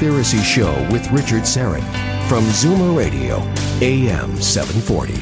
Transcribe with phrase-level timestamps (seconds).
[0.00, 1.84] Conspiracy Show with Richard Syrett
[2.26, 3.36] from Zoomer Radio,
[3.82, 5.12] AM 740.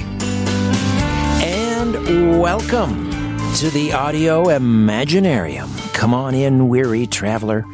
[1.45, 3.11] And welcome
[3.57, 5.69] to the Audio Imaginarium.
[5.95, 7.65] Come on in, weary traveler.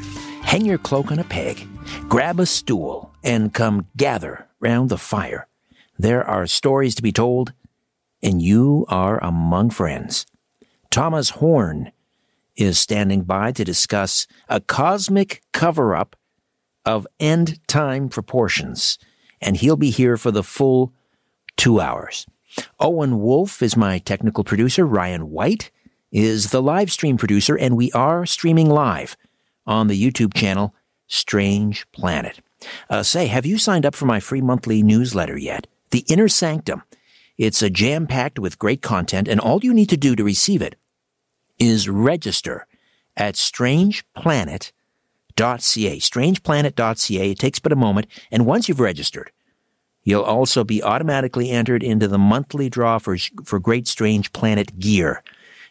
[0.44, 1.68] Hang your cloak on a peg,
[2.08, 5.46] grab a stool, and come gather round the fire.
[5.98, 7.52] There are stories to be told,
[8.22, 10.24] and you are among friends.
[10.90, 11.92] Thomas Horn
[12.56, 16.16] is standing by to discuss a cosmic cover up
[16.84, 18.98] of end time proportions,
[19.40, 20.92] and he'll be here for the full
[21.56, 22.26] two hours.
[22.78, 24.86] Owen Wolf is my technical producer.
[24.86, 25.70] Ryan White
[26.12, 29.16] is the live stream producer, and we are streaming live
[29.66, 30.74] on the YouTube channel
[31.06, 32.40] Strange Planet.
[32.88, 35.66] Uh, say, have you signed up for my free monthly newsletter yet?
[35.90, 36.82] The Inner Sanctum.
[37.36, 40.62] It's a jam packed with great content, and all you need to do to receive
[40.62, 40.76] it
[41.58, 42.66] is register
[43.16, 43.34] at
[45.36, 45.98] strangeplanet.ca.
[45.98, 47.30] Strangeplanet.ca.
[47.30, 48.06] It takes but a moment.
[48.30, 49.30] And once you've registered,
[50.02, 55.22] you'll also be automatically entered into the monthly draw for, for Great Strange Planet gear.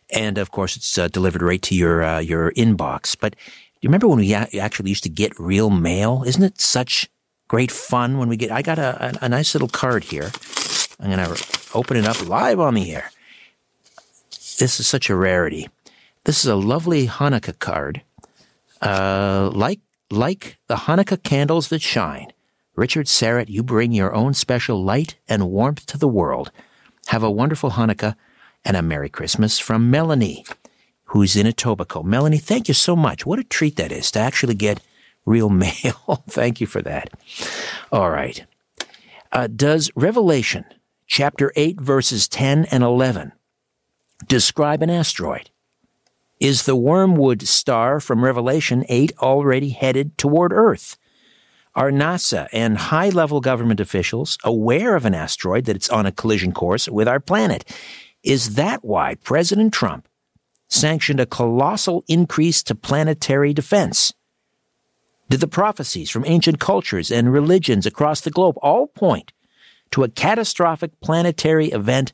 [0.09, 3.15] And of course, it's uh, delivered right to your, uh, your inbox.
[3.17, 3.41] But do
[3.81, 6.23] you remember when we actually used to get real mail?
[6.25, 7.09] Isn't it such
[7.47, 8.51] great fun when we get?
[8.51, 10.31] I got a, a, a nice little card here.
[10.99, 13.11] I'm going to open it up live on the air.
[14.59, 15.69] This is such a rarity.
[16.23, 18.01] This is a lovely Hanukkah card.
[18.81, 22.31] Uh, like like the Hanukkah candles that shine,
[22.75, 26.51] Richard Syrett, you bring your own special light and warmth to the world.
[27.07, 28.15] Have a wonderful Hanukkah
[28.63, 30.45] and a Merry Christmas from Melanie
[31.05, 32.03] who's in Etobicoke.
[32.03, 33.25] Melanie, thank you so much.
[33.25, 34.81] What a treat that is to actually get
[35.27, 36.23] real mail.
[36.27, 37.09] thank you for that.
[37.91, 38.45] All right.
[39.31, 40.65] Uh, does Revelation
[41.05, 43.33] chapter 8, verses 10 and 11
[44.27, 45.51] describe an asteroid?
[46.39, 50.97] Is the Wormwood star from Revelation 8 already headed toward Earth?
[51.75, 56.11] Are NASA and high level government officials aware of an asteroid that it's on a
[56.11, 57.63] collision course with our planet?
[58.23, 60.07] Is that why President Trump
[60.67, 64.13] sanctioned a colossal increase to planetary defense.
[65.29, 69.33] Did the prophecies from ancient cultures and religions across the globe all point
[69.91, 72.13] to a catastrophic planetary event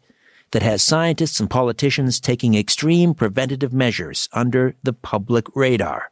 [0.52, 6.10] that has scientists and politicians taking extreme preventative measures under the public radar?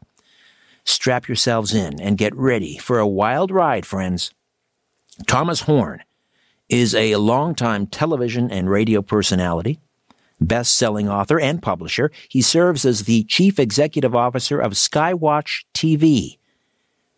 [0.83, 4.33] Strap yourselves in and get ready for a wild ride, friends.
[5.27, 6.03] Thomas Horn
[6.69, 9.79] is a longtime television and radio personality
[10.41, 12.11] best selling author and publisher.
[12.27, 16.37] He serves as the chief executive officer of Skywatch TV,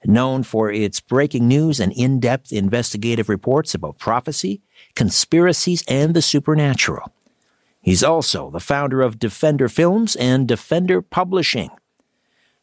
[0.05, 4.61] known for its breaking news and in depth investigative reports about prophecy,
[4.95, 7.11] conspiracies, and the supernatural.
[7.81, 11.69] He's also the founder of Defender Films and Defender Publishing.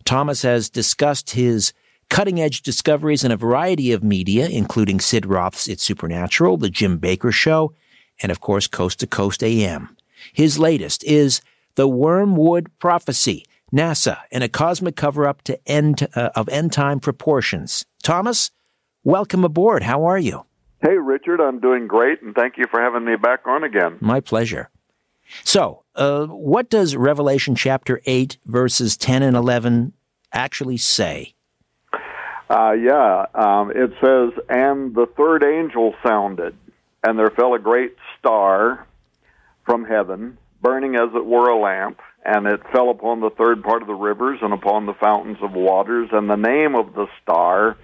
[0.04, 1.72] Thomas has discussed his
[2.08, 6.98] cutting edge discoveries in a variety of media, including Sid Roth's It's Supernatural, The Jim
[6.98, 7.74] Bakker Show,
[8.22, 9.96] and of course, Coast to Coast AM.
[10.32, 11.40] His latest is
[11.74, 17.00] The Wormwood Prophecy, NASA and a cosmic cover up to end uh, of end time
[17.00, 17.84] proportions.
[18.02, 18.50] Thomas,
[19.04, 19.82] welcome aboard.
[19.82, 20.44] How are you?
[20.82, 23.98] Hey, Richard, I'm doing great, and thank you for having me back on again.
[24.00, 24.70] My pleasure.
[25.44, 29.92] So, uh, what does Revelation chapter 8, verses 10 and 11
[30.32, 31.34] actually say?
[32.48, 36.56] Uh, yeah, um, it says, And the third angel sounded,
[37.04, 38.86] and there fell a great star
[39.64, 43.82] from heaven, burning as it were a lamp, and it fell upon the third part
[43.82, 46.10] of the rivers and upon the fountains of waters.
[46.12, 47.76] And the name of the star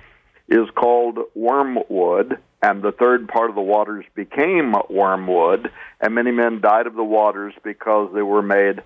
[0.49, 6.61] is called wormwood, and the third part of the waters became wormwood, and many men
[6.61, 8.83] died of the waters because they were made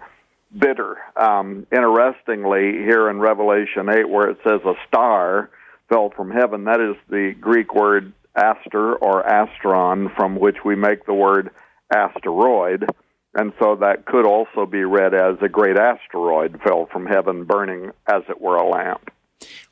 [0.57, 0.97] bitter.
[1.17, 5.51] Um, interestingly, here in Revelation 8, where it says a star
[5.89, 11.05] fell from heaven, that is the Greek word aster or astron, from which we make
[11.05, 11.51] the word
[11.93, 12.89] asteroid.
[13.35, 17.93] And so that could also be read as a great asteroid fell from heaven, burning
[18.07, 19.11] as it were a lamp.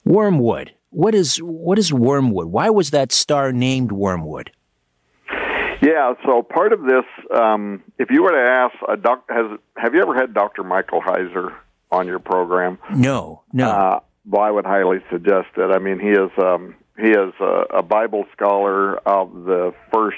[0.05, 0.72] Wormwood.
[0.90, 2.46] What is what is wormwood?
[2.46, 4.52] Why was that star named wormwood?
[5.81, 9.94] Yeah, so part of this, um, if you were to ask a doc, has have
[9.94, 10.64] you ever had Dr.
[10.64, 11.55] Michael Heiser
[11.90, 12.78] on your program?
[12.94, 13.70] No, no.
[13.70, 15.70] Uh, well, I would highly suggest it.
[15.70, 20.16] I mean, he is um, he is a, a Bible scholar of the first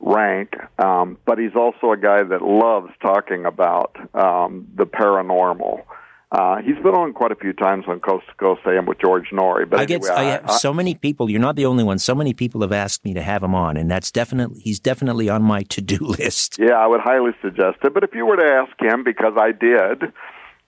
[0.00, 5.82] rank, um, but he's also a guy that loves talking about um, the paranormal.
[6.30, 9.30] Uh, he's been on quite a few times on Coast to Coast AM with George
[9.32, 9.68] Noory.
[9.68, 11.30] But I anyway, get I, have so many people.
[11.30, 11.98] You're not the only one.
[11.98, 15.30] So many people have asked me to have him on, and that's definitely he's definitely
[15.30, 16.58] on my to do list.
[16.58, 17.94] Yeah, I would highly suggest it.
[17.94, 20.12] But if you were to ask him, because I did,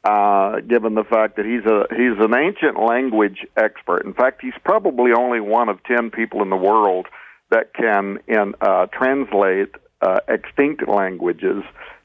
[0.02, 4.06] uh, given the fact that he's a he's an ancient language expert.
[4.06, 7.06] In fact, he's probably only one of ten people in the world
[7.50, 11.62] that can in, uh, translate uh, extinct languages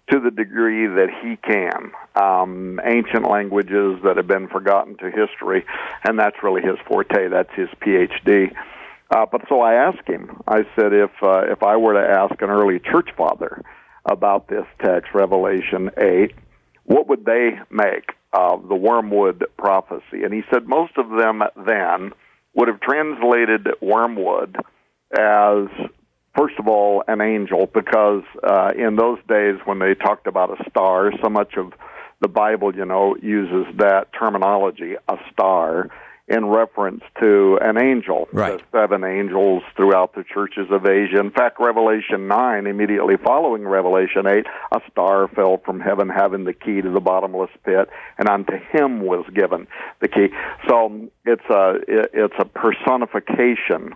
[0.09, 1.91] to the degree that he can.
[2.15, 5.65] Um, ancient languages that have been forgotten to history,
[6.07, 7.29] and that's really his forte.
[7.29, 8.53] That's his PhD.
[9.09, 10.41] Uh, but so I asked him.
[10.47, 13.61] I said, if uh, if I were to ask an early church father
[14.05, 16.33] about this text, Revelation eight,
[16.83, 20.23] what would they make of the wormwood prophecy?
[20.23, 22.11] And he said most of them then
[22.53, 24.57] would have translated wormwood
[25.17, 25.67] as
[26.35, 30.69] first of all, an angel, because uh, in those days when they talked about a
[30.69, 31.73] star, so much of
[32.21, 35.89] the Bible, you know, uses that terminology, a star,
[36.27, 38.27] in reference to an angel.
[38.33, 38.57] Right.
[38.57, 41.19] The seven angels throughout the churches of Asia.
[41.19, 46.53] In fact, Revelation 9, immediately following Revelation 8, a star fell from heaven having the
[46.53, 49.67] key to the bottomless pit, and unto him was given
[50.01, 50.29] the key.
[50.67, 53.93] So it's a, it's a personification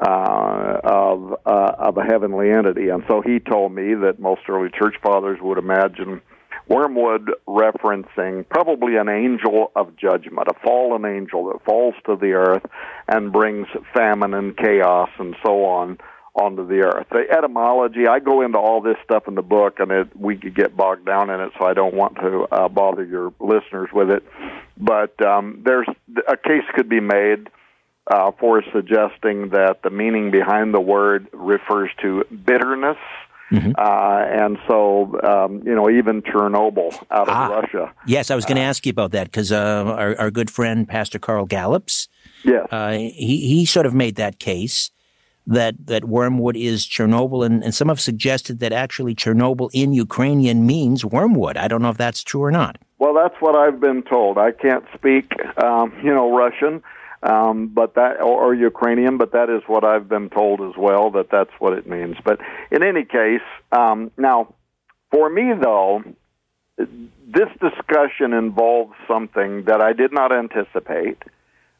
[0.00, 2.88] uh, of uh, of a heavenly entity.
[2.88, 6.22] And so he told me that most early church fathers would imagine
[6.68, 12.64] wormwood referencing probably an angel of judgment, a fallen angel that falls to the earth
[13.08, 15.98] and brings famine and chaos and so on
[16.34, 17.08] onto the earth.
[17.10, 20.54] The etymology, I go into all this stuff in the book, and it, we could
[20.54, 24.10] get bogged down in it, so I don't want to uh, bother your listeners with
[24.10, 24.22] it.
[24.78, 25.88] But um, there's
[26.28, 27.50] a case could be made
[28.10, 32.98] uh, for suggesting that the meaning behind the word refers to bitterness.
[33.52, 33.72] Mm-hmm.
[33.76, 37.92] Uh, and so, um, you know, even Chernobyl out of ah, Russia.
[38.06, 40.50] Yes, I was going to uh, ask you about that because uh, our, our, good
[40.50, 42.06] friend Pastor Carl Gallups,
[42.44, 43.10] yes, uh, he
[43.48, 44.92] he sort of made that case
[45.48, 50.64] that that wormwood is Chernobyl, and, and some have suggested that actually Chernobyl in Ukrainian
[50.64, 51.56] means wormwood.
[51.56, 52.76] I don't know if that's true or not.
[53.00, 54.38] Well, that's what I've been told.
[54.38, 56.84] I can't speak, um, you know, Russian
[57.22, 61.10] um, but that or, or Ukrainian, but that is what I've been told as well
[61.12, 62.16] that that's what it means.
[62.24, 62.40] But
[62.70, 64.54] in any case, um, now
[65.10, 66.02] for me though,
[66.78, 71.18] this discussion involves something that I did not anticipate.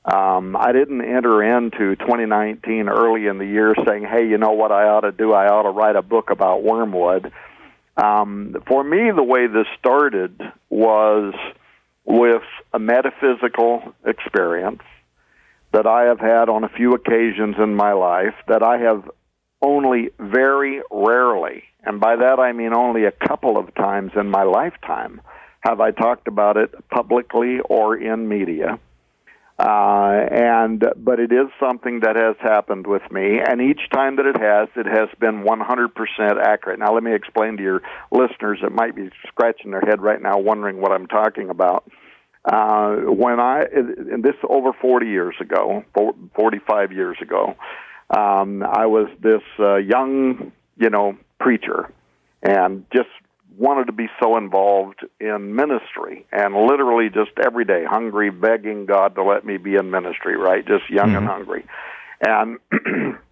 [0.04, 4.72] Um, I didn't enter into 2019 early in the year saying, "Hey, you know what
[4.72, 5.32] I ought to do?
[5.32, 7.32] I ought to write a book about wormwood."
[7.96, 11.34] Um, for me, the way this started was
[12.04, 14.82] with a metaphysical experience
[15.72, 19.08] that I have had on a few occasions in my life that I have
[19.62, 24.42] only very rarely, and by that I mean only a couple of times in my
[24.42, 25.20] lifetime,
[25.60, 28.78] have I talked about it publicly or in media.
[29.60, 34.24] Uh, and but it is something that has happened with me, and each time that
[34.24, 36.78] it has, it has been 100% accurate.
[36.78, 40.38] Now, let me explain to your listeners that might be scratching their head right now,
[40.38, 41.84] wondering what I'm talking about.
[42.44, 45.84] Uh, when I, and this over 40 years ago,
[46.34, 47.54] 45 years ago,
[48.08, 51.92] um, I was this uh, young, you know, preacher,
[52.42, 53.10] and just
[53.58, 59.16] wanted to be so involved in ministry, and literally just every day, hungry, begging God
[59.16, 60.36] to let me be in ministry.
[60.36, 61.16] Right, just young mm-hmm.
[61.16, 61.66] and hungry,
[62.20, 63.18] and.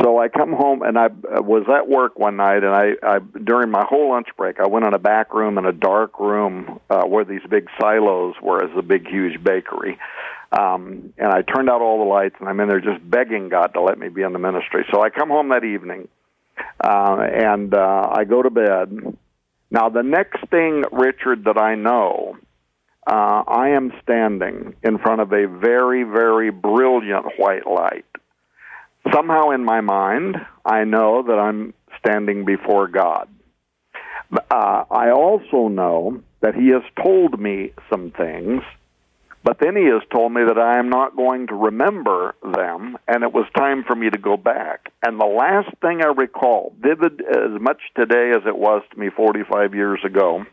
[0.00, 1.08] So I come home and I
[1.40, 4.86] was at work one night, and I, I during my whole lunch break, I went
[4.86, 8.70] in a back room in a dark room uh, where these big silos were, as
[8.76, 9.98] a big, huge bakery.
[10.52, 13.68] Um, and I turned out all the lights, and I'm in there just begging God
[13.74, 14.84] to let me be in the ministry.
[14.92, 16.08] So I come home that evening,
[16.82, 19.16] uh, and uh, I go to bed,
[19.70, 22.36] Now, the next thing, Richard, that I know,
[23.06, 28.04] uh, I am standing in front of a very, very brilliant white light.
[29.12, 33.28] Somehow in my mind, I know that I'm standing before God.
[34.32, 38.62] Uh, I also know that He has told me some things
[39.42, 43.22] but then he has told me that I am not going to remember them, and
[43.22, 44.92] it was time for me to go back.
[45.02, 49.08] And the last thing I recall, vivid as much today as it was to me
[49.08, 50.44] 45 years ago,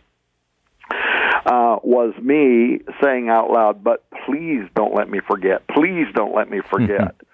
[0.89, 5.68] uh, was me saying out loud, But please don't let me forget.
[5.68, 7.16] Please don't let me forget.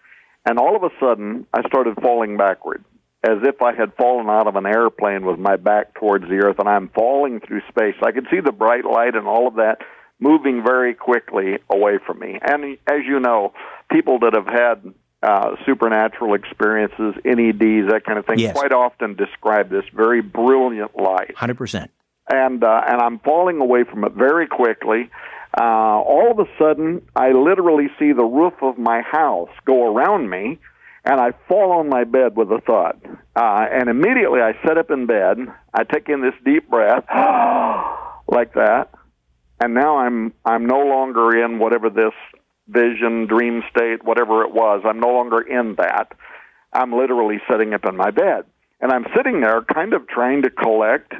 [0.45, 2.83] And all of a sudden, I started falling backward
[3.23, 6.57] as if I had fallen out of an airplane with my back towards the earth
[6.59, 7.95] and I'm falling through space.
[8.03, 9.77] I could see the bright light and all of that
[10.19, 12.37] moving very quickly away from me.
[12.41, 13.53] And as you know,
[13.89, 18.53] people that have had uh, supernatural experiences, NEDs, that kind of thing, yes.
[18.53, 21.33] quite often describe this very brilliant light.
[21.35, 21.91] Hundred percent.
[22.29, 25.09] And uh, and I'm falling away from it very quickly.
[25.55, 30.29] Uh, all of a sudden, I literally see the roof of my house go around
[30.29, 30.59] me,
[31.05, 32.97] and I fall on my bed with a thought.
[33.35, 35.37] Uh, and immediately, I sit up in bed.
[35.73, 37.05] I take in this deep breath,
[38.27, 38.89] like that
[39.63, 42.13] and now I'm I'm no longer in whatever this
[42.67, 44.81] vision, dream state, whatever it was.
[44.85, 46.11] I'm no longer in that.
[46.73, 48.43] I'm literally sitting up in my bed,
[48.81, 51.13] and I'm sitting there, kind of trying to collect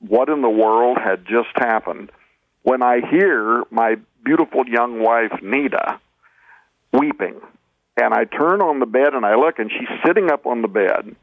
[0.00, 2.12] what in the world had just happened.
[2.68, 5.98] When I hear my beautiful young wife Nita
[6.92, 7.40] weeping,
[7.96, 10.68] and I turn on the bed and I look, and she's sitting up on the
[10.68, 11.16] bed,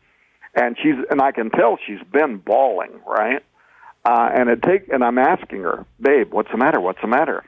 [0.56, 3.44] and she's and I can tell she's been bawling, right?
[4.04, 6.82] Uh, and it take and I'm asking her, babe, what's the matter?
[6.82, 7.44] What's the matter?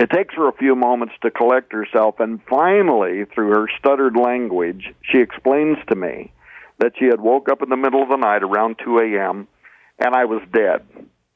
[0.00, 4.92] It takes her a few moments to collect herself, and finally, through her stuttered language,
[5.02, 6.32] she explains to me
[6.78, 9.46] that she had woke up in the middle of the night around 2 a.m.
[10.00, 10.82] and I was dead.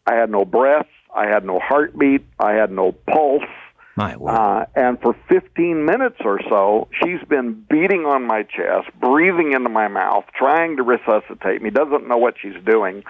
[0.09, 3.43] I had no breath, I had no heartbeat, I had no pulse.
[3.97, 4.33] My word.
[4.33, 9.71] Uh, and for 15 minutes or so, she's been beating on my chest, breathing into
[9.71, 13.05] my mouth, trying to resuscitate me, doesn't know what she's doing.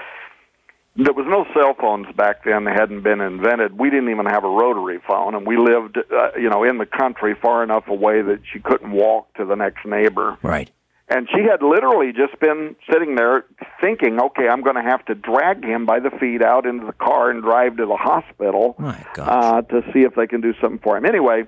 [0.94, 2.64] There was no cell phones back then.
[2.64, 3.76] They hadn't been invented.
[3.78, 6.86] We didn't even have a rotary phone and we lived uh, you know in the
[6.86, 10.38] country far enough away that she couldn't walk to the next neighbor.
[10.42, 10.70] Right
[11.08, 13.44] and she had literally just been sitting there
[13.80, 16.92] thinking okay i'm going to have to drag him by the feet out into the
[16.92, 18.74] car and drive to the hospital
[19.22, 21.04] uh, to see if they can do something for him.
[21.04, 21.44] Anyway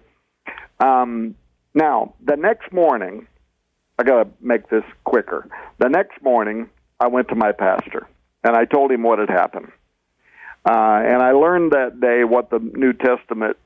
[0.81, 1.35] um,
[1.75, 3.27] now the next morning
[3.99, 5.49] i got to make this quicker.
[5.79, 8.07] The next morning i went to my pastor
[8.45, 9.73] and I told him what had happened.
[10.65, 13.57] Uh, and I learned that day what the New Testament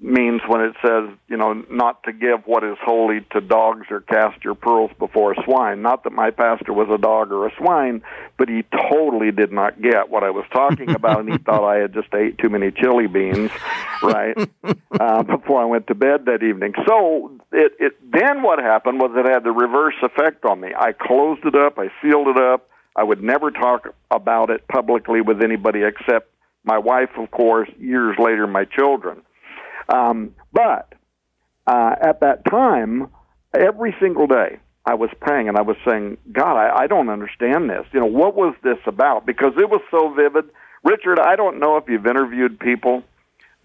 [0.00, 4.00] means when it says, you know, not to give what is holy to dogs or
[4.00, 5.82] cast your pearls before swine.
[5.82, 8.02] Not that my pastor was a dog or a swine,
[8.36, 11.78] but he totally did not get what I was talking about, and he thought I
[11.78, 13.50] had just ate too many chili beans,
[14.02, 14.36] right,
[15.00, 16.74] uh, before I went to bed that evening.
[16.86, 20.70] So it, it then what happened was it had the reverse effect on me.
[20.78, 25.20] I closed it up, I sealed it up I would never talk about it publicly
[25.20, 26.32] with anybody except
[26.64, 29.22] my wife, of course, years later, my children.
[29.88, 30.94] Um, but
[31.66, 33.08] uh, at that time,
[33.54, 37.68] every single day, I was praying and I was saying, God, I, I don't understand
[37.68, 37.84] this.
[37.92, 39.26] You know, what was this about?
[39.26, 40.44] Because it was so vivid.
[40.82, 43.02] Richard, I don't know if you've interviewed people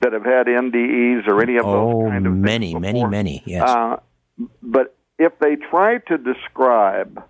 [0.01, 3.69] that have had NDEs or any of those oh, kind of many, many, many, yes.
[3.69, 3.97] Uh,
[4.61, 7.23] but if they try to describe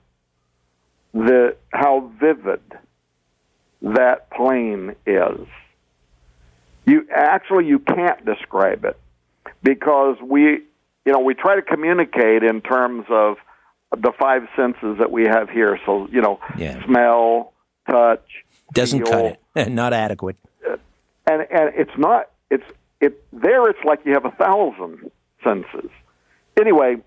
[1.13, 2.62] the how vivid
[3.81, 5.47] that plane is.
[6.85, 8.99] You actually you can't describe it
[9.61, 10.63] because we
[11.05, 13.37] you know we try to communicate in terms of
[13.91, 15.79] the five senses that we have here.
[15.85, 16.83] So you know, yeah.
[16.85, 17.53] smell,
[17.89, 18.27] touch,
[18.73, 19.69] doesn't feel, cut it.
[19.71, 20.37] not adequate.
[21.25, 22.29] And and it's not.
[22.49, 22.65] It's
[22.99, 23.69] it there.
[23.69, 25.11] It's like you have a thousand
[25.43, 25.89] senses.
[26.59, 26.97] Anyway,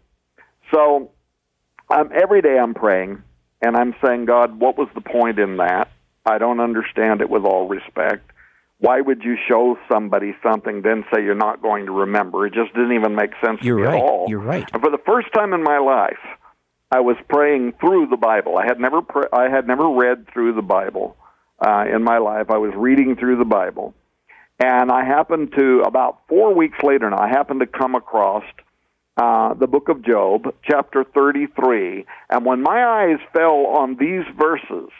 [0.72, 1.10] so
[1.90, 3.22] um, every day I'm praying
[3.62, 5.90] and I'm saying, God, what was the point in that?
[6.24, 8.30] I don't understand it with all respect.
[8.78, 12.46] Why would you show somebody something, then say you're not going to remember?
[12.46, 13.96] It just didn't even make sense you're to me right.
[13.96, 14.26] at all.
[14.28, 14.68] You're right.
[14.72, 16.18] And for the first time in my life,
[16.90, 18.58] I was praying through the Bible.
[18.58, 21.16] I had never pre- I had never read through the Bible
[21.58, 22.50] uh, in my life.
[22.50, 23.94] I was reading through the Bible,
[24.60, 27.08] and I happened to about four weeks later.
[27.10, 28.44] Now I happened to come across
[29.16, 32.04] uh, the book of Job, chapter 33.
[32.28, 34.90] And when my eyes fell on these verses,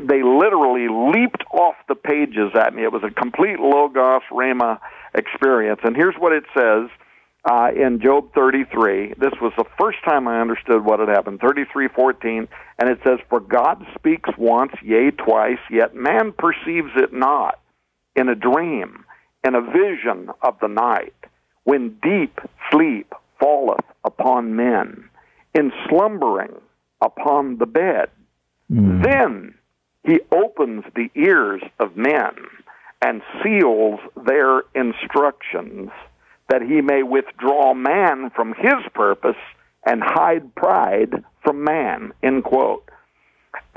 [0.00, 2.82] they literally leaped off the pages at me.
[2.82, 4.78] It was a complete Logos rhema
[5.14, 5.80] experience.
[5.84, 6.88] And here's what it says
[7.48, 9.14] uh, in Job 33.
[9.18, 11.40] This was the first time I understood what had happened.
[11.40, 12.48] 33:14,
[12.78, 17.58] and it says, "For God speaks once, yea, twice, yet man perceives it not.
[18.14, 19.04] In a dream,
[19.44, 21.14] in a vision of the night,
[21.64, 25.08] when deep sleep falleth upon men,
[25.54, 26.54] in slumbering
[27.00, 28.10] upon the bed,
[28.70, 29.02] mm.
[29.02, 29.54] then
[30.06, 32.32] he opens the ears of men."
[33.02, 35.90] And seals their instructions
[36.48, 39.36] that he may withdraw man from his purpose
[39.84, 42.12] and hide pride from man.
[42.22, 42.88] End quote.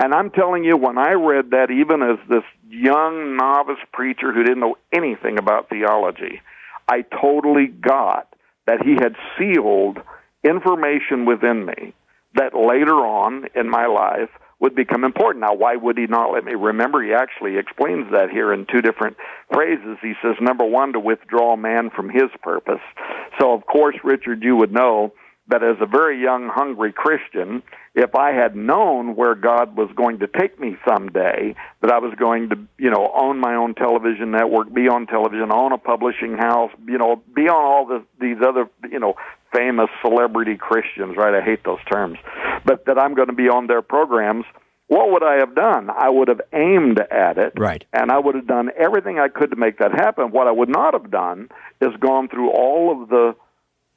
[0.02, 4.42] And I'm telling you, when I read that, even as this young novice preacher who
[4.42, 6.40] didn't know anything about theology,
[6.88, 8.26] I totally got
[8.66, 10.00] that he had sealed
[10.42, 11.92] information within me
[12.34, 15.40] that later on in my life would become important.
[15.40, 17.02] Now, why would he not let me remember?
[17.02, 19.16] He actually explains that here in two different
[19.52, 19.96] phrases.
[20.02, 22.82] He says, number one, to withdraw man from his purpose.
[23.40, 25.14] So, of course, Richard, you would know
[25.48, 27.62] that as a very young, hungry Christian,
[27.94, 32.14] if I had known where God was going to take me someday, that I was
[32.16, 36.36] going to, you know, own my own television network, be on television, own a publishing
[36.36, 39.14] house, you know, be on all the, these other, you know,
[39.52, 41.34] famous celebrity Christians, right?
[41.34, 42.18] I hate those terms.
[42.64, 44.44] But that I'm going to be on their programs,
[44.88, 45.88] what would I have done?
[45.88, 47.52] I would have aimed at it.
[47.56, 47.84] Right.
[47.92, 50.32] And I would have done everything I could to make that happen.
[50.32, 51.48] What I would not have done
[51.80, 53.36] is gone through all of the,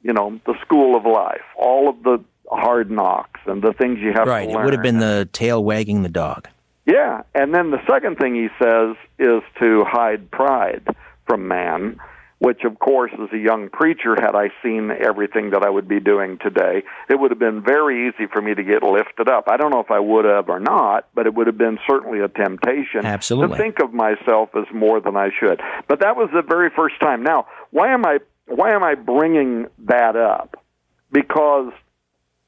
[0.02, 4.12] you know, the school of life, all of the hard knocks and the things you
[4.12, 4.44] have right.
[4.44, 4.54] to learn.
[4.54, 4.62] Right.
[4.62, 6.48] It would have been the tail wagging the dog.
[6.86, 7.22] Yeah.
[7.34, 10.86] And then the second thing he says is to hide pride
[11.26, 11.98] from man
[12.44, 15.98] which of course as a young preacher had I seen everything that I would be
[15.98, 19.48] doing today, it would have been very easy for me to get lifted up.
[19.48, 22.20] I don't know if I would have or not, but it would have been certainly
[22.20, 23.56] a temptation Absolutely.
[23.56, 25.62] to think of myself as more than I should.
[25.88, 27.22] But that was the very first time.
[27.22, 30.62] Now, why am I why am I bringing that up?
[31.10, 31.72] Because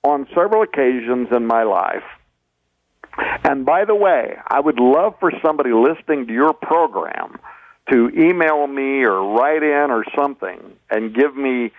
[0.05, 2.05] on several occasions in my life,
[3.45, 7.39] and by the way, I would love for somebody listening to your program
[7.91, 10.61] to email me or write in or something
[10.91, 11.73] and give me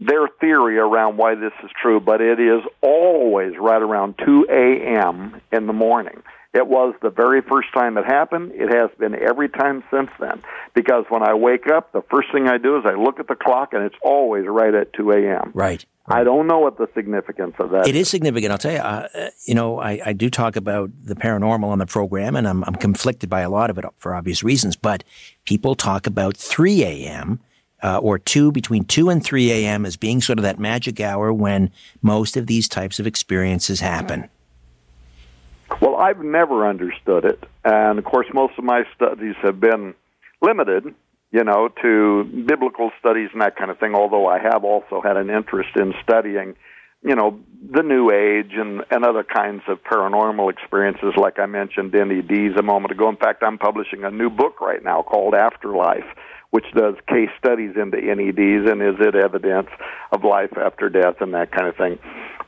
[0.00, 5.40] their theory around why this is true, but it is always right around 2 a.m.
[5.52, 6.22] in the morning.
[6.54, 8.52] It was the very first time it happened.
[8.54, 10.40] It has been every time since then.
[10.72, 13.34] Because when I wake up, the first thing I do is I look at the
[13.34, 15.50] clock, and it's always right at 2 a.m.
[15.52, 15.84] Right.
[16.06, 17.88] I don't know what the significance of that.
[17.88, 18.52] It is significant.
[18.52, 18.78] I'll tell you.
[18.78, 22.62] Uh, you know, I, I, do talk about the paranormal on the program, and I'm,
[22.64, 24.76] I'm, conflicted by a lot of it for obvious reasons.
[24.76, 25.02] But
[25.46, 27.40] people talk about 3 a.m.
[27.82, 29.86] Uh, or two between 2 and 3 a.m.
[29.86, 31.70] as being sort of that magic hour when
[32.02, 34.28] most of these types of experiences happen.
[35.80, 39.94] Well, I've never understood it, and of course, most of my studies have been
[40.40, 40.94] limited
[41.34, 45.16] you know, to biblical studies and that kind of thing, although I have also had
[45.16, 46.54] an interest in studying,
[47.02, 47.40] you know,
[47.72, 52.62] the New Age and, and other kinds of paranormal experiences, like I mentioned NEDs a
[52.62, 53.08] moment ago.
[53.08, 56.06] In fact, I'm publishing a new book right now called Afterlife,
[56.50, 59.70] which does case studies into NEDs and is it evidence
[60.12, 61.98] of life after death and that kind of thing.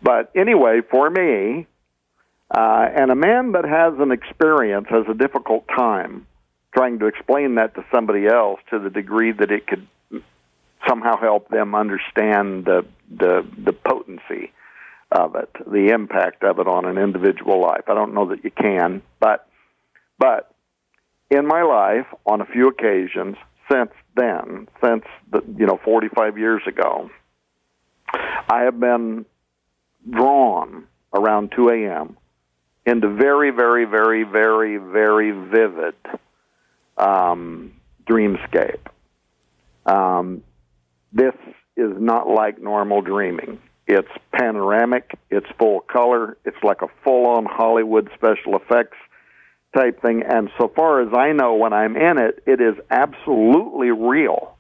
[0.00, 1.66] But anyway, for me,
[2.50, 6.26] uh, and a man that has an experience has a difficult time
[6.74, 9.86] trying to explain that to somebody else to the degree that it could
[10.86, 14.52] somehow help them understand the the the potency
[15.10, 17.84] of it, the impact of it on an individual life.
[17.88, 19.48] I don't know that you can, but
[20.18, 20.52] but
[21.30, 23.36] in my life, on a few occasions
[23.70, 27.10] since then, since the you know 45 years ago,
[28.12, 29.24] I have been
[30.08, 32.16] drawn around 2 a.m.
[32.86, 35.96] into very, very, very, very, very vivid
[36.96, 37.72] um,
[38.08, 38.86] dreamscape.
[39.84, 40.42] Um,
[41.12, 41.34] this
[41.76, 43.60] is not like normal dreaming.
[43.88, 48.96] It's panoramic, it's full color, it's like a full on Hollywood special effects
[49.76, 50.22] type thing.
[50.22, 54.56] And so far as I know, when I'm in it, it is absolutely real.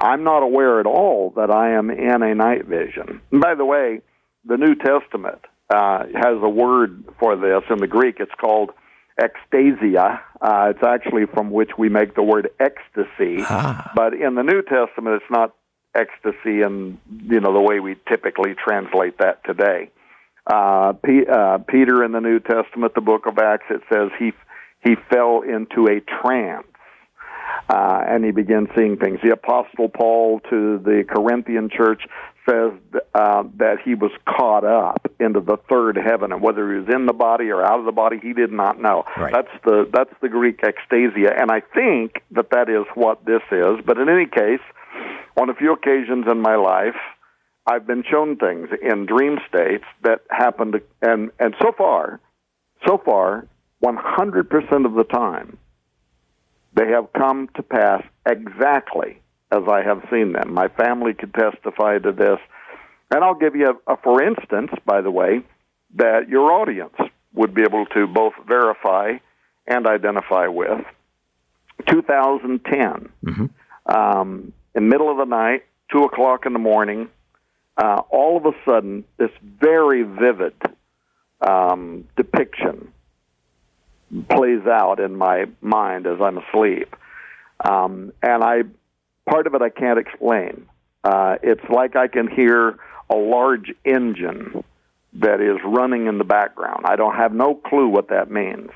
[0.00, 3.20] I'm not aware at all that I am in a night vision.
[3.32, 4.00] And by the way,
[4.44, 5.40] the New Testament
[5.72, 8.16] uh, has a word for this in the Greek.
[8.20, 8.70] It's called
[9.18, 10.20] ecstasia.
[10.40, 13.38] Uh, it's actually from which we make the word ecstasy.
[13.40, 13.92] Ah.
[13.94, 15.54] But in the New Testament, it's not
[15.94, 19.90] ecstasy in you know the way we typically translate that today.
[20.46, 24.32] Uh, P, uh, Peter in the New Testament, the Book of Acts, it says he
[24.84, 26.66] he fell into a trance.
[27.68, 29.18] Uh, and he began seeing things.
[29.22, 32.02] The Apostle Paul to the Corinthian church
[32.48, 32.72] says
[33.14, 37.06] uh, that he was caught up into the third heaven, and whether he was in
[37.06, 39.04] the body or out of the body, he did not know.
[39.16, 39.32] Right.
[39.32, 43.84] That's the that's the Greek ecstasia, and I think that that is what this is.
[43.84, 44.60] But in any case,
[45.38, 46.96] On a few occasions in my life,
[47.66, 52.20] I've been shown things in dream states that happened, and and so far,
[52.86, 53.46] so far,
[53.84, 55.58] 100% of the time,
[56.76, 59.18] they have come to pass exactly
[59.50, 60.52] as I have seen them.
[60.52, 62.38] My family could testify to this.
[63.10, 65.42] And I'll give you a, a for instance, by the way,
[65.94, 66.94] that your audience
[67.32, 69.12] would be able to both verify
[69.66, 70.84] and identify with.
[71.88, 73.94] 2010, mm-hmm.
[73.94, 77.08] um, in middle of the night, two o'clock in the morning,
[77.76, 80.54] uh, all of a sudden, this very vivid
[81.40, 82.92] um, depiction
[84.28, 86.94] plays out in my mind as I'm asleep,
[87.64, 88.62] um, and I
[89.28, 90.66] part of it I can't explain.
[91.04, 92.78] Uh, it's like I can hear
[93.10, 94.64] a large engine
[95.14, 96.84] that is running in the background.
[96.84, 98.70] I don't have no clue what that means.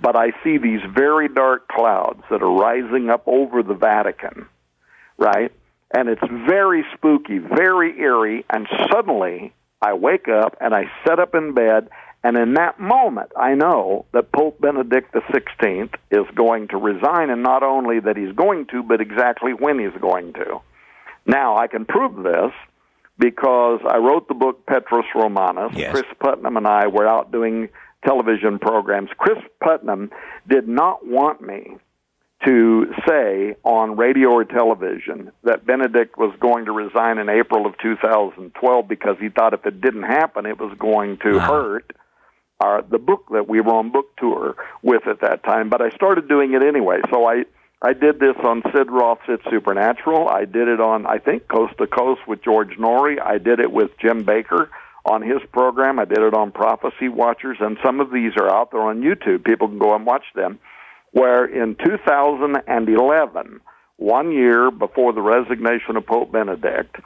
[0.00, 4.46] But I see these very dark clouds that are rising up over the Vatican,
[5.18, 5.52] right?
[5.92, 11.34] And it's very spooky, very eerie, and suddenly I wake up and I sit up
[11.34, 11.88] in bed
[12.22, 17.42] and in that moment, I know that Pope Benedict XVI is going to resign, and
[17.42, 20.60] not only that he's going to, but exactly when he's going to.
[21.26, 22.52] Now, I can prove this
[23.18, 25.72] because I wrote the book Petrus Romanus.
[25.74, 25.92] Yes.
[25.92, 27.68] Cris Putnam and I were out doing
[28.04, 29.10] television programs.
[29.16, 30.10] Cris Putnam
[30.48, 31.76] did not want me
[32.46, 37.74] to say on radio or television that Benedict was going to resign in April of
[37.82, 41.46] 2012 because he thought if it didn't happen, it was going to Wow.
[41.52, 41.92] hurt
[42.60, 45.70] our, the book that we were on book tour with at that time.
[45.70, 47.00] But I started doing it anyway.
[47.10, 47.44] So I
[47.82, 50.28] I did this on Sid Roth's It's Supernatural.
[50.28, 53.20] I did it on I think Coast to Coast with George Noory.
[53.20, 54.68] I did it with Jim Bakker
[55.06, 55.98] on his program.
[55.98, 59.44] I did it on Prophecy Watchers, and some of these are out there on YouTube.
[59.44, 60.58] People can go and watch them.
[61.12, 63.60] Where in 2011,
[63.96, 66.96] one year before the resignation of Pope Benedict,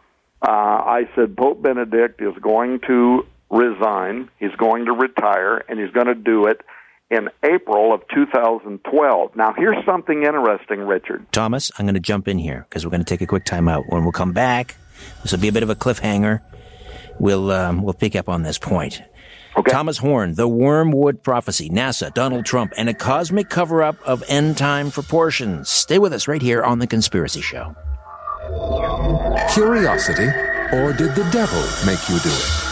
[0.47, 5.91] uh, I said Pope Benedict is going to resign, he's going to retire, and he's
[5.91, 6.61] going to do it
[7.11, 9.37] in April of 2012.
[9.37, 11.31] Now, here's something interesting, Richard.
[11.33, 13.85] Thomas, I'm going to jump in here because we're going to take a quick timeout.
[13.89, 14.77] When we'll come back,
[15.23, 16.41] this will be a bit of a cliffhanger.
[17.21, 19.01] We'll um, we'll pick up on this point.
[19.57, 19.71] Okay.
[19.71, 24.91] Thomas Horn, the Wormwood Prophecy, NASA, Donald Trump, and a cosmic cover-up of end time
[24.91, 25.69] proportions.
[25.69, 27.77] Stay with us right here on the Conspiracy Show.
[29.53, 30.27] Curiosity,
[30.73, 32.64] or did the devil make you do it?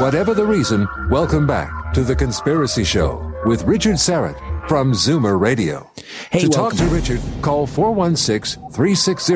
[0.00, 5.90] Whatever the reason, welcome back to The Conspiracy Show with Richard Syrett from Zoomer Radio.
[6.30, 9.34] Hey, to talk to Richard, call 416 360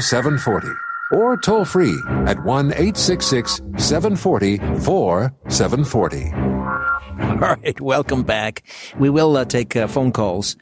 [0.00, 0.68] 0740
[1.10, 6.32] or toll free at 1 866 740 4740.
[7.32, 8.62] All right, welcome back.
[8.96, 10.56] We will uh, take uh, phone calls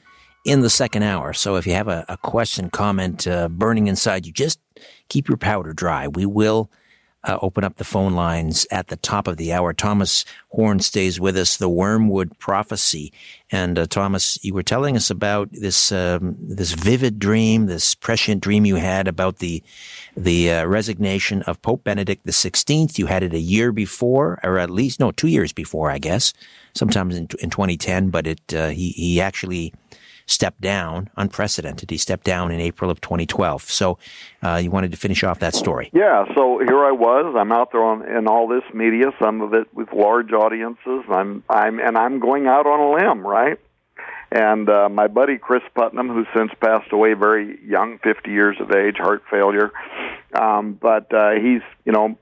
[0.47, 1.35] in the second hour.
[1.35, 4.59] So if you have a, a question, comment uh, burning inside you, just
[5.11, 6.09] keep your powder dry.
[6.09, 6.71] We will
[7.25, 9.73] uh, open up the phone lines at the top of the hour.
[9.73, 13.13] Thomas Horn stays with us, the Wormwood Prophecy.
[13.51, 18.43] And uh, Thomas, you were telling us about this um, this vivid dream, this prescient
[18.43, 19.63] dream you had about the
[20.17, 22.99] the uh, resignation of Pope Benedict the Sixteenth.
[22.99, 26.33] You had it a year before, or at least no, two years before, I guess,
[26.75, 28.11] sometimes in, in 2010.
[28.11, 29.73] But it uh, he he actually
[30.33, 31.91] stepped down, unprecedented.
[31.91, 33.71] He stepped down in April of 2012.
[33.71, 33.99] So
[34.43, 35.91] uh, you wanted to finish off that story.
[35.93, 37.35] Yeah, so here I was.
[37.39, 41.05] I'm out there on in all this media, some of it with large audiences.
[41.09, 43.59] I'm I'm and I'm going out on a limb, right?
[44.33, 48.71] And uh, my buddy Cris Putnam, who's since passed away, very young, 50 years of
[48.73, 49.71] age, heart failure.
[50.33, 52.17] Um, but uh, he's, you know,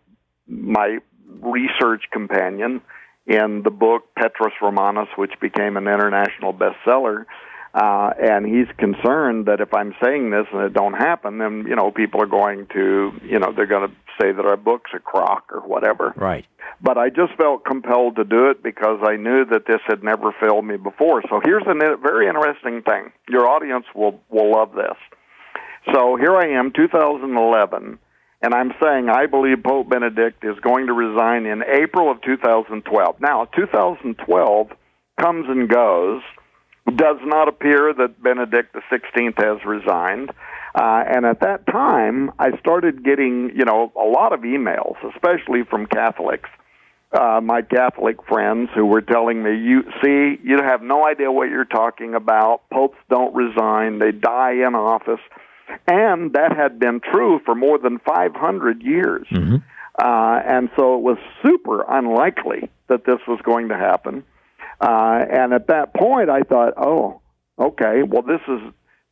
[0.48, 0.98] my
[1.40, 2.80] research companion
[3.26, 7.26] in the book Petrus Romanus, which became an international bestseller.
[7.72, 11.76] Uh, and he's concerned that if I'm saying this and it don't happen, then you
[11.76, 14.98] know people are going to, you know, they're going to say that our book's a
[14.98, 16.12] crock or whatever.
[16.16, 16.46] Right.
[16.82, 20.34] But I just felt compelled to do it because I knew that this had never
[20.40, 21.22] failed me before.
[21.28, 23.12] So here's a very interesting thing.
[23.28, 24.96] Your audience will will love this.
[25.94, 27.98] So here I am, 2011,
[28.42, 33.20] and I'm saying I believe Pope Benedict is going to resign in April of 2012.
[33.20, 34.68] Now, 2012
[35.20, 36.22] comes and goes.
[36.86, 40.30] Does not appear that Benedict XVI has resigned.
[40.74, 45.64] Uh, and at that time, I started getting, you know, a lot of emails, especially
[45.64, 46.48] from Catholics,
[47.12, 51.50] uh, my Catholic friends who were telling me, "You see, you have no idea what
[51.50, 52.62] you're talking about.
[52.70, 55.20] Popes don't resign; they die in office."
[55.86, 59.26] And that had been true for more than 500 years.
[60.02, 64.24] Uh, and so it was super unlikely that this was going to happen.
[64.80, 67.20] Uh, and at that point, I thought, oh,
[67.58, 68.60] okay, well, this is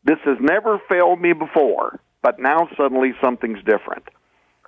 [0.05, 2.01] this has never failed me before.
[2.23, 4.05] but now suddenly something's different.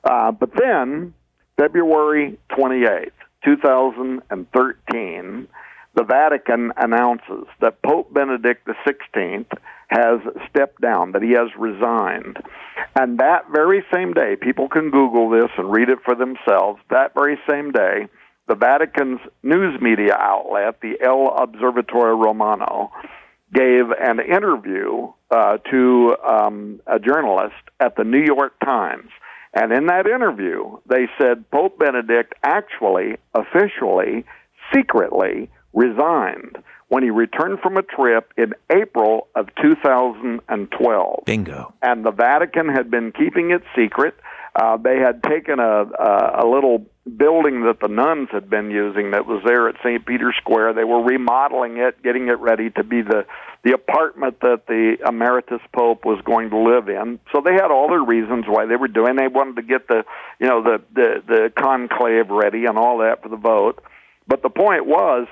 [0.05, 1.15] Uh, but then,
[1.59, 3.11] February 28th,
[3.45, 5.49] 2013,
[5.95, 9.45] the Vatican announces that Pope Benedict XVI
[9.89, 12.39] has stepped down, that he has resigned.
[12.99, 16.81] And that very same day, people can Google this and read it for themselves.
[16.91, 18.07] That very same day,
[18.51, 22.91] the Vatican's news media outlet, the L'Osservatore Romano,
[23.55, 29.09] gave an interview uh, to um, a journalist at the New York Times.
[29.55, 34.25] And in that interview, they said Pope Benedict actually, officially,
[34.75, 36.59] secretly resigned
[36.89, 41.23] when he returned from a trip in April of 2012.
[41.25, 41.73] Bingo.
[41.83, 44.17] And the Vatican had been keeping it secret.
[44.55, 46.87] Uh, they had taken a, a, a little
[47.17, 50.05] building that the nuns had been using that was there at St.
[50.05, 50.75] Peter's Square.
[50.75, 53.27] They were remodeling it, getting it ready to be the
[53.63, 57.21] the apartment that the emeritus pope was going to live in.
[57.31, 59.17] So they had all their reasons why they were doing.
[59.17, 60.05] They wanted to get the
[60.41, 63.83] you know the the, the conclave ready and all that for the vote.
[64.27, 65.29] But the point was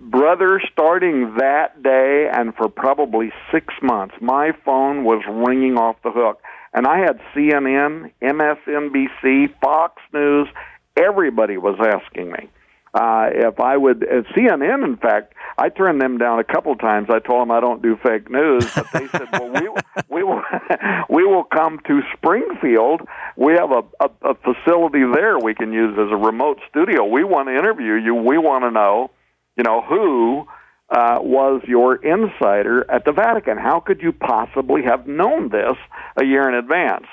[0.00, 6.10] brother, starting that day and for probably six months, my phone was ringing off the
[6.10, 6.40] hook.
[6.74, 10.48] And I had CNN, MSNBC, Fox News,
[10.96, 12.50] everybody was asking me
[12.94, 14.02] uh, if I would.
[14.02, 17.08] Uh, CNN, in fact, I turned them down a couple times.
[17.10, 19.68] I told them I don't do fake news, but they said, "Well, we
[20.10, 20.42] we will
[21.08, 23.02] we will come to Springfield.
[23.36, 27.04] We have a, a, a facility there we can use as a remote studio.
[27.04, 28.14] We want to interview you.
[28.14, 29.10] We want to know."
[29.56, 30.46] you know, who
[30.94, 33.58] uh, was your insider at the Vatican?
[33.58, 35.76] How could you possibly have known this
[36.16, 37.06] a year in advance?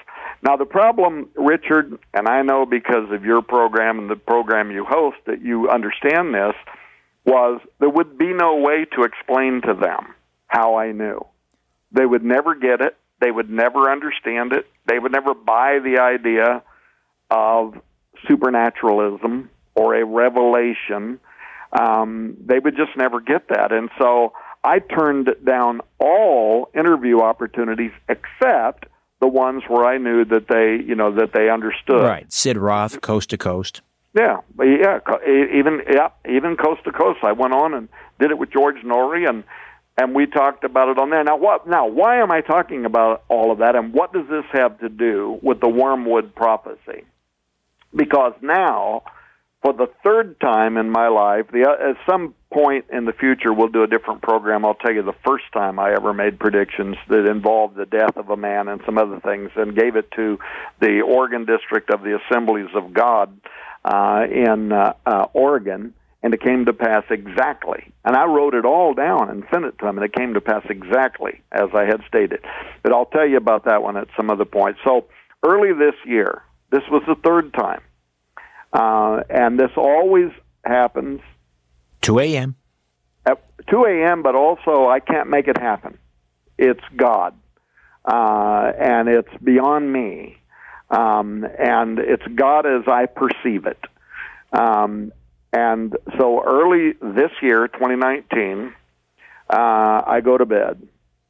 [0.43, 4.85] Now, the problem, Richard, and I know because of your program and the program you
[4.85, 6.53] host that you understand this,
[7.25, 10.13] was there would be no way to explain to them
[10.47, 11.25] how I knew.
[11.91, 12.97] They would never get it.
[13.19, 14.67] They would never understand it.
[14.87, 16.63] They would never buy the idea
[17.29, 17.75] of
[18.27, 21.19] supernaturalism or a revelation
[21.79, 23.71] um, they would just never get that.
[23.71, 28.85] And so I turned down all interview opportunities except
[29.21, 32.03] the ones where I knew that they, you know, that they understood.
[32.03, 33.81] Right, Sid Roth, coast to coast.
[34.13, 37.19] Yeah, yeah, even yeah, even coast to coast.
[37.23, 37.87] I went on and
[38.19, 39.45] did it with George Noory, and
[39.97, 41.23] and we talked about it on there.
[41.23, 41.65] Now, what?
[41.65, 44.89] Now, why am I talking about all of that, and what does this have to
[44.89, 47.05] do with the wormwood prophecy?
[47.95, 49.03] Because now
[49.61, 53.67] for the third time in my life, the, at some point in the future, we'll
[53.67, 54.65] do a different program.
[54.65, 58.29] I'll tell you the first time I ever made predictions that involved the death of
[58.29, 60.39] a man and some other things, and gave it to
[60.79, 63.39] the Oregon District of the Assemblies of God
[63.85, 65.93] uh, in uh, uh, Oregon,
[66.23, 67.91] and it came to pass exactly.
[68.03, 70.41] And I wrote it all down and sent it to him, and it came to
[70.41, 72.43] pass exactly as I had stated.
[72.81, 74.77] But I'll tell you about that one at some other point.
[74.83, 75.05] So
[75.45, 77.81] early this year, this was the third time
[78.73, 80.31] uh, and this always
[80.63, 81.21] happens.
[82.01, 82.55] 2 a.m.
[83.25, 85.97] At 2 a.m., but also I can't make it happen.
[86.57, 87.35] It's God.
[88.03, 90.37] Uh, and it's beyond me.
[90.89, 93.79] Um, and it's God as I perceive it.
[94.51, 95.13] Um,
[95.53, 98.73] and so early this year, 2019,
[99.49, 99.53] uh,
[100.05, 100.87] I go to bed,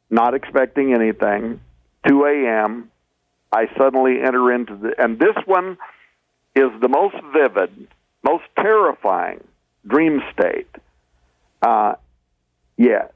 [0.09, 1.59] not expecting anything.
[2.07, 2.91] 2 a.m.,
[3.51, 5.77] I suddenly enter into the, and this one
[6.55, 7.87] is the most vivid,
[8.23, 9.43] most terrifying
[9.87, 10.67] dream state
[11.61, 11.95] uh,
[12.77, 13.13] yet,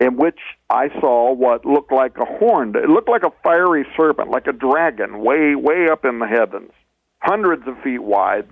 [0.00, 0.38] in which
[0.70, 2.74] I saw what looked like a horn.
[2.76, 6.72] It looked like a fiery serpent, like a dragon, way, way up in the heavens,
[7.18, 8.48] hundreds of feet wide,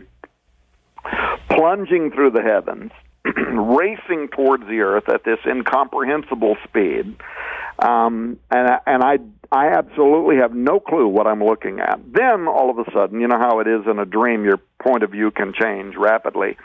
[1.51, 2.91] plunging through the heavens,
[3.25, 7.17] racing towards the earth at this incomprehensible speed.
[7.79, 9.19] Um, and and I
[9.53, 12.01] I absolutely have no clue what I'm looking at.
[12.11, 15.03] Then all of a sudden, you know how it is in a dream, your point
[15.03, 16.57] of view can change rapidly.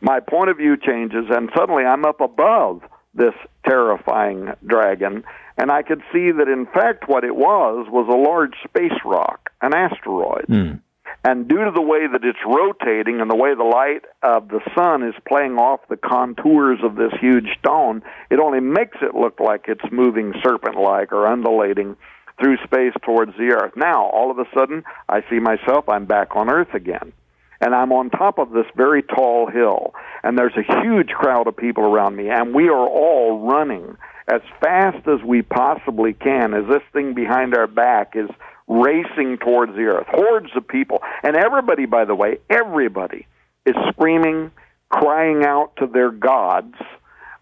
[0.00, 2.82] My point of view changes, and suddenly I'm up above
[3.14, 3.34] this
[3.66, 5.24] terrifying dragon,
[5.58, 9.50] and I could see that in fact what it was was a large space rock,
[9.60, 10.46] an asteroid.
[10.48, 10.80] Mm.
[11.24, 14.60] And due to the way that it's rotating and the way the light of the
[14.76, 19.40] sun is playing off the contours of this huge stone, it only makes it look
[19.40, 21.96] like it's moving serpent like or undulating
[22.38, 23.72] through space towards the earth.
[23.76, 27.12] Now, all of a sudden, I see myself, I'm back on earth again.
[27.60, 29.94] And I'm on top of this very tall hill.
[30.22, 32.28] And there's a huge crowd of people around me.
[32.28, 33.96] And we are all running
[34.28, 38.28] as fast as we possibly can as this thing behind our back is
[38.68, 40.06] racing towards the earth.
[40.08, 41.00] Hordes of people.
[41.22, 43.26] And everybody, by the way, everybody
[43.64, 44.50] is screaming,
[44.90, 46.74] crying out to their gods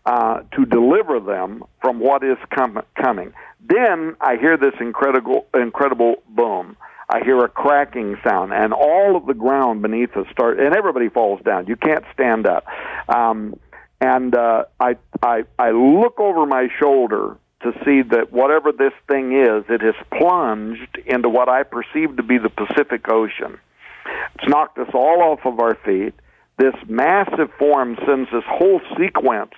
[0.06, 3.32] uh, to deliver them from what is com- coming.
[3.66, 6.76] Then I hear this incredible, incredible boom.
[7.08, 11.08] I hear a cracking sound, and all of the ground beneath us start, and everybody
[11.08, 11.66] falls down.
[11.66, 12.64] You can't stand up.
[13.08, 13.58] Um,
[14.00, 19.32] and uh, I, I, I look over my shoulder to see that whatever this thing
[19.32, 23.58] is, it has plunged into what I perceive to be the Pacific Ocean.
[24.34, 26.14] It's knocked us all off of our feet.
[26.58, 29.54] This massive form sends this whole sequence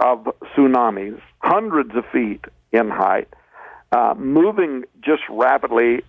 [0.00, 3.28] of tsunamis, hundreds of feet in height,
[3.94, 6.02] uh, moving just rapidly,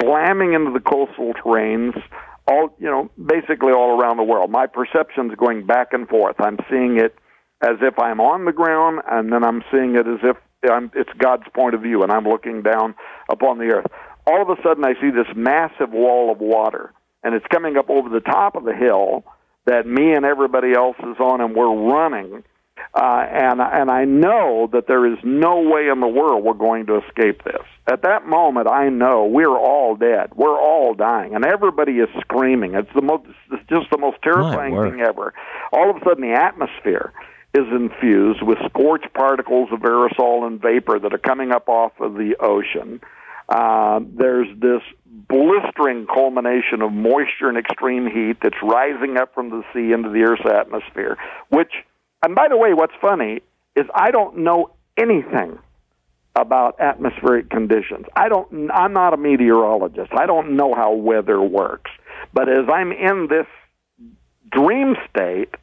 [0.00, 2.00] slamming into the coastal terrains,
[2.46, 4.50] all you know, basically all around the world.
[4.50, 6.36] My perception's going back and forth.
[6.38, 7.16] I'm seeing it
[7.60, 10.36] as if I'm on the ground, and then I'm seeing it as if
[10.70, 12.94] I'm, it's God's point of view, and I'm looking down
[13.28, 13.86] upon the earth.
[14.24, 16.92] All of a sudden, I see this massive wall of water,
[17.24, 19.24] and it's coming up over the top of the hill
[19.66, 22.44] that me and everybody else is on, and we're running.
[22.94, 26.86] Uh, and and I know that there is no way in the world we're going
[26.86, 27.62] to escape this.
[27.86, 30.32] At that moment, I know we're all dead.
[30.34, 32.74] We're all dying, and everybody is screaming.
[32.74, 35.34] It's the most, it's just the most terrifying thing ever.
[35.72, 37.12] All of a sudden, the atmosphere
[37.54, 42.14] is infused with scorched particles of aerosol and vapor that are coming up off of
[42.14, 43.00] the ocean.
[43.48, 49.62] Uh, there's this blistering culmination of moisture and extreme heat that's rising up from the
[49.72, 51.16] sea into the Earth's atmosphere.
[51.48, 51.72] Which,
[52.22, 53.40] and by the way, what's funny
[53.76, 55.58] is I don't know anything
[56.34, 58.06] about atmospheric conditions.
[58.14, 58.70] I don't.
[58.70, 60.12] I'm not a meteorologist.
[60.12, 61.90] I don't know how weather works.
[62.32, 63.46] But as I'm in this
[64.50, 65.54] dream state,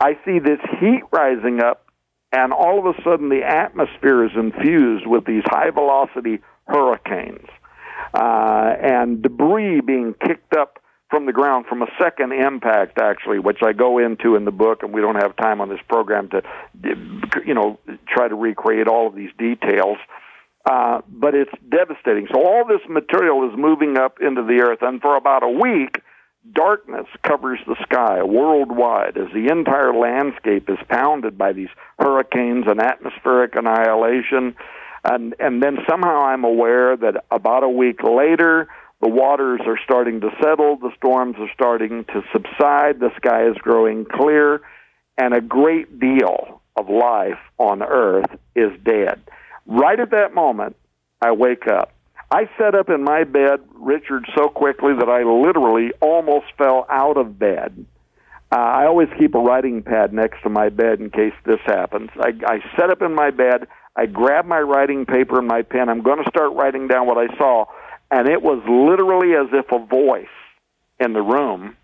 [0.00, 1.86] I see this heat rising up,
[2.32, 7.48] and all of a sudden the atmosphere is infused with these high velocity hurricanes
[8.14, 13.58] uh, and debris being kicked up from the ground from a second impact, actually, which
[13.62, 16.42] I go into in the book, and we don't have time on this program to,
[17.46, 19.98] you know, try to recreate all of these details.
[20.68, 22.26] Uh, but it's devastating.
[22.32, 26.00] So all this material is moving up into the earth, and for about a week,
[26.52, 31.68] darkness covers the sky worldwide as the entire landscape is pounded by these
[32.00, 34.56] hurricanes and atmospheric annihilation.
[35.04, 38.68] And, and then somehow I'm aware that about a week later,
[39.00, 43.56] the waters are starting to settle, the storms are starting to subside, the sky is
[43.58, 44.62] growing clear,
[45.18, 49.20] and a great deal of life on Earth is dead.
[49.66, 50.76] Right at that moment,
[51.20, 51.92] I wake up
[52.30, 57.16] I sat up in my bed, Richard, so quickly that I literally almost fell out
[57.16, 57.86] of bed.
[58.50, 62.10] Uh, I always keep a writing pad next to my bed in case this happens.
[62.18, 63.68] I, I sat up in my bed.
[63.94, 65.88] I grabbed my writing paper and my pen.
[65.88, 67.66] I'm going to start writing down what I saw.
[68.10, 70.26] And it was literally as if a voice
[71.00, 71.76] in the room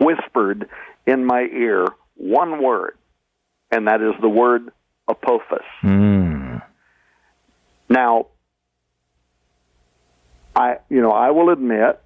[0.00, 0.68] whispered
[1.06, 2.96] in my ear one word,
[3.70, 4.70] and that is the word
[5.08, 5.64] Apophis.
[5.82, 6.62] Mm.
[7.88, 8.26] Now,
[10.54, 12.00] I, you know, I will admit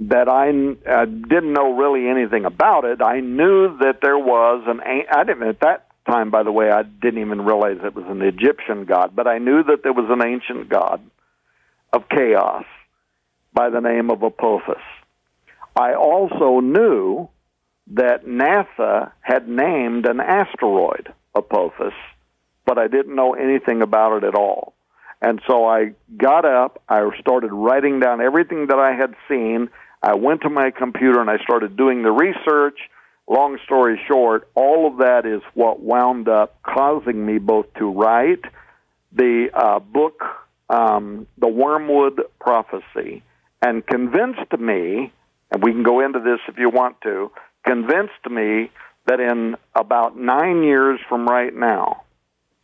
[0.00, 0.48] that I,
[0.90, 3.02] I didn't know really anything about it.
[3.02, 4.80] I knew that there was an.
[4.80, 6.70] I didn't at that time, by the way.
[6.70, 10.06] I didn't even realize it was an Egyptian god, but I knew that there was
[10.08, 11.02] an ancient god
[11.92, 12.64] of chaos
[13.52, 14.82] by the name of Apophis.
[15.76, 17.28] I also knew
[17.88, 21.94] that NASA had named an asteroid Apophis,
[22.64, 24.74] but I didn't know anything about it at all.
[25.22, 29.68] And so I got up, I started writing down everything that I had seen.
[30.02, 32.78] I went to my computer and I started doing the research.
[33.28, 38.44] Long story short, all of that is what wound up causing me both to write
[39.12, 40.22] the uh, book,
[40.70, 43.22] um, The Wormwood Prophecy,
[43.60, 45.12] and convinced me,
[45.50, 47.30] and we can go into this if you want to,
[47.66, 48.70] convinced me
[49.06, 52.04] that in about nine years from right now,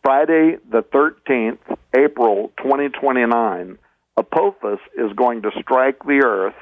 [0.02, 1.58] Friday the 13th,
[1.94, 3.78] April 2029,
[4.16, 6.54] Apophis is going to strike the earth,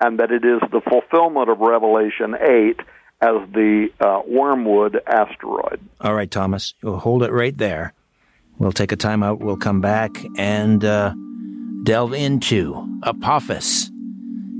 [0.00, 2.80] and that it is the fulfillment of Revelation 8
[3.22, 5.80] as the uh, Wormwood asteroid.
[6.00, 7.94] All right, Thomas, hold it right there.
[8.60, 9.40] We'll take a time out.
[9.40, 11.14] We'll come back and uh,
[11.82, 13.90] delve into Apophis.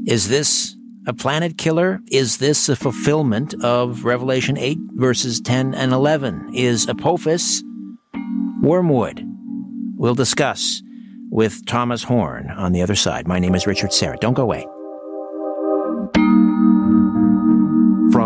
[0.07, 0.75] Is this
[1.07, 2.01] a planet killer?
[2.11, 6.53] Is this a fulfillment of Revelation 8, verses 10 and 11?
[6.55, 7.63] Is Apophis
[8.63, 9.23] Wormwood.
[9.97, 10.83] We'll discuss
[11.31, 13.29] with Thomas Horn on the other side.
[13.29, 14.21] My name is Richard Syrett.
[14.21, 14.67] Don't go away.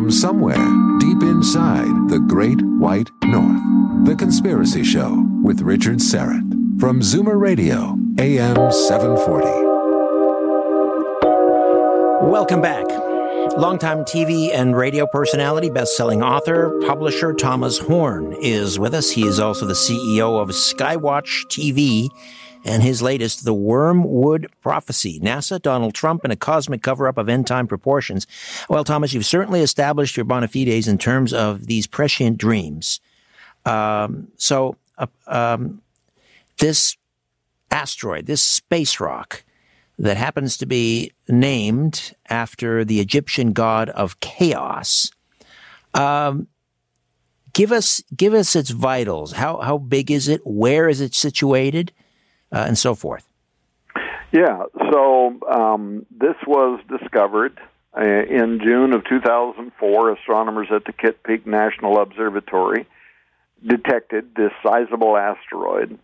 [0.05, 7.01] From somewhere deep inside the Great White North, The Conspiracy Show with Richard Syrett from
[7.01, 9.47] Zoomer Radio, AM 740.
[12.31, 12.85] Welcome back.
[13.57, 19.11] Longtime TV and radio personality, best-selling author, publisher Thomas Horn is with us.
[19.11, 22.11] He is also the CEO of Skywatch TV
[22.65, 27.67] and his latest, The Wormwood Prophecy, NASA, Donald Trump, and a cosmic cover-up of end-time
[27.67, 28.27] proportions.
[28.69, 33.01] Well, Thomas, you've certainly established your bona fides in terms of these prescient dreams.
[33.65, 35.83] Um, so, uh, um,
[36.59, 36.97] this
[37.71, 39.45] asteroid, this space rock,
[39.99, 45.11] that happens to be named after the Egyptian god of chaos.
[45.95, 46.49] Um,
[47.53, 49.33] give us give us its vitals.
[49.33, 50.41] How how big is it?
[50.45, 51.93] Where is it situated,
[52.55, 53.27] uh, and so forth.
[54.33, 54.65] Yeah.
[54.91, 57.59] So um, this was discovered
[57.97, 60.13] uh, in June of 2004.
[60.13, 62.87] Astronomers at the Kitt Peak National Observatory
[63.65, 65.99] detected this sizable asteroid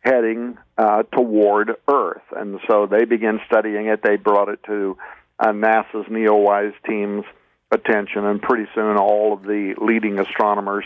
[0.00, 2.22] heading uh, toward Earth.
[2.34, 4.00] And so they began studying it.
[4.02, 4.96] They brought it to
[5.38, 7.24] uh, NASA's NEOWISE team's
[7.70, 10.84] attention, and pretty soon all of the leading astronomers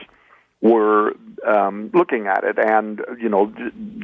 [0.61, 1.15] were
[1.47, 3.53] um, looking at it, and you know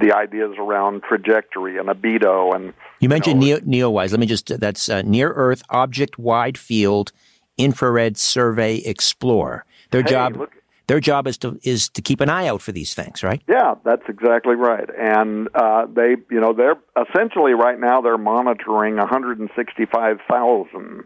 [0.00, 4.10] the ideas around trajectory and albedo, and you mentioned you know, Neo, NEOWISE.
[4.10, 7.12] Let me just that's uh, Near Earth Object Wide Field
[7.58, 9.64] Infrared Survey Explorer.
[9.90, 10.52] Their hey, job look,
[10.86, 13.42] their job is to is to keep an eye out for these things, right?
[13.48, 14.88] Yeah, that's exactly right.
[14.96, 16.78] And uh, they, you know, they're
[17.10, 21.04] essentially right now they're monitoring 165,000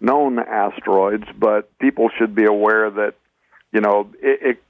[0.00, 3.14] known asteroids, but people should be aware that,
[3.72, 4.62] you know, it, it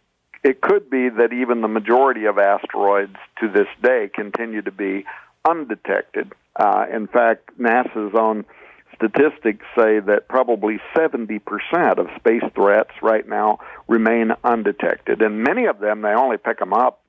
[0.42, 5.04] it could be that even the majority of asteroids to this day continue to be
[5.48, 6.32] undetected.
[6.56, 8.44] Uh, in fact, NASA's own
[8.94, 11.40] statistics say that probably 70%
[11.98, 15.22] of space threats right now remain undetected.
[15.22, 17.00] And many of them, they only pick them up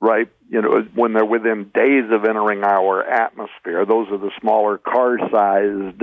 [0.00, 4.78] right you know when they're within days of entering our atmosphere those are the smaller
[4.78, 6.02] car sized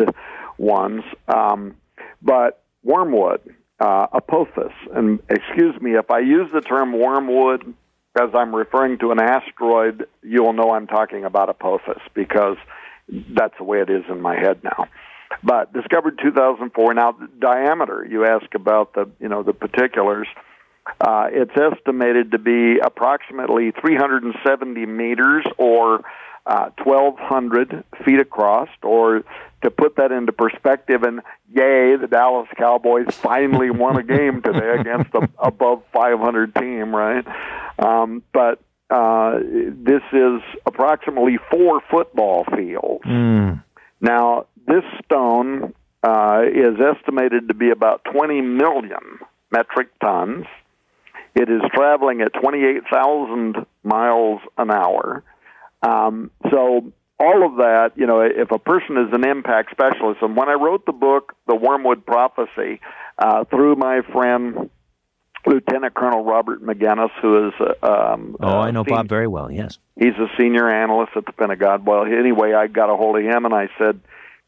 [0.58, 1.76] ones um,
[2.22, 7.74] but wormwood uh, apophis and excuse me if i use the term wormwood
[8.20, 12.58] as i'm referring to an asteroid you'll know i'm talking about apophis because
[13.36, 14.88] that's the way it is in my head now
[15.44, 16.94] but discovered 2004.
[16.94, 18.06] Now, diameter.
[18.10, 20.28] You ask about the you know the particulars.
[21.02, 26.02] Uh, it's estimated to be approximately 370 meters or
[26.46, 29.24] uh, 1,200 feet across, or
[29.64, 31.22] to put that into perspective, and
[31.52, 37.26] yay, the Dallas Cowboys finally won a game today against a above 500 team, right?
[37.80, 43.04] Um, but uh, this is approximately four football fields.
[43.06, 43.64] Mm.
[44.02, 45.74] Now, this stone
[46.04, 49.20] uh, is estimated to be about 20 million
[49.52, 50.46] metric tons.
[51.34, 55.24] It is traveling at 28,000 miles an hour.
[55.86, 60.36] Um, so, all of that, you know, if a person is an impact specialist, and
[60.36, 62.82] when I wrote the book, The Wormwood Prophecy,
[63.18, 64.70] uh, through my friend
[65.46, 69.52] Lieutenant Colonel Robert Maginnis, who is uh, um, oh, I know senior, Bob very well.
[69.52, 71.86] Yes, he's a senior analyst at the Pentagon.
[71.86, 74.00] Well, anyway, I got a hold of him and I said,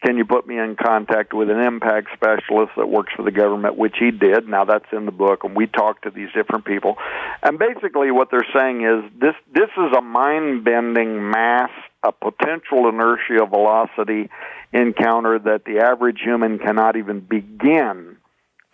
[0.04, 3.78] can you put me in contact with an impact specialist that works for the government,
[3.78, 4.48] which he did.
[4.48, 6.98] Now that's in the book, and we talked to these different people.
[7.42, 11.72] And basically, what they're saying is this: this is a mind-bending mass,
[12.04, 14.30] a potential inertia velocity
[14.72, 18.18] encounter that the average human cannot even begin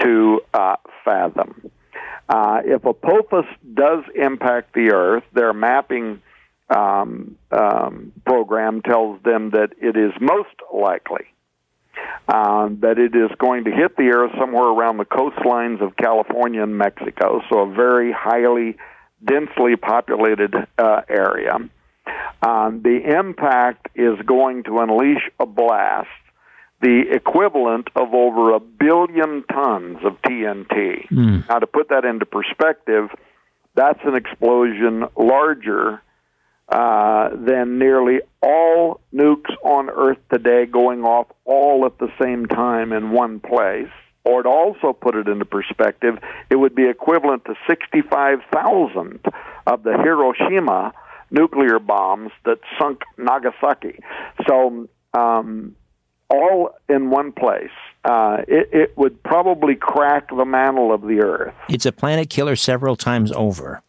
[0.02, 1.72] to uh, fathom.
[2.28, 6.22] Uh, if Apophis does impact the Earth, they're mapping
[6.76, 11.26] um, um, program tells them that it is most likely
[12.28, 16.64] um, that it is going to hit the Earth somewhere around the coastlines of California
[16.64, 18.78] and Mexico, so a very highly
[19.24, 21.58] densely populated uh, area.
[22.42, 26.08] Um, the impact is going to unleash a blast,
[26.82, 31.08] the equivalent of over a billion tons of TNT.
[31.10, 31.48] Mm.
[31.48, 33.10] Now, to put that into perspective,
[33.76, 36.02] that's an explosion larger
[36.70, 42.94] uh, than nearly all nukes on Earth today going off all at the same time
[42.94, 43.92] in one place.
[44.26, 46.18] Or to also put it into perspective,
[46.50, 49.20] it would be equivalent to 65,000
[49.68, 50.94] of the Hiroshima
[51.30, 54.00] nuclear bombs that sunk Nagasaki.
[54.48, 55.76] So, um,
[56.30, 57.72] all in one place.
[58.06, 61.54] Uh, it, it would probably crack the mantle of the Earth.
[61.70, 63.82] It's a planet killer several times over.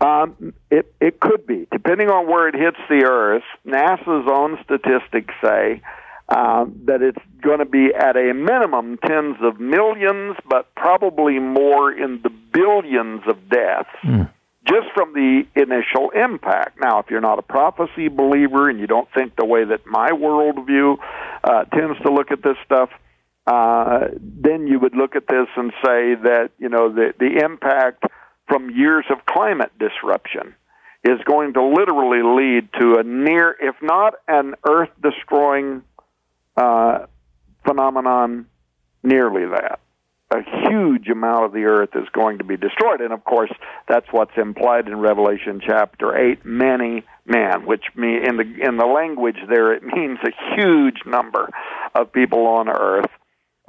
[0.00, 3.42] Um, it it could be, depending on where it hits the Earth.
[3.66, 5.82] NASA's own statistics say
[6.28, 11.90] uh, that it's going to be at a minimum tens of millions, but probably more
[11.90, 13.88] in the billions of deaths.
[14.04, 14.30] Mm.
[14.66, 16.78] Just from the initial impact.
[16.78, 20.10] Now, if you're not a prophecy believer and you don't think the way that my
[20.10, 20.98] worldview
[21.42, 22.90] uh, tends to look at this stuff,
[23.46, 28.04] uh, then you would look at this and say that you know the the impact
[28.48, 30.54] from years of climate disruption
[31.04, 35.82] is going to literally lead to a near, if not an earth destroying
[36.56, 37.06] uh,
[37.64, 38.46] phenomenon,
[39.02, 39.80] nearly that.
[40.30, 43.00] A huge amount of the earth is going to be destroyed.
[43.00, 43.52] And of course,
[43.88, 48.86] that's what's implied in Revelation chapter 8 many men, which mean, in the, in the
[48.86, 51.48] language there, it means a huge number
[51.94, 53.10] of people on earth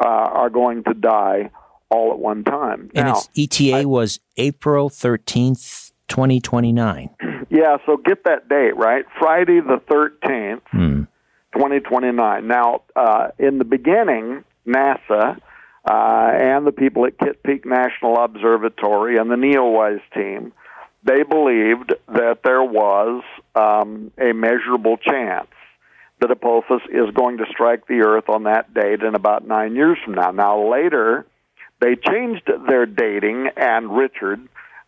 [0.03, 1.51] uh, are going to die
[1.89, 2.91] all at one time.
[2.95, 7.09] And now, its ETA I, was April 13th, 2029.
[7.49, 9.05] Yeah, so get that date, right?
[9.17, 11.03] Friday the 13th, hmm.
[11.53, 12.47] 2029.
[12.47, 15.39] Now, uh, in the beginning, NASA
[15.89, 20.53] uh, and the people at Kitt Peak National Observatory and the NEOWISE team,
[21.03, 23.23] they believed that there was
[23.55, 25.47] um, a measurable chance
[26.19, 29.97] that Apophis is going to strike the Earth on that date in about nine years
[30.03, 30.31] from now.
[30.31, 31.25] Now, later,
[31.79, 34.39] they changed their dating, and Richard,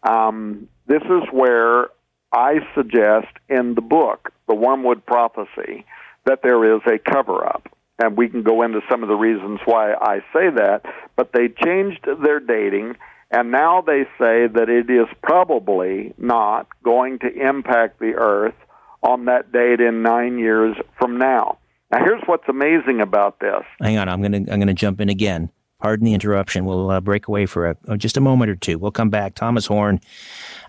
[0.04, 1.88] um, this is where
[2.34, 5.86] I suggest in the book, The Wormwood Prophecy,
[6.26, 7.68] that there is a cover up.
[8.00, 10.82] And we can go into some of the reasons why I say that.
[11.16, 12.96] But they changed their dating,
[13.30, 18.56] and now they say that it is probably not going to impact the Earth
[19.04, 21.58] on that date in nine years from now.
[21.92, 23.64] Now, here's what's amazing about this.
[23.82, 25.50] Hang on, I'm going to I'm going to jump in again.
[25.82, 26.66] Pardon the interruption.
[26.66, 28.78] We'll uh, break away for a, oh, just a moment or two.
[28.78, 29.34] We'll come back.
[29.34, 30.00] Thomas Horn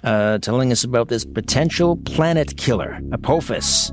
[0.03, 3.93] uh, telling us about this potential planet killer, Apophis.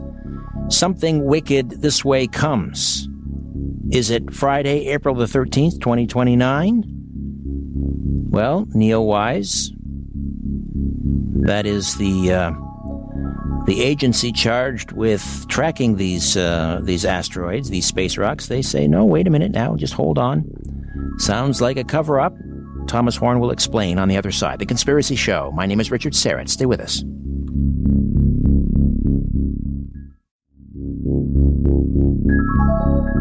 [0.69, 3.09] Something wicked this way comes.
[3.91, 6.83] Is it Friday, April the 13th, 2029?
[8.29, 9.71] Well, NEOWISE,
[11.45, 12.51] that is the uh,
[13.65, 18.47] the agency charged with tracking these uh, these asteroids, these space rocks.
[18.47, 20.78] They say, no, wait a minute now, just hold on.
[21.17, 22.33] Sounds like a cover up.
[22.87, 24.59] Thomas Horn will explain on the other side.
[24.59, 25.51] The Conspiracy Show.
[25.53, 26.49] My name is Richard Syrett.
[26.49, 27.03] Stay with us.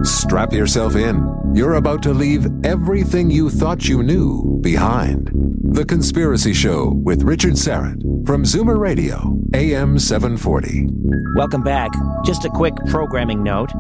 [0.03, 1.26] Strap yourself in.
[1.55, 5.31] You're about to leave everything you thought you knew behind.
[5.35, 10.87] The Conspiracy Show with Richard Syrett from Zoomer Radio, AM 740.
[11.35, 11.91] Welcome back.
[12.24, 13.70] Just a quick programming note.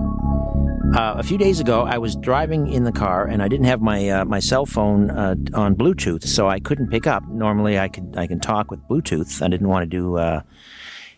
[0.94, 3.82] Uh, a few days ago, I was driving in the car and I didn't have
[3.82, 7.28] my uh, my cell phone uh, on Bluetooth, so I couldn't pick up.
[7.28, 9.42] Normally, I could I can talk with Bluetooth.
[9.42, 10.40] I didn't want to do, uh,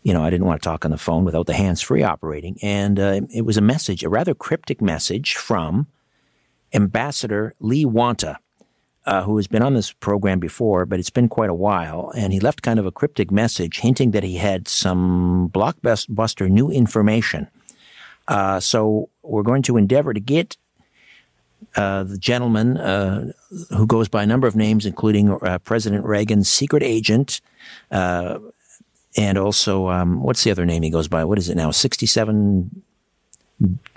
[0.03, 2.59] you know, I didn't want to talk on the phone without the hands free operating.
[2.63, 5.87] And uh, it was a message, a rather cryptic message from
[6.75, 8.39] Ambassador Lee Wanta.
[9.07, 12.13] Uh, who has been on this program before, but it's been quite a while.
[12.15, 16.71] And he left kind of a cryptic message hinting that he had some blockbuster new
[16.71, 17.49] information
[18.31, 20.57] uh, so we're going to endeavor to get
[21.77, 23.33] uh, the gentleman uh,
[23.71, 27.41] who goes by a number of names, including uh, President Reagan's secret agent,
[27.91, 28.39] uh,
[29.17, 31.25] and also um, what's the other name he goes by?
[31.25, 31.73] What is it now?
[31.73, 32.83] Sixty-seven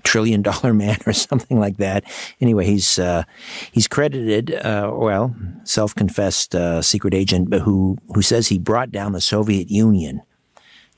[0.03, 2.03] trillion dollar man or something like that.
[2.41, 3.23] Anyway, he's uh,
[3.71, 10.23] he's credited, well, self-confessed secret agent, who who says he brought down the Soviet Union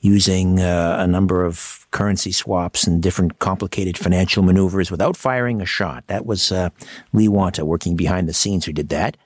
[0.06, 5.66] using uh, a number of currency swaps and different complicated financial maneuvers without firing a
[5.66, 6.06] shot.
[6.06, 6.70] That was uh,
[7.12, 9.16] Lee Wanta working behind the scenes who did that.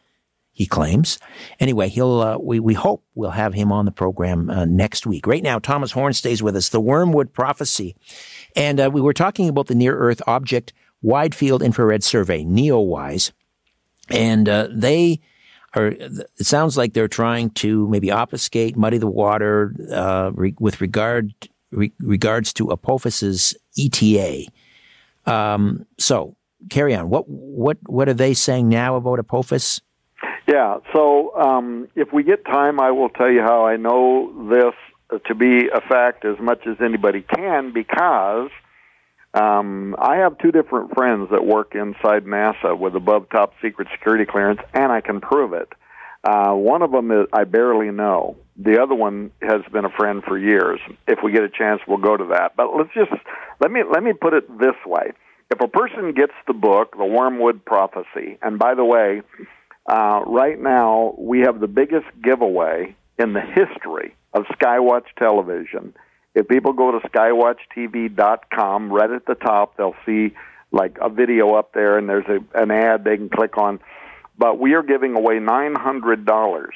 [0.53, 1.19] He claims.
[1.59, 2.21] Anyway, he'll.
[2.21, 5.27] Uh, we we hope we'll have him on the program uh, next week.
[5.27, 6.69] Right now, Thomas Horn stays with us.
[6.69, 7.97] The Wormwood Prophecy,
[8.57, 10.73] and uh, we were talking about the Near Earth Object
[11.03, 13.33] Wide Field Infrared Survey (NEOWISE),
[14.11, 15.21] and uh, they
[15.75, 21.33] it sounds like they're trying to maybe obfuscate, muddy the water uh, re- with regard
[21.71, 24.47] re- regards to Apophis's ETA.
[25.27, 26.37] Um, so
[26.69, 27.09] carry on.
[27.09, 29.81] What what what are they saying now about Apophis?
[30.49, 30.79] Yeah.
[30.93, 35.35] So um, if we get time, I will tell you how I know this to
[35.35, 38.51] be a fact as much as anybody can because
[39.35, 44.25] um, I have two different friends that work inside NASA with above top secret security
[44.25, 45.69] clearance, and I can prove it.
[46.25, 48.37] Uh, one of them is I barely know.
[48.57, 50.81] The other one has been a friend for years.
[51.07, 52.57] If we get a chance, we'll go to that.
[52.57, 53.13] But let's just
[53.61, 55.13] let me let me put it this way:
[55.51, 59.23] if a person gets the book, The Wormwood Prophecy, and by the way,
[59.87, 65.95] uh, right now we have the biggest giveaway in the history of Skywatch Television
[66.35, 70.35] if people go to skywatchtv.com, right at the top, they'll see
[70.73, 73.81] like a video up there, and there's a, an ad they can click on.
[74.39, 76.69] But we are giving away $900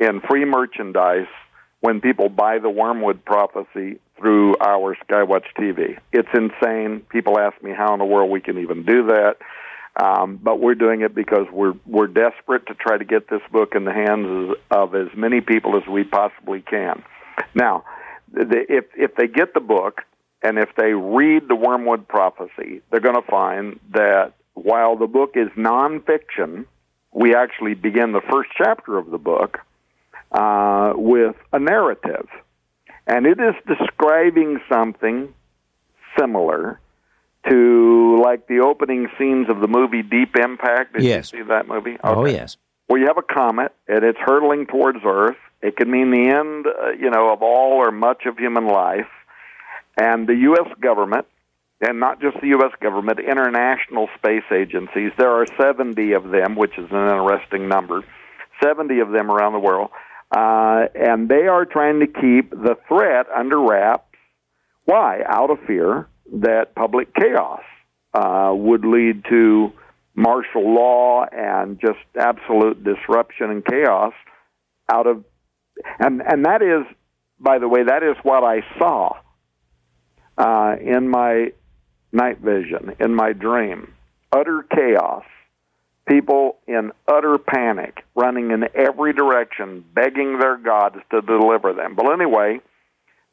[0.00, 1.28] in free merchandise
[1.80, 5.98] when people buy the Wormwood Prophecy through our Skywatch TV.
[6.12, 7.00] It's insane.
[7.10, 9.36] People ask me how in the world we can even do that.
[10.00, 13.74] Um, but we're doing it because we're we're desperate to try to get this book
[13.74, 17.02] in the hands of as many people as we possibly can.
[17.54, 17.84] Now,
[18.32, 20.02] the, if if they get the book
[20.42, 25.32] and if they read the Wormwood Prophecy, they're going to find that while the book
[25.34, 26.66] is nonfiction,
[27.12, 29.58] we actually begin the first chapter of the book
[30.32, 32.28] uh, with a narrative,
[33.06, 35.32] and it is describing something
[36.18, 36.80] similar
[37.48, 40.94] to like the opening scenes of the movie Deep Impact.
[40.94, 41.32] Did yes.
[41.32, 41.92] you see that movie?
[41.92, 42.00] Okay.
[42.02, 42.56] Oh, yes.
[42.88, 45.36] Well, you have a comet, and it's hurtling towards Earth.
[45.62, 49.06] It could mean the end, uh, you know, of all or much of human life.
[49.96, 50.68] And the U.S.
[50.80, 51.26] government,
[51.80, 52.72] and not just the U.S.
[52.80, 58.04] government, international space agencies, there are 70 of them, which is an interesting number,
[58.62, 59.90] 70 of them around the world,
[60.34, 64.04] uh, and they are trying to keep the threat under wraps.
[64.84, 65.22] Why?
[65.28, 67.62] Out of fear that public chaos
[68.14, 69.72] uh, would lead to
[70.14, 74.12] martial law and just absolute disruption and chaos
[74.90, 75.24] out of
[75.98, 76.84] and and that is
[77.38, 79.16] by the way that is what I saw
[80.38, 81.52] uh, in my
[82.12, 83.94] night vision in my dream.
[84.32, 85.24] Utter chaos.
[86.08, 91.94] People in utter panic running in every direction begging their gods to deliver them.
[91.94, 92.60] But anyway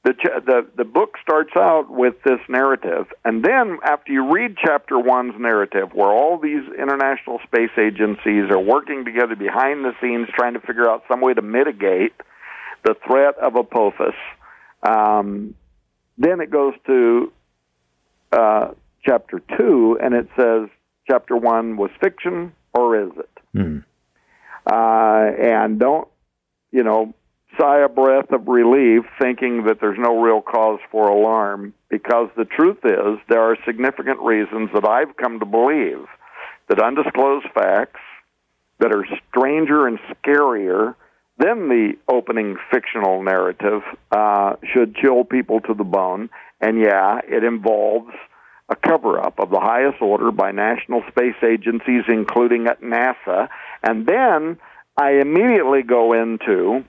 [0.03, 0.13] the,
[0.45, 5.35] the the book starts out with this narrative, and then after you read chapter one's
[5.37, 10.61] narrative, where all these international space agencies are working together behind the scenes, trying to
[10.61, 12.13] figure out some way to mitigate
[12.83, 14.15] the threat of Apophis,
[14.83, 15.55] um,
[16.17, 17.31] then it goes to
[18.31, 18.71] uh,
[19.03, 20.69] chapter two, and it says
[21.07, 23.29] chapter one was fiction, or is it?
[23.55, 23.83] Mm.
[24.65, 26.07] Uh, and don't
[26.71, 27.13] you know
[27.59, 32.45] sigh a breath of relief, thinking that there's no real cause for alarm, because the
[32.45, 36.05] truth is there are significant reasons that I've come to believe
[36.67, 37.99] that undisclosed facts
[38.79, 40.95] that are stranger and scarier
[41.39, 43.81] than the opening fictional narrative
[44.11, 46.29] uh, should chill people to the bone.
[46.59, 48.13] And yeah, it involves
[48.67, 53.47] a cover up of the highest order by national space agencies, including at NASA.
[53.81, 54.59] And then
[54.97, 56.83] I immediately go into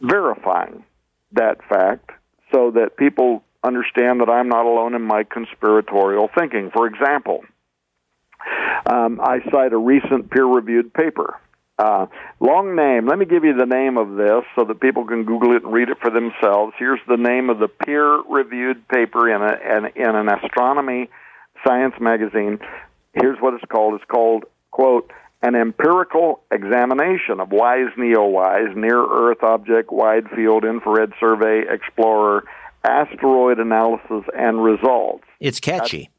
[0.00, 0.84] verifying
[1.32, 2.10] that fact
[2.52, 6.70] so that people understand that I'm not alone in my conspiratorial thinking.
[6.72, 7.44] For example,
[8.86, 11.40] um, I cite a recent peer reviewed paper.
[11.78, 12.06] Uh,
[12.40, 13.06] long name.
[13.06, 15.72] Let me give you the name of this so that people can Google it and
[15.72, 16.72] read it for themselves.
[16.78, 21.10] Here's the name of the peer reviewed paper in, a, in, in an astronomy
[21.66, 22.58] science magazine.
[23.12, 23.94] Here's what it's called.
[23.94, 25.10] It's called, quote,
[25.42, 32.44] an empirical examination of WISE NEOWISE, Near Earth Object Wide Field Infrared Survey Explorer,
[32.84, 35.24] asteroid analysis and results.
[35.40, 35.98] It's catchy.
[35.98, 36.15] That's,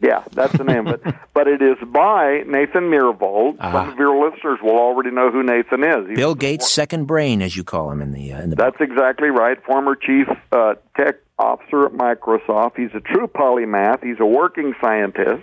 [0.00, 1.14] yeah, that's the name of it.
[1.36, 3.56] But it is by Nathan Myhrvold.
[3.60, 3.72] Uh-huh.
[3.72, 6.08] Some of your listeners will already know who Nathan is.
[6.08, 8.56] He's Bill Gates' second brain, as you call him in the uh, in the.
[8.56, 9.62] That's exactly right.
[9.66, 12.78] Former chief uh, tech officer at Microsoft.
[12.78, 14.02] He's a true polymath.
[14.02, 15.42] He's a working scientist.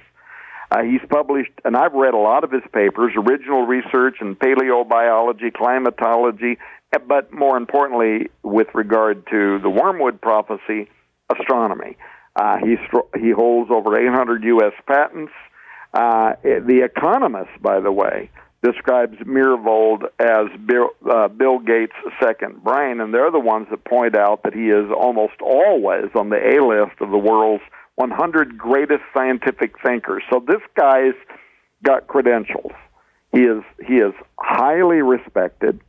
[0.72, 5.54] Uh, he's published, and I've read a lot of his papers, original research in paleobiology,
[5.54, 6.58] climatology,
[6.92, 10.90] eh, but more importantly, with regard to the Wormwood prophecy,
[11.30, 11.98] astronomy.
[12.36, 12.78] Uh, he
[13.20, 14.74] he holds over 800 U.S.
[14.88, 15.32] patents.
[15.94, 18.30] Uh, the Economist, by the way,
[18.64, 24.16] describes Myhrvold as Bill, uh, Bill Gates' second brain, and they're the ones that point
[24.16, 27.64] out that he is almost always on the A list of the world's
[27.96, 30.24] 100 greatest scientific thinkers.
[30.32, 31.14] So this guy's
[31.84, 32.72] got credentials.
[33.32, 35.80] He is he is highly respected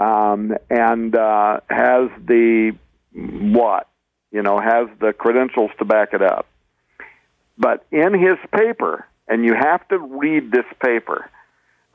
[0.00, 2.76] um, and uh, has the
[3.12, 3.88] what
[4.34, 6.46] you know has the credentials to back it up.
[7.56, 11.30] But in his paper, and you have to read this paper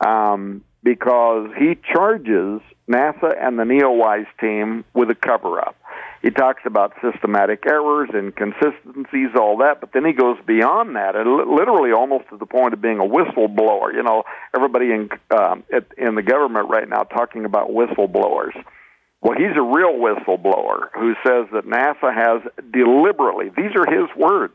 [0.04, 5.76] um, because he charges NASA and the NEOWISE team with a cover up.
[6.22, 11.28] He talks about systematic errors, inconsistencies, all that, but then he goes beyond that, and
[11.50, 13.92] literally almost to the point of being a whistleblower.
[13.94, 14.24] You know,
[14.54, 18.54] everybody in um, at, in the government right now talking about whistleblowers.
[19.22, 22.42] Well, he's a real whistleblower who says that NASA has
[22.72, 24.54] deliberately, these are his words,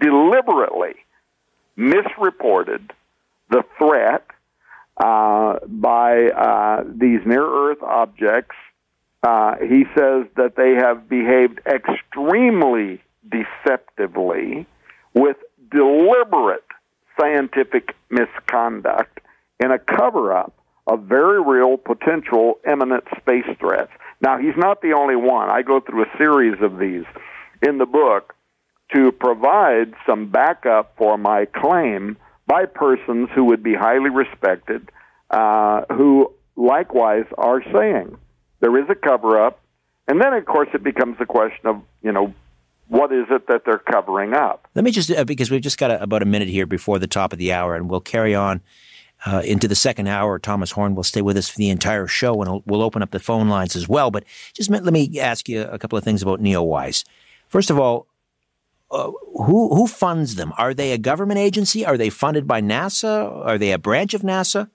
[0.00, 0.94] deliberately
[1.76, 2.92] misreported
[3.50, 4.26] the threat
[4.96, 8.56] uh, by uh, these near Earth objects
[9.26, 14.66] uh, he says that they have behaved extremely deceptively
[15.14, 15.36] with
[15.70, 16.64] deliberate
[17.18, 19.18] scientific misconduct
[19.58, 20.52] in a cover up
[20.86, 23.90] of very real potential imminent space threats.
[24.20, 25.48] Now, he's not the only one.
[25.48, 27.04] I go through a series of these
[27.62, 28.34] in the book
[28.94, 34.90] to provide some backup for my claim by persons who would be highly respected,
[35.30, 38.16] uh, who likewise are saying
[38.60, 39.60] there is a cover up.
[40.08, 42.32] And then, of course, it becomes the question of, you know,
[42.88, 44.68] what is it that they're covering up?
[44.76, 47.08] Let me just, uh, because we've just got a, about a minute here before the
[47.08, 48.60] top of the hour, and we'll carry on
[49.24, 50.38] uh, into the second hour.
[50.38, 53.18] Thomas Horn will stay with us for the entire show, and we'll open up the
[53.18, 54.10] phone lines as well.
[54.10, 57.04] But just let me ask you a couple of things about NeoWise.
[57.48, 58.06] First of all,
[58.90, 59.10] uh,
[59.44, 60.52] who who funds them?
[60.58, 61.84] Are they a government agency?
[61.84, 63.44] Are they funded by NASA?
[63.44, 64.70] Are they a branch of NASA?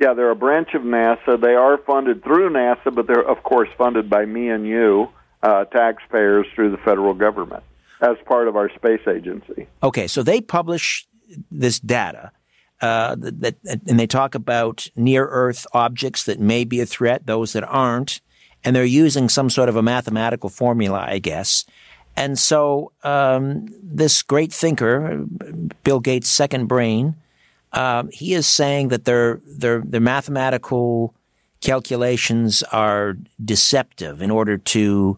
[0.00, 1.40] Yeah, they're a branch of NASA.
[1.40, 5.08] They are funded through NASA, but they're of course funded by me and you,
[5.42, 7.64] uh, taxpayers, through the federal government
[8.00, 9.66] as part of our space agency.
[9.82, 11.08] Okay, so they publish
[11.50, 12.30] this data.
[12.80, 17.52] Uh, that, and they talk about near Earth objects that may be a threat, those
[17.52, 18.20] that aren't,
[18.64, 21.64] and they're using some sort of a mathematical formula, I guess,
[22.18, 25.24] and so um, this great thinker,
[25.84, 27.14] Bill Gates' second brain,
[27.72, 31.14] uh, he is saying that their their their mathematical
[31.60, 35.16] calculations are deceptive in order to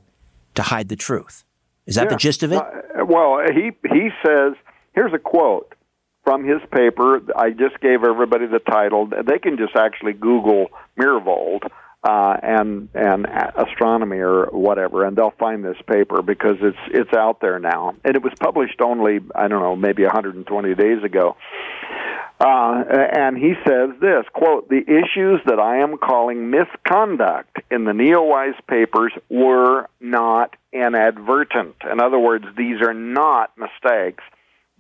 [0.57, 1.43] to hide the truth.
[1.87, 2.11] Is that yeah.
[2.11, 2.59] the gist of it?
[2.59, 4.53] Uh, well, he he says
[4.93, 5.75] here's a quote
[6.25, 7.21] from his paper.
[7.37, 9.07] I just gave everybody the title.
[9.07, 10.69] They can just actually Google
[10.99, 11.63] Myhrvold
[12.03, 17.41] uh, and and astronomy or whatever, and they'll find this paper because it's it's out
[17.41, 21.37] there now, and it was published only I don't know maybe 120 days ago.
[22.43, 27.93] Uh, and he says this quote: "The issues that I am calling misconduct in the
[27.93, 31.77] NeoWise papers were not inadvertent.
[31.91, 34.25] In other words, these are not mistakes."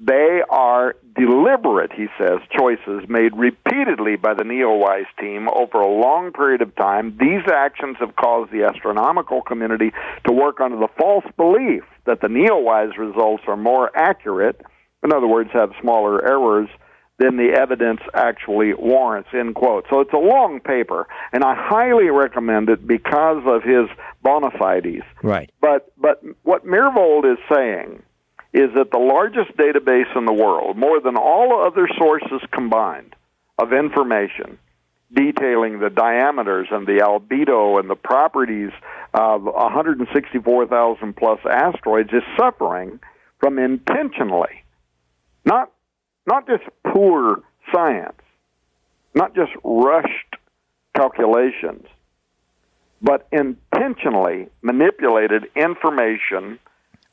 [0.00, 6.32] They are deliberate, he says, choices made repeatedly by the NeoWise team over a long
[6.32, 7.18] period of time.
[7.20, 9.92] These actions have caused the astronomical community
[10.24, 14.62] to work under the false belief that the NeoWise results are more accurate,
[15.04, 16.70] in other words, have smaller errors
[17.18, 19.84] than the evidence actually warrants, end quote.
[19.90, 23.86] So it's a long paper, and I highly recommend it because of his
[24.22, 25.04] bona fides.
[25.22, 25.50] Right.
[25.60, 28.02] But, but what Myhrvold is saying
[28.52, 33.14] is that the largest database in the world, more than all other sources combined,
[33.58, 34.58] of information
[35.12, 38.70] detailing the diameters and the albedo and the properties
[39.12, 43.00] of 164,000 plus asteroids, is suffering
[43.38, 44.64] from intentionally,
[45.44, 45.70] not
[46.26, 47.42] not just poor
[47.74, 48.20] science,
[49.14, 50.36] not just rushed
[50.94, 51.86] calculations,
[53.02, 56.58] but intentionally manipulated information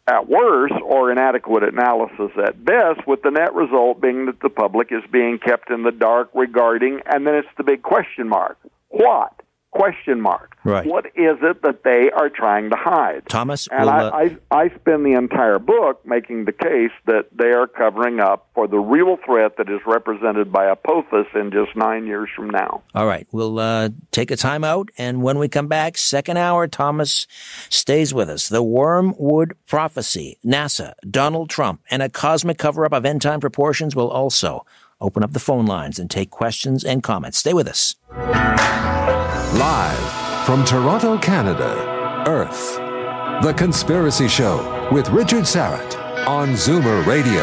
[0.07, 4.91] at worst or inadequate analysis at best, with the net result being that the public
[4.91, 8.57] is being kept in the dark regarding, and then it's the big question mark.
[8.89, 9.33] What?
[9.71, 10.57] Question mark.
[10.63, 10.85] Right.
[10.85, 13.23] What is it that they are trying to hide?
[13.29, 14.11] Thomas, and will, I, uh,
[14.51, 18.67] I, I spend the entire book making the case that they are covering up for
[18.67, 22.81] the real threat that is represented by Apophis in just nine years from now.
[22.95, 26.67] All right, we'll uh, take a time out, and when we come back, second hour,
[26.67, 27.27] Thomas
[27.69, 28.49] stays with us.
[28.49, 33.95] The Wormwood Prophecy, NASA, Donald Trump, and a cosmic cover up of end time proportions
[33.95, 34.65] will also
[34.99, 37.37] open up the phone lines and take questions and comments.
[37.37, 37.95] Stay with us.
[39.53, 42.77] Live from Toronto, Canada, Earth.
[43.43, 45.95] The Conspiracy Show with Richard Syrett
[46.27, 47.41] on Zoomer Radio.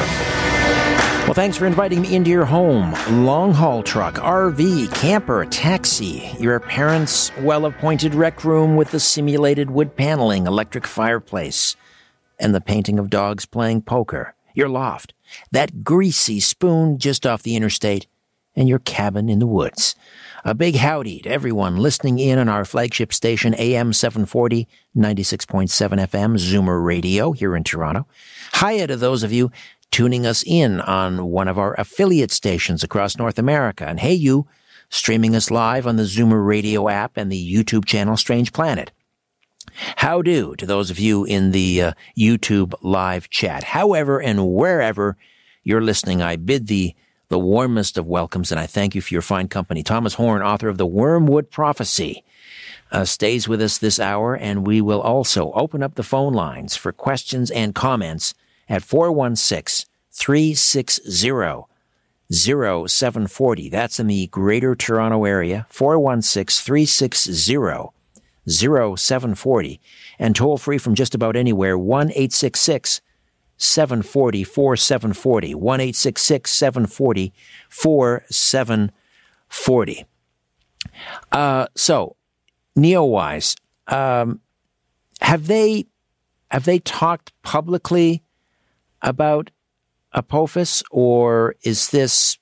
[1.25, 2.93] Well, thanks for inviting me into your home.
[3.25, 9.71] Long haul truck, RV, camper, taxi, your parents' well appointed rec room with the simulated
[9.71, 11.77] wood paneling, electric fireplace,
[12.39, 15.15] and the painting of dogs playing poker, your loft,
[15.51, 18.07] that greasy spoon just off the interstate,
[18.57, 19.95] and your cabin in the woods.
[20.45, 25.69] A big howdy to everyone listening in on our flagship station, AM 740, 96.7
[26.07, 28.07] FM, Zoomer Radio here in Toronto.
[28.61, 29.51] Hiya to those of you
[29.91, 33.87] tuning us in on one of our affiliate stations across North America.
[33.87, 34.47] And hey, you
[34.89, 38.93] streaming us live on the Zoomer Radio app and the YouTube channel Strange Planet.
[39.97, 43.65] How do to those of you in the uh, YouTube live chat.
[43.65, 45.17] However and wherever
[45.63, 46.95] you're listening, I bid thee
[47.29, 49.83] the warmest of welcomes, and I thank you for your fine company.
[49.83, 52.23] Thomas Horn, author of The Wormwood Prophecy,
[52.93, 56.77] uh, stays with us this hour, and we will also open up the phone lines
[56.77, 58.35] for questions and comments
[58.69, 61.67] at 416 360
[62.31, 63.69] 0740.
[63.69, 67.91] That's in the Greater Toronto Area, 416 360
[68.49, 69.81] 0740.
[70.19, 73.01] And toll free from just about anywhere, 1 866
[73.57, 75.55] 740 4740.
[75.55, 77.33] 1 866 740
[77.69, 80.07] 4740.
[81.33, 82.17] Uh, so,
[82.77, 83.57] NeoWise,
[83.89, 84.41] um,
[85.21, 85.87] have they
[86.51, 88.25] have they talked publicly
[89.03, 89.51] about
[90.13, 92.39] Apophis, or is this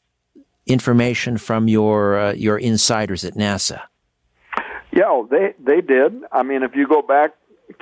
[0.66, 3.82] information from your uh, your insiders at NASA.
[4.92, 6.22] Yeah, they they did.
[6.30, 7.32] I mean, if you go back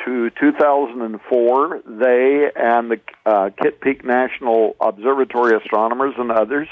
[0.05, 6.69] to 2004, they and the uh, Kitt Peak National Observatory astronomers and others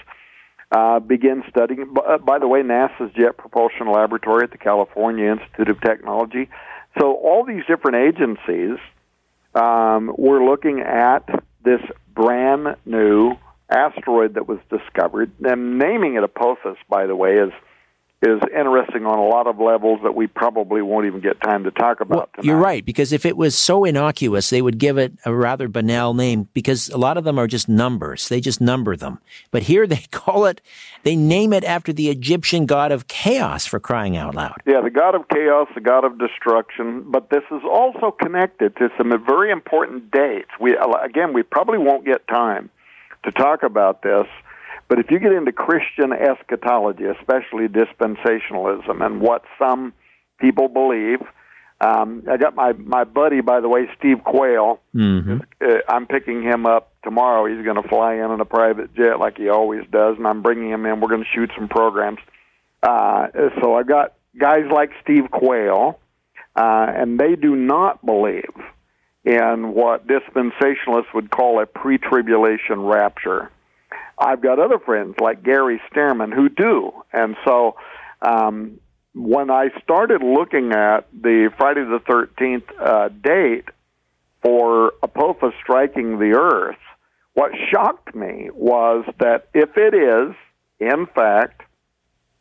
[0.70, 1.94] uh, begin studying.
[2.06, 6.48] Uh, by the way, NASA's Jet Propulsion Laboratory at the California Institute of Technology.
[7.00, 8.78] So all these different agencies
[9.54, 11.28] um, were looking at
[11.64, 11.80] this
[12.14, 13.32] brand new
[13.70, 15.32] asteroid that was discovered.
[15.44, 17.52] And naming it Apophis, by the way, is
[18.20, 21.70] is interesting on a lot of levels that we probably won't even get time to
[21.70, 22.30] talk about.
[22.36, 25.68] Well, you're right because if it was so innocuous, they would give it a rather
[25.68, 28.28] banal name because a lot of them are just numbers.
[28.28, 29.20] They just number them.
[29.52, 30.60] But here they call it,
[31.04, 34.62] they name it after the Egyptian god of chaos for crying out loud.
[34.66, 37.04] Yeah, the god of chaos, the god of destruction.
[37.06, 40.50] But this is also connected to some very important dates.
[40.60, 42.68] We again, we probably won't get time
[43.24, 44.26] to talk about this
[44.88, 49.92] but if you get into Christian eschatology, especially dispensationalism, and what some
[50.40, 51.20] people believe,
[51.80, 54.80] um, I got my my buddy, by the way, Steve Quayle.
[54.94, 55.38] Mm-hmm.
[55.60, 57.46] Uh, I'm picking him up tomorrow.
[57.46, 60.42] He's going to fly in on a private jet like he always does, and I'm
[60.42, 61.00] bringing him in.
[61.00, 62.18] We're going to shoot some programs.
[62.82, 63.28] Uh,
[63.60, 66.00] so I've got guys like Steve Quayle,
[66.56, 68.54] uh, and they do not believe
[69.24, 73.50] in what dispensationalists would call a pre-tribulation rapture.
[74.18, 76.92] I've got other friends like Gary Stearman who do.
[77.12, 77.76] And so
[78.22, 78.80] um,
[79.14, 83.64] when I started looking at the Friday the 13th uh, date
[84.42, 86.76] for Apophis striking the earth,
[87.34, 90.34] what shocked me was that if it is,
[90.80, 91.62] in fact,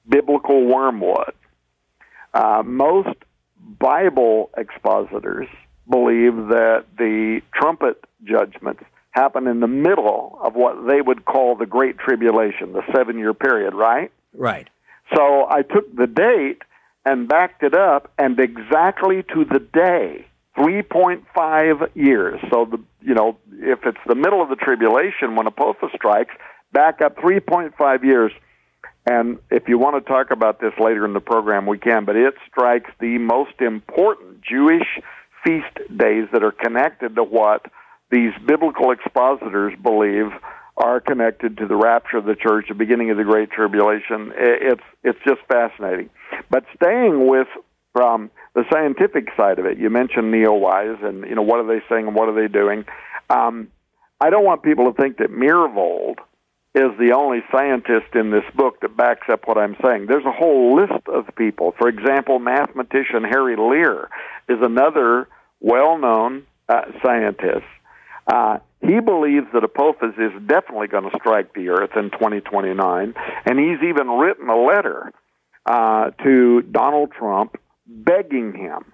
[0.10, 1.34] biblical wormwood,
[2.34, 3.16] uh, most
[3.60, 5.48] Bible expositors
[5.90, 8.84] believe that the trumpet judgments
[9.18, 13.34] happen in the middle of what they would call the Great Tribulation, the seven year
[13.34, 14.12] period, right?
[14.34, 14.70] Right.
[15.16, 16.62] So I took the date
[17.04, 20.26] and backed it up, and exactly to the day,
[20.58, 22.40] 3.5 years.
[22.52, 26.36] So, the you know, if it's the middle of the tribulation when Apophis strikes,
[26.74, 28.32] back up 3.5 years.
[29.10, 32.18] And if you want to talk about this later in the program, we can, but
[32.18, 34.88] it strikes the most important Jewish
[35.46, 37.66] feast days that are connected to what
[38.12, 40.32] these biblical expositors believe
[40.78, 44.32] are connected to the rapture of the church, the beginning of the Great Tribulation.
[44.36, 46.10] It's it's just fascinating.
[46.50, 47.48] But staying with
[47.94, 51.84] from the scientific side of it, you mentioned Neowise, and you know what are they
[51.90, 52.86] saying and what are they doing?
[53.30, 53.70] Um,
[54.22, 56.18] I don't want people to think that Myhrvold
[56.76, 60.06] is the only scientist in this book that backs up what I'm saying.
[60.08, 61.74] There's a whole list of people.
[61.80, 64.10] For example, mathematician Harry Lear
[64.48, 65.28] is another
[65.60, 67.66] well-known uh, scientist
[68.28, 73.14] uh, he believes that Apophis is definitely going to strike the earth in 2029,
[73.46, 75.12] and he's even written a letter
[75.66, 78.86] uh, to Donald Trump begging him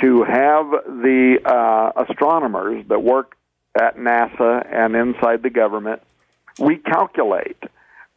[0.00, 3.36] to have the uh, astronomers that work
[3.80, 6.02] at NASA and inside the government
[6.58, 7.56] recalculate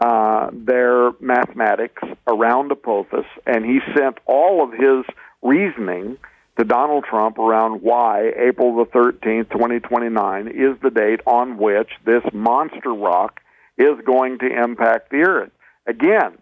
[0.02, 5.06] uh, their mathematics around Apophis, and he sent all of his
[5.42, 6.18] reasoning
[6.58, 12.24] to Donald Trump around why April the 13th, 2029 is the date on which this
[12.34, 13.42] monster rock
[13.78, 15.52] is going to impact the Earth.
[15.86, 16.38] Again,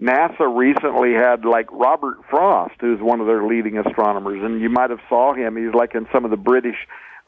[0.00, 4.88] NASA recently had like Robert Frost, who's one of their leading astronomers, and you might
[4.88, 5.56] have saw him.
[5.56, 6.76] He's like in some of the British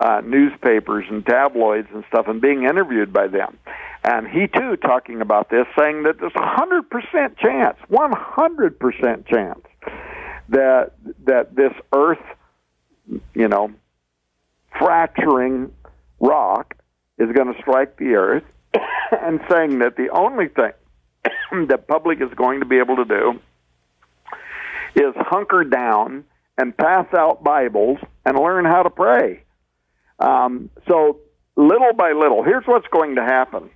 [0.01, 3.59] uh, newspapers and tabloids and stuff, and being interviewed by them.
[4.05, 8.80] And he too talking about this, saying that there's a hundred percent chance, one hundred
[8.80, 9.61] percent chance
[10.53, 10.93] that
[11.25, 12.23] that this earth,
[13.35, 13.73] you know,
[14.79, 15.73] fracturing
[16.21, 16.77] rock
[17.19, 18.45] is going to strike the earth,
[19.11, 20.73] and saying that the only thing
[21.69, 23.41] that public is going to be able to do
[24.95, 26.25] is hunker down
[26.59, 29.43] and pass out Bibles and learn how to pray.
[30.19, 31.19] Um, so
[31.57, 33.71] little by little, here's what's going to happen.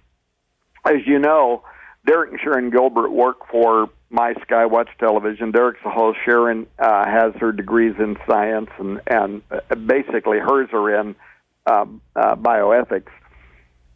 [0.85, 1.65] As you know,
[2.07, 5.51] Derek and Sharon Gilbert work for my Skywatch Television.
[5.51, 6.19] Derek's the host.
[6.25, 11.15] Sharon uh, has her degrees in science, and and uh, basically hers are in
[11.67, 13.11] um, uh, bioethics.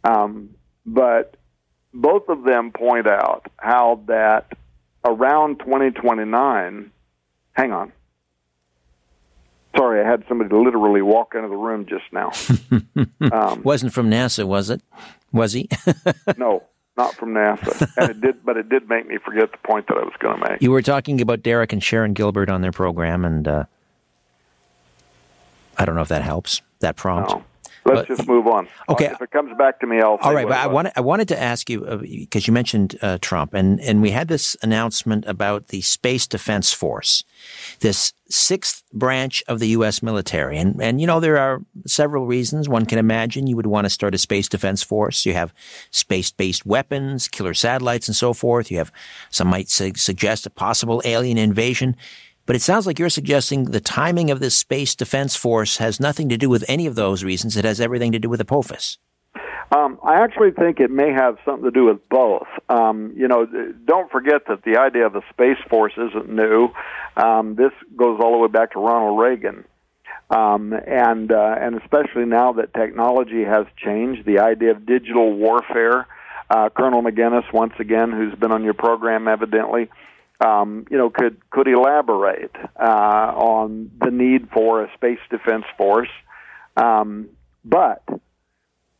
[0.03, 0.55] Um,
[0.85, 1.37] but
[1.93, 4.51] both of them point out how that
[5.05, 6.91] around 2029.
[7.53, 7.91] Hang on.
[9.77, 12.31] Sorry, I had somebody literally walk into the room just now.
[13.31, 14.81] Um, Wasn't from NASA, was it?
[15.31, 15.69] Was he?
[16.37, 16.63] no
[16.97, 17.91] not from NASA.
[17.97, 20.39] and it did, but it did make me forget the point that I was going
[20.39, 20.61] to make.
[20.61, 23.63] You were talking about Derek and Sharon Gilbert on their program, and uh,
[25.77, 26.61] I don't know if that helps.
[26.79, 27.31] That prompt.
[27.31, 27.43] No.
[27.85, 28.67] Let's just move on.
[28.89, 29.05] Okay.
[29.05, 30.17] If it comes back to me, I'll.
[30.21, 33.17] All right, but I wanted I wanted to ask you because uh, you mentioned uh,
[33.21, 37.23] Trump, and and we had this announcement about the Space Defense Force,
[37.79, 40.01] this sixth branch of the U.S.
[40.01, 43.85] military, and and you know there are several reasons one can imagine you would want
[43.85, 45.25] to start a space defense force.
[45.25, 45.53] You have
[45.91, 48.71] space-based weapons, killer satellites, and so forth.
[48.71, 48.91] You have
[49.29, 51.95] some might su- suggest a possible alien invasion.
[52.51, 56.27] But it sounds like you're suggesting the timing of this space defense force has nothing
[56.27, 57.55] to do with any of those reasons.
[57.55, 58.97] It has everything to do with Apophis.
[59.73, 62.47] Um, I actually think it may have something to do with both.
[62.67, 63.47] Um, you know,
[63.85, 66.67] don't forget that the idea of a space force isn't new.
[67.15, 69.63] Um, this goes all the way back to Ronald Reagan,
[70.29, 76.05] um, and uh, and especially now that technology has changed, the idea of digital warfare.
[76.49, 79.89] Uh, Colonel Maginnis, once again, who's been on your program, evidently,
[80.43, 86.09] um, you know, could could elaborate uh, on the need for a space defense force.
[86.75, 87.29] Um,
[87.63, 88.03] but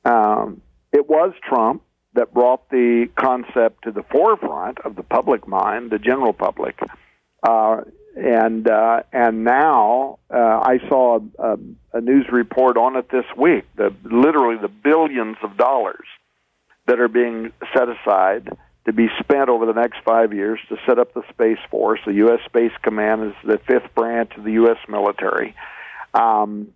[0.05, 0.61] um,
[0.91, 1.83] it was Trump
[2.13, 6.77] that brought the concept to the forefront of the public mind, the general public.
[7.41, 7.81] Uh,
[8.15, 11.57] and uh, and now uh, I saw a,
[11.93, 13.63] a, news report on it this week.
[13.77, 16.05] The literally the billions of dollars
[16.87, 20.97] that are being set aside to be spent over the next five years to set
[20.97, 21.99] up the Space Force.
[22.05, 22.39] The U.S.
[22.45, 24.77] Space Command is the fifth branch of the U.S.
[24.87, 25.55] military.
[26.13, 26.73] Um,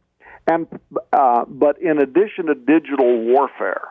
[0.47, 0.67] and
[1.11, 3.87] uh, but in addition to digital warfare,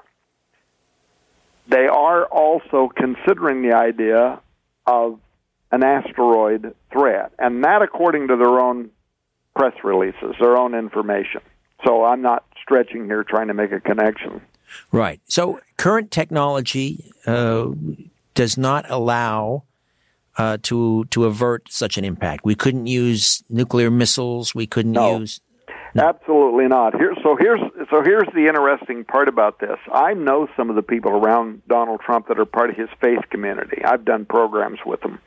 [1.67, 4.41] they are also considering the idea
[4.87, 5.19] of
[5.73, 8.91] an asteroid threat, and that according to their own
[9.57, 11.41] press releases, their own information.
[11.85, 14.41] So I'm not stretching here trying to make a connection.
[14.93, 15.21] Right.
[15.27, 17.71] So current technology uh,
[18.35, 19.65] does not allow
[20.37, 22.45] uh, to to avert such an impact.
[22.45, 24.55] We couldn't use nuclear missiles.
[24.55, 25.19] We couldn't no.
[25.19, 25.41] use.
[25.95, 26.09] No.
[26.09, 26.97] Absolutely not.
[26.97, 29.79] Here, so here's so here's the interesting part about this.
[29.93, 33.21] I know some of the people around Donald Trump that are part of his faith
[33.31, 33.81] community.
[33.85, 35.21] I've done programs with them,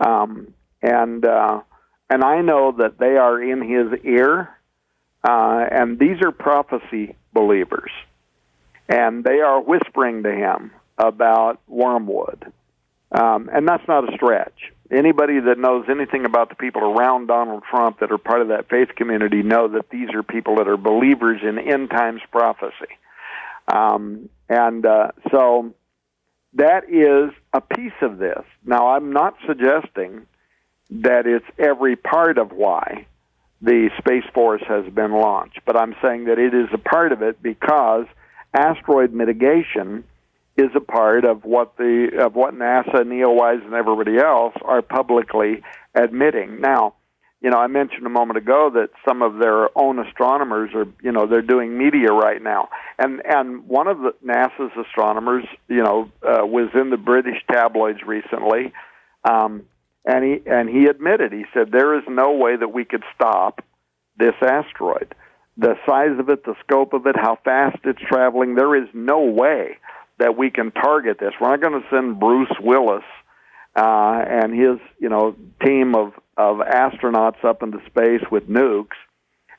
[0.00, 0.52] um,
[0.82, 1.62] and uh,
[2.10, 4.50] and I know that they are in his ear,
[5.26, 7.90] uh, and these are prophecy believers
[8.88, 12.52] and they are whispering to him about wormwood.
[13.10, 14.72] Um, and that's not a stretch.
[14.90, 18.68] Anybody that knows anything about the people around Donald Trump that are part of that
[18.68, 22.98] faith community know that these are people that are believers in end times prophecy.
[23.72, 25.72] Um, and uh, so
[26.54, 28.42] that is a piece of this.
[28.64, 30.26] Now, I'm not suggesting
[30.90, 33.06] that it's every part of why
[33.62, 37.22] the Space Force has been launched, but I'm saying that it is a part of
[37.22, 38.06] it because–
[38.54, 40.04] asteroid mitigation
[40.56, 45.62] is a part of what the of what NASA, NEOWISE, and everybody else are publicly
[45.94, 46.60] admitting.
[46.60, 46.94] Now,
[47.40, 51.12] you know, I mentioned a moment ago that some of their own astronomers are, you
[51.12, 56.10] know, they're doing media right now, and and one of the NASA's astronomers, you know,
[56.22, 58.72] uh, was in the British tabloids recently,
[59.28, 59.64] um,
[60.04, 63.60] and he and he admitted he said there is no way that we could stop
[64.16, 65.14] this asteroid
[65.56, 68.54] the size of it, the scope of it, how fast it's traveling.
[68.54, 69.78] There is no way
[70.18, 71.32] that we can target this.
[71.40, 73.04] We're not going to send Bruce Willis
[73.76, 78.96] uh, and his, you know, team of of astronauts up into space with nukes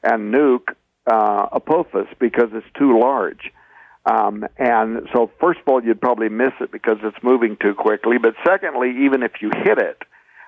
[0.03, 0.75] and nuke
[1.07, 3.51] uh, Apophis because it's too large.
[4.05, 8.17] Um, and so, first of all, you'd probably miss it because it's moving too quickly.
[8.17, 10.03] But secondly, even if you hit it,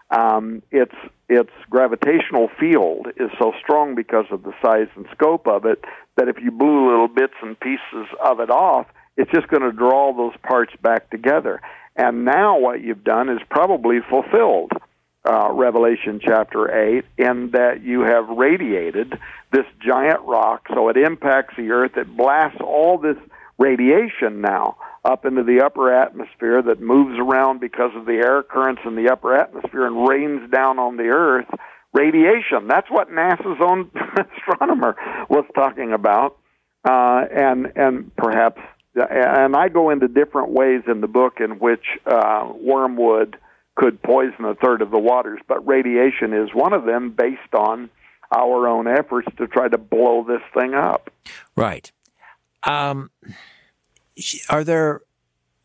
[0.09, 0.93] um, its
[1.29, 5.83] its gravitational field is so strong because of the size and scope of it
[6.15, 8.87] that if you blew little bits and pieces of it off,
[9.17, 11.61] it's just going to draw those parts back together.
[11.97, 14.71] And now what you've done is probably fulfilled
[15.29, 19.19] uh, Revelation chapter 8 in that you have radiated
[19.51, 23.17] this giant rock so it impacts the earth, it blasts all this
[23.57, 28.81] radiation now up into the upper atmosphere that moves around because of the air currents
[28.85, 31.47] in the upper atmosphere and rains down on the earth.
[31.93, 34.95] Radiation that's what NASA's own astronomer
[35.29, 36.37] was talking about.
[36.87, 38.61] Uh, and and perhaps
[38.95, 43.37] and I go into different ways in the book in which uh, wormwood
[43.75, 47.89] could poison a third of the waters but radiation is one of them based on
[48.35, 51.09] our own efforts to try to blow this thing up.
[51.55, 51.91] Right
[52.67, 53.09] um,
[54.49, 55.01] are there,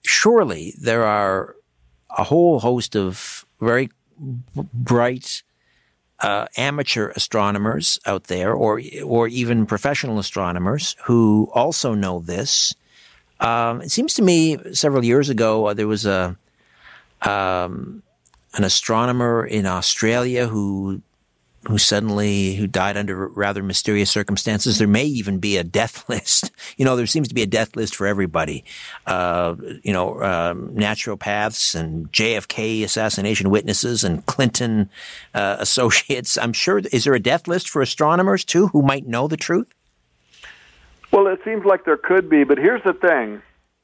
[0.05, 1.57] surely there are
[2.17, 5.43] a whole host of very bright
[6.21, 12.75] uh, amateur astronomers out there, or or even professional astronomers who also know this.
[13.41, 16.37] Um, it seems to me several years ago uh, there was a
[17.23, 18.03] um,
[18.55, 21.03] an astronomer in Australia who
[21.69, 24.79] who suddenly who died under rather mysterious circumstances.
[24.79, 26.51] There may even be a death list.
[26.77, 28.65] You know, there seems to be a death list for everybody.
[29.07, 34.91] Uh, you know, um, naturopaths and JFK assassination witnesses and Clinton
[35.35, 36.37] uh, associates.
[36.37, 36.79] I'm sure.
[36.93, 39.69] Is there a death list for astronomers too who might know the truth?
[41.13, 43.43] Well, it seems like there could be, but here's the thing.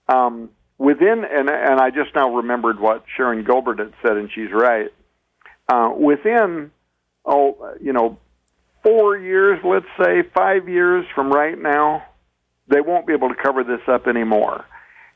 [0.09, 0.49] Um,
[0.79, 4.91] within, and, and I just now remembered what Sharon Gilbert had said, and she's right.
[5.69, 6.71] Uh, within
[7.29, 8.19] oh, you know,
[8.83, 12.03] four years, let's say, five years from right now,
[12.69, 14.65] they won't be able to cover this up anymore.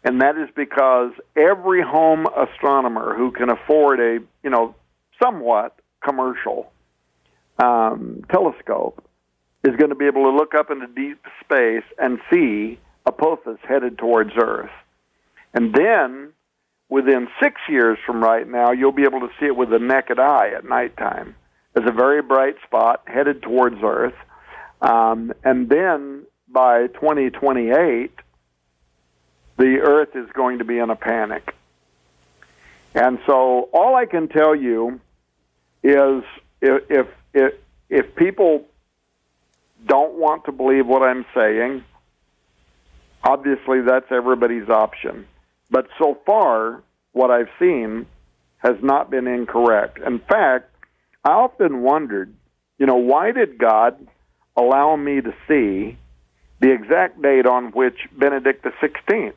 [0.04, 4.74] And that is because every home astronomer who can afford a, you know,
[5.22, 6.72] somewhat commercial
[7.62, 9.04] um, telescope
[9.64, 13.96] is going to be able to look up into deep space and see Apophis headed
[13.96, 14.70] towards Earth.
[15.54, 16.32] And then,
[16.88, 20.18] within six years from right now, you'll be able to see it with the naked
[20.18, 21.36] eye at nighttime
[21.74, 24.14] as a very bright spot headed towards Earth.
[24.80, 28.10] Um, and then by 2028,
[29.56, 31.54] the Earth is going to be in a panic.
[32.94, 35.00] And so all I can tell you
[35.82, 36.22] is
[36.60, 37.54] if, if, if,
[37.88, 38.66] if people
[39.86, 41.84] don't want to believe what I'm saying,
[43.24, 45.26] obviously that's everybody's option.
[45.70, 48.06] But so far, what I've seen
[48.58, 49.98] has not been incorrect.
[49.98, 50.71] In fact,
[51.24, 52.34] I often wondered,
[52.78, 53.96] you know, why did God
[54.56, 55.96] allow me to see
[56.60, 59.32] the exact date on which Benedict XVI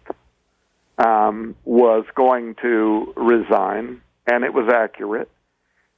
[0.98, 5.30] um, was going to resign, and it was accurate.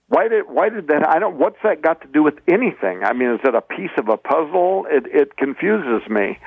[0.10, 1.06] Why did why did that?
[1.08, 1.38] I don't.
[1.38, 3.04] What's that got to do with anything?
[3.04, 4.88] I mean, is it a piece of a puzzle?
[4.90, 6.40] It it confuses me.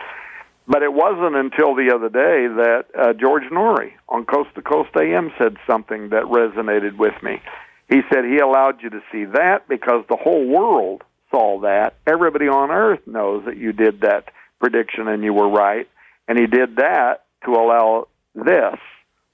[0.67, 4.91] But it wasn't until the other day that uh, George Noory on Coast to Coast
[4.97, 7.43] AM said something that resonated with me.
[7.91, 11.95] He said he allowed you to see that because the whole world saw that.
[12.07, 14.27] Everybody on earth knows that you did that
[14.61, 15.89] prediction and you were right.
[16.29, 18.79] And he did that to allow this,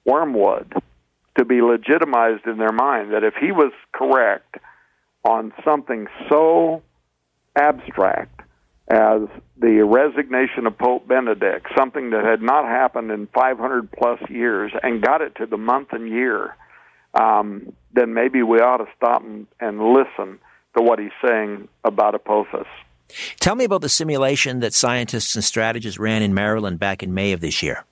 [0.07, 0.73] Wormwood,
[1.37, 4.57] to be legitimized in their mind that if he was correct
[5.23, 6.83] on something so
[7.55, 8.41] abstract
[8.89, 9.23] as
[9.59, 15.03] the resignation of Pope Benedict, something that had not happened in 500 plus years, and
[15.03, 16.55] got it to the month and year
[17.15, 20.39] um, then maybe we ought to stop and, and listen
[20.77, 22.67] to what he's saying about Apophis.
[23.41, 27.33] Tell me about the simulation that scientists and strategists ran in Maryland back in May
[27.33, 27.85] of this year.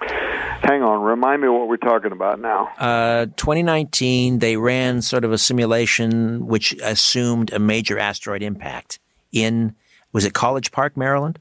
[0.00, 2.68] Hang on, remind me what we're talking about now.
[2.78, 8.98] Uh, 2019, they ran sort of a simulation which assumed a major asteroid impact
[9.30, 9.76] in,
[10.12, 11.38] was it College Park, Maryland?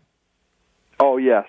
[0.99, 1.45] Oh, yes.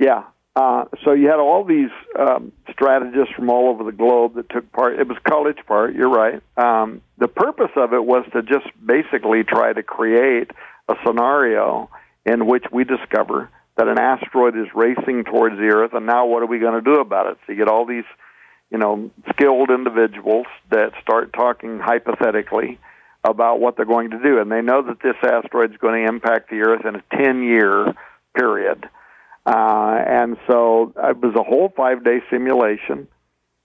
[0.00, 0.24] Yeah.
[0.58, 4.72] Uh, so you had all these um, strategists from all over the globe that took
[4.72, 4.98] part.
[4.98, 5.92] It was College Park.
[5.94, 6.42] You're right.
[6.56, 10.50] Um, the purpose of it was to just basically try to create
[10.88, 11.88] a scenario
[12.26, 16.42] in which we discover that an asteroid is racing towards the Earth, and now what
[16.42, 17.38] are we going to do about it?
[17.46, 18.08] So you get all these,
[18.72, 22.80] you know, skilled individuals that start talking hypothetically
[23.22, 26.08] about what they're going to do, and they know that this asteroid is going to
[26.08, 27.94] impact the Earth in a 10-year
[28.36, 28.88] period
[29.48, 33.08] uh, and so it was a whole five day simulation.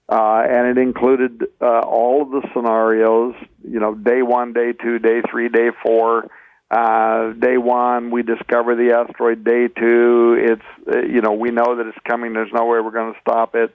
[0.08, 4.98] Uh, and it included uh, all of the scenarios, you know, day one, day two,
[4.98, 6.30] day three, day four.
[6.70, 9.44] Uh, day one, we discover the asteroid.
[9.44, 12.32] Day two, it's, uh, you know, we know that it's coming.
[12.32, 13.74] There's no way we're going to stop it,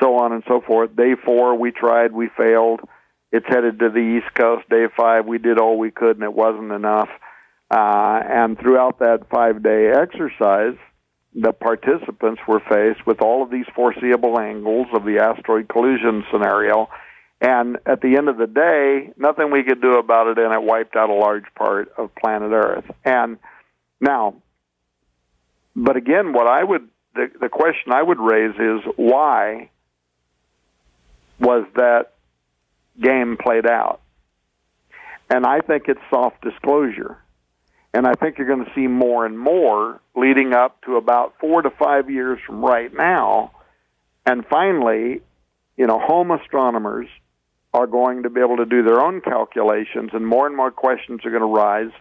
[0.00, 0.94] so on and so forth.
[0.94, 2.80] Day four, we tried, we failed.
[3.32, 4.68] It's headed to the East Coast.
[4.68, 7.08] Day five, we did all we could, and it wasn't enough.
[7.70, 10.78] Uh, and throughout that five day exercise,
[11.34, 16.88] the participants were faced with all of these foreseeable angles of the asteroid collision scenario.
[17.40, 20.62] And at the end of the day, nothing we could do about it, and it
[20.62, 22.84] wiped out a large part of planet Earth.
[23.04, 23.38] And
[24.00, 24.34] now,
[25.76, 29.70] but again, what I would, the, the question I would raise is why
[31.38, 32.14] was that
[33.00, 34.00] game played out?
[35.30, 37.18] And I think it's soft disclosure.
[37.94, 41.62] And I think you're going to see more and more leading up to about four
[41.62, 43.52] to five years from right now.
[44.26, 45.22] And finally,
[45.76, 47.08] you know, home astronomers
[47.72, 51.20] are going to be able to do their own calculations, and more and more questions
[51.24, 51.92] are going to rise,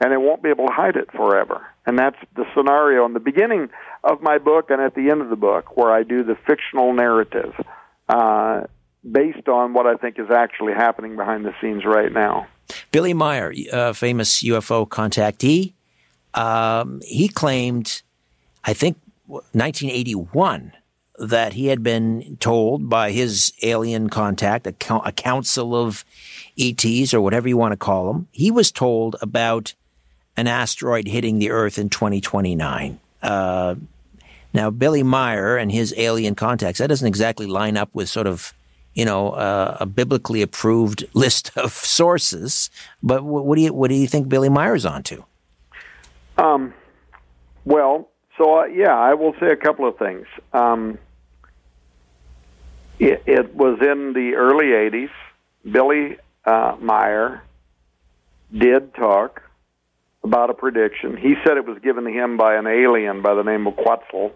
[0.00, 1.66] and they won't be able to hide it forever.
[1.86, 3.68] And that's the scenario in the beginning
[4.04, 6.92] of my book and at the end of the book, where I do the fictional
[6.92, 7.54] narrative
[8.08, 8.62] uh,
[9.10, 12.46] based on what I think is actually happening behind the scenes right now.
[12.90, 15.72] Billy Meier, a famous UFO contactee,
[16.34, 18.02] um, he claimed,
[18.64, 20.72] I think, 1981,
[21.18, 24.74] that he had been told by his alien contact, a,
[25.04, 26.04] a council of
[26.58, 29.74] ETs or whatever you want to call them, he was told about
[30.36, 33.00] an asteroid hitting the Earth in 2029.
[33.22, 33.76] Uh,
[34.52, 38.52] now, Billy Meier and his alien contacts, that doesn't exactly line up with sort of,
[38.96, 42.70] you know, uh, a biblically approved list of sources.
[43.02, 45.22] But what, do you what do you think Billy Meier's onto?
[46.38, 46.74] Um,
[47.64, 50.26] well, so uh, yeah, I will say a couple of things.
[50.52, 50.98] Um,
[52.98, 55.10] it, it was in the early '80s.
[55.70, 57.42] Billy uh, Meier
[58.56, 59.42] did talk
[60.24, 61.16] about a prediction.
[61.16, 64.32] He said it was given to him by an alien by the name of Quetzal,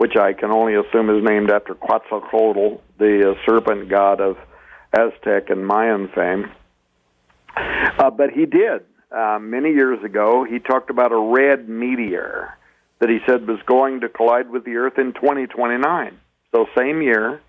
[0.00, 4.38] which I can only assume is named after Quetzalcoatl, the uh, serpent god of
[4.96, 6.50] Aztec and Mayan fame.
[7.54, 8.80] Uh, but he did.
[9.14, 12.56] Uh, many years ago, he talked about a red meteor
[13.00, 16.18] that he said was going to collide with the Earth in 2029.
[16.54, 17.42] So, same year.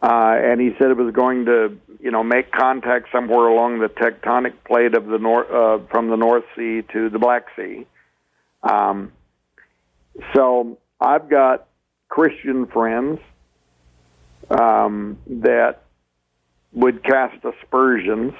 [0.00, 3.88] Uh, and he said it was going to, you know, make contact somewhere along the
[3.88, 7.86] tectonic plate of the north, uh, from the North Sea to the Black Sea.
[8.62, 9.12] Um,
[10.34, 11.66] so I've got
[12.08, 13.20] Christian friends
[14.50, 15.82] um, that
[16.72, 18.34] would cast aspersions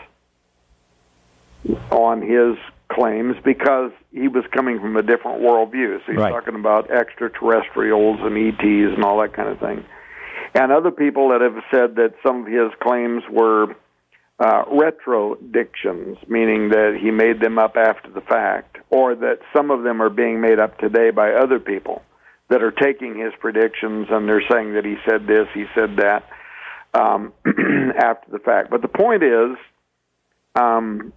[1.90, 2.56] on his
[2.90, 5.98] claims because he was coming from a different worldview.
[6.04, 6.30] So he's right.
[6.30, 9.84] talking about extraterrestrials and ETs and all that kind of thing
[10.54, 13.74] and other people that have said that some of his claims were
[14.38, 19.82] uh, retrodictions, meaning that he made them up after the fact, or that some of
[19.82, 22.02] them are being made up today by other people
[22.48, 26.28] that are taking his predictions and they're saying that he said this, he said that
[26.94, 28.70] um, after the fact.
[28.70, 29.56] But the point is,
[30.54, 31.12] um,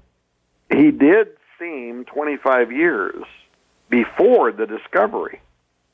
[0.69, 1.27] he did
[1.59, 3.23] seem 25 years
[3.89, 5.41] before the discovery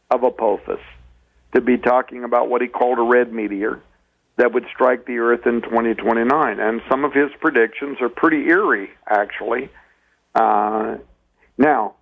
[0.09, 0.79] of Apophis
[1.53, 3.81] to be talking about what he called a red meteor
[4.37, 6.59] that would strike the Earth in 2029.
[6.59, 9.69] And some of his predictions are pretty eerie, actually.
[10.33, 10.97] Uh,
[11.57, 11.95] now,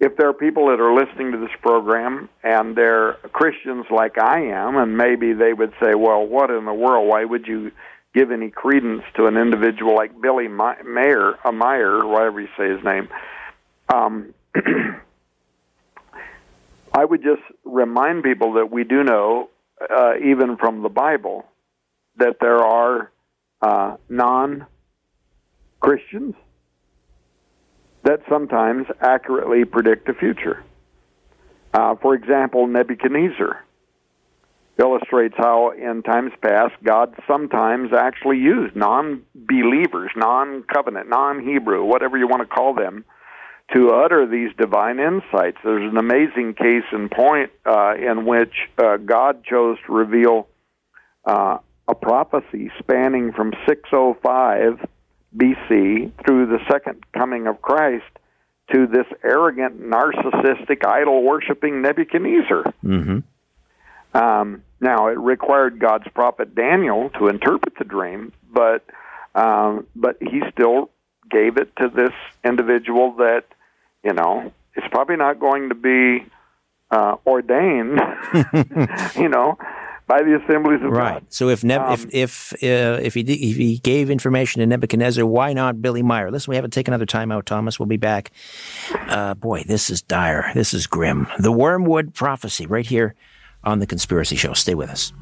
[0.00, 4.46] if there are people that are listening to this program and they're Christians like I
[4.46, 7.06] am, and maybe they would say, well, what in the world?
[7.06, 7.70] Why would you
[8.14, 12.82] give any credence to an individual like Billy Mayer, a Meyer, whatever you say his
[12.82, 13.10] name?
[13.92, 14.32] Um,
[16.92, 19.50] I would just remind people that we do know,
[19.94, 21.44] uh, even from the Bible,
[22.16, 23.12] that there are
[23.60, 24.66] uh, non
[25.78, 26.34] Christians
[28.04, 30.62] that sometimes accurately predict the future.
[31.72, 33.64] Uh, for example, Nebuchadnezzar
[34.78, 41.84] illustrates how in times past God sometimes actually used non believers, non covenant, non Hebrew,
[41.84, 43.04] whatever you want to call them,
[43.74, 45.58] to utter these divine insights.
[45.62, 50.48] There's an amazing case in point uh, in which uh, God chose to reveal
[51.24, 54.88] uh, a prophecy spanning from 605
[55.36, 58.04] BC through the second coming of Christ
[58.72, 62.72] to this arrogant, narcissistic, idol worshiping Nebuchadnezzar.
[62.84, 64.16] Mm-hmm.
[64.16, 68.84] Um, now, it required God's prophet Daniel to interpret the dream, but
[69.34, 70.90] um, but he still
[71.30, 72.12] gave it to this
[72.44, 73.44] individual that
[74.02, 76.24] you know, it's probably not going to be
[76.90, 78.00] uh, ordained,
[79.16, 79.58] you know,
[80.10, 81.20] by the assemblies of right.
[81.20, 81.26] God.
[81.28, 84.66] So if Neb- um, if if uh, if he did, if he gave information to
[84.66, 86.32] Nebuchadnezzar, why not Billy Meier?
[86.32, 87.78] Listen, we haven't taken another time out, Thomas.
[87.78, 88.32] We'll be back.
[88.92, 90.50] Uh, boy, this is dire.
[90.52, 91.28] This is grim.
[91.38, 93.14] The Wormwood Prophecy, right here
[93.62, 94.52] on the Conspiracy Show.
[94.52, 95.12] Stay with us.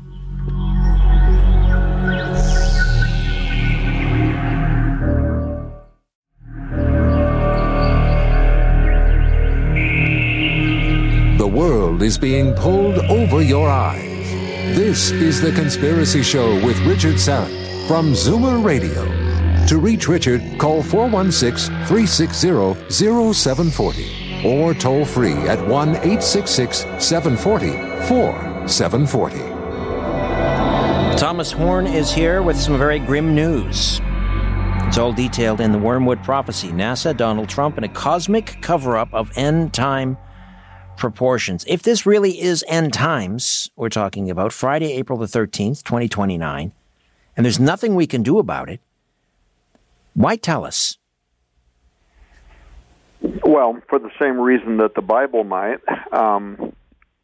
[11.36, 14.17] The world is being pulled over your eyes.
[14.74, 19.04] This is The Conspiracy Show with Richard Syrett from Zoomer Radio.
[19.66, 22.92] To reach Richard, call 416 360
[23.32, 27.72] 0740 or toll free at 1 866 740
[28.06, 29.38] 4740.
[31.18, 34.00] Thomas Horn is here with some very grim news.
[34.86, 39.12] It's all detailed in the Wormwood Prophecy NASA, Donald Trump, and a cosmic cover up
[39.12, 40.16] of end time
[40.98, 41.64] proportions.
[41.66, 46.72] If this really is end times, we're talking about Friday, April the 13th, 2029,
[47.36, 48.80] and there's nothing we can do about it,
[50.14, 50.98] why tell us?
[53.20, 55.80] Well, for the same reason that the Bible might,
[56.12, 56.72] um,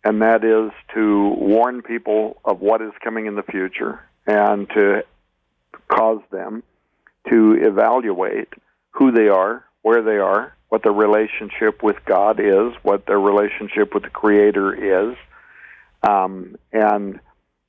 [0.05, 5.05] and that is to warn people of what is coming in the future and to
[5.89, 6.63] cause them
[7.31, 8.49] to evaluate
[8.91, 13.95] who they are, where they are, what their relationship with God is, what their relationship
[13.95, 15.17] with the Creator is,
[16.03, 17.21] Um, and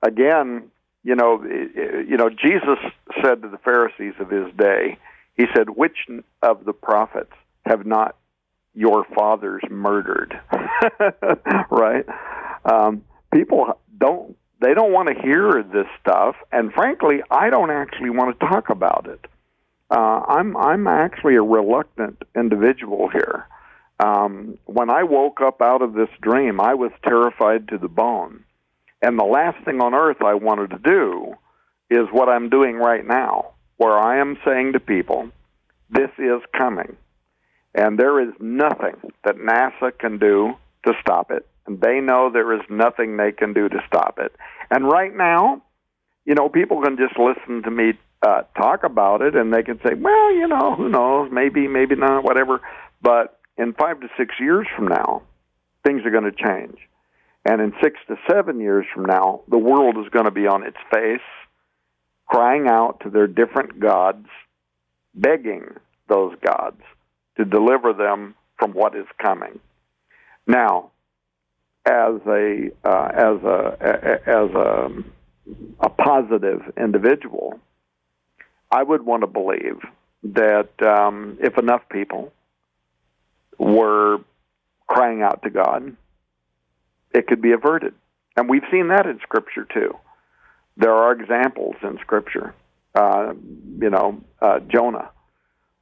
[0.01, 0.71] again,
[1.03, 2.79] you know, you know, Jesus
[3.21, 4.97] said to the Pharisees of his day,
[5.35, 6.07] he said, "Which
[6.41, 7.33] of the prophets
[7.67, 8.15] have not
[8.73, 10.37] your fathers murdered?"
[11.69, 12.05] right?
[12.65, 18.09] Um, people don't they don't want to hear this stuff, and frankly, I don't actually
[18.09, 19.23] want to talk about it.
[19.89, 23.47] Uh, I'm I'm actually a reluctant individual here.
[23.99, 28.43] Um, when I woke up out of this dream, I was terrified to the bone,
[29.01, 31.35] and the last thing on earth I wanted to do
[31.89, 35.29] is what I'm doing right now, where I am saying to people,
[35.89, 36.97] "This is coming,"
[37.73, 40.55] and there is nothing that NASA can do
[40.85, 44.35] to stop it and they know there is nothing they can do to stop it.
[44.69, 45.61] And right now,
[46.25, 49.79] you know, people can just listen to me uh, talk about it, and they can
[49.85, 52.61] say, well, you know, who knows, maybe, maybe not, whatever.
[53.01, 55.21] But in five to six years from now,
[55.85, 56.77] things are going to change.
[57.47, 60.63] And in six to seven years from now, the world is going to be on
[60.63, 61.19] its face,
[62.25, 64.25] crying out to their different gods,
[65.13, 65.67] begging
[66.09, 66.81] those gods
[67.37, 69.59] to deliver them from what is coming.
[70.47, 70.91] Now,
[71.85, 74.89] as a uh, as a as a
[75.79, 77.59] a positive individual,
[78.71, 79.79] I would want to believe
[80.23, 82.33] that um, if enough people
[83.57, 84.19] were
[84.87, 85.95] crying out to God,
[87.13, 87.93] it could be averted,
[88.35, 89.95] and we've seen that in Scripture too.
[90.77, 92.53] There are examples in Scripture.
[92.93, 93.33] Uh,
[93.79, 95.09] you know, uh, Jonah.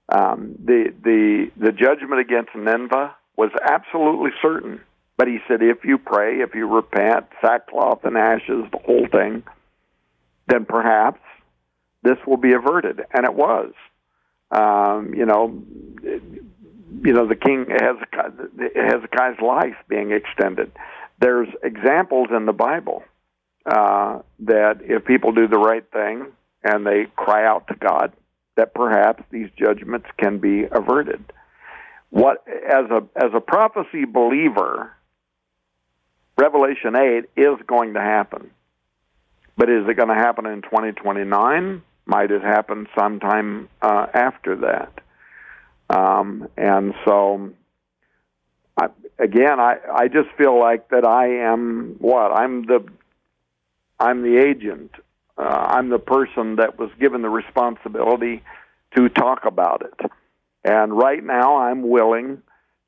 [0.10, 4.82] Um, the the the judgment against Nineveh was absolutely certain
[5.18, 9.44] but he said, if you pray, if you repent, sackcloth and ashes, the whole thing,
[10.48, 11.20] then perhaps
[12.02, 13.02] this will be averted.
[13.14, 13.74] And it was.
[14.52, 15.64] Um, you know,
[16.04, 17.96] you know, the king has
[18.76, 20.72] Hezekiah's life being extended.
[21.20, 23.04] There's examples in the Bible
[23.66, 26.28] uh, that if people do the right thing
[26.64, 28.14] and they cry out to God,
[28.56, 31.24] that perhaps these judgments can be averted.
[32.10, 34.92] What as a as a prophecy believer,
[36.38, 38.52] Revelation 8 is going to happen.
[39.56, 41.84] But is it going to happen in 2029?
[42.06, 45.00] Might it happen sometime uh, after that?
[45.90, 47.52] Um, and so,
[48.76, 48.88] I,
[49.20, 52.32] again, I, I just feel like that I am what?
[52.32, 52.86] I'm the
[54.00, 54.92] I'm the agent.
[55.38, 58.44] Uh, I'm the person that was given the responsibility
[58.96, 60.12] to talk about it.
[60.64, 62.42] And right now, I'm willing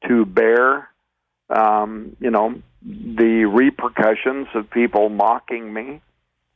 [0.08, 0.90] to bear,
[1.50, 6.02] um, you know, the repercussions of people mocking me.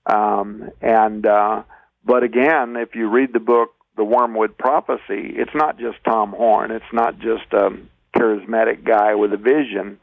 [0.05, 1.63] Um, and uh,
[2.05, 6.71] but again, if you read the book, The Wormwood Prophecy, it's not just Tom Horn.
[6.71, 7.71] It's not just a
[8.15, 9.99] charismatic guy with a vision.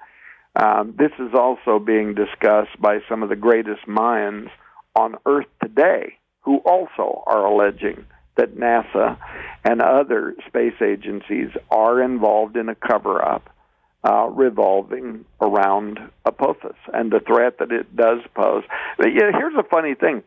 [0.54, 4.50] Um, this is also being discussed by some of the greatest minds
[4.94, 8.04] on Earth today, who also are alleging
[8.36, 9.18] that NASA
[9.64, 13.50] and other space agencies are involved in a cover up
[14.06, 18.62] uh, revolving around Apophis and the threat that it does pose.
[18.98, 20.22] But, you know, here's a funny thing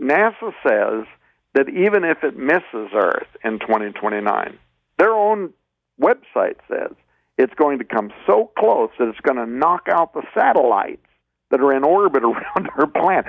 [0.00, 1.06] NASA says
[1.54, 4.58] that even if it misses Earth in 2029,
[4.98, 5.52] their own
[6.00, 6.92] website says
[7.36, 11.02] it's going to come so close that it's going to knock out the satellites
[11.50, 13.26] that are in orbit around our planet.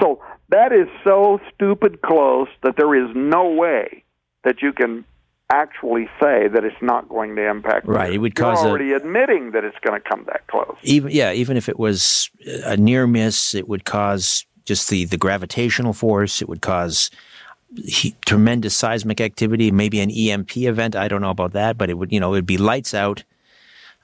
[0.00, 4.04] So that is so stupid close that there is no way
[4.44, 5.04] that you can
[5.50, 7.86] actually say that it's not going to impact.
[7.86, 8.60] Right, it would cause.
[8.62, 10.76] You're already a, admitting that it's going to come that close.
[10.82, 12.30] Even yeah, even if it was
[12.64, 16.42] a near miss, it would cause just the the gravitational force.
[16.42, 17.10] It would cause
[17.76, 20.96] he, tremendous seismic activity, maybe an EMP event.
[20.96, 23.24] I don't know about that, but it would you know it would be lights out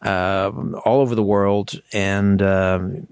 [0.03, 0.51] uh,
[0.85, 3.07] all over the world, and um,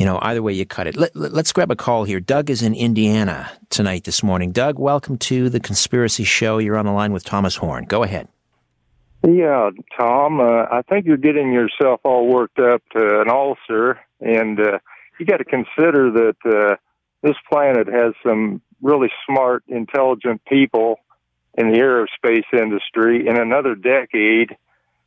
[0.00, 0.96] you know, either way you cut it.
[0.96, 2.20] Let, us grab a call here.
[2.20, 4.50] Doug is in Indiana tonight this morning.
[4.50, 6.56] Doug, welcome to the Conspiracy Show.
[6.56, 7.84] You're on the line with Thomas Horn.
[7.84, 8.26] Go ahead.
[9.28, 9.68] Yeah,
[9.98, 14.78] Tom, uh, I think you're getting yourself all worked up to an ulcer, and uh,
[15.18, 16.76] you got to consider that uh,
[17.22, 20.98] this planet has some really smart, intelligent people
[21.58, 23.28] in the aerospace industry.
[23.28, 24.56] In another decade,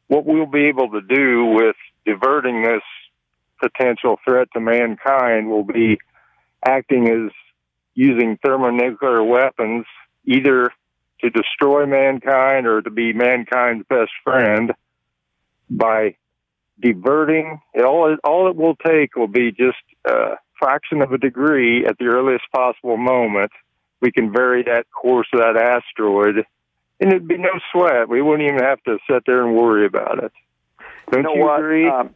[0.05, 1.75] what we'll be able to do with
[2.05, 2.83] diverting this
[3.63, 5.97] potential threat to mankind will be
[6.65, 7.31] acting as
[7.93, 9.85] using thermonuclear weapons
[10.25, 10.69] either
[11.21, 14.73] to destroy mankind or to be mankind's best friend.
[15.69, 16.17] By
[16.79, 21.85] diverting all it, all it will take will be just a fraction of a degree
[21.85, 23.51] at the earliest possible moment.
[24.01, 26.45] We can vary that course of that asteroid
[26.99, 28.07] and it'd be no sweat.
[28.07, 30.31] We wouldn't even have to sit there and worry about it.
[31.11, 31.59] Don't you, know you what?
[31.59, 31.89] agree?
[31.89, 32.15] Um,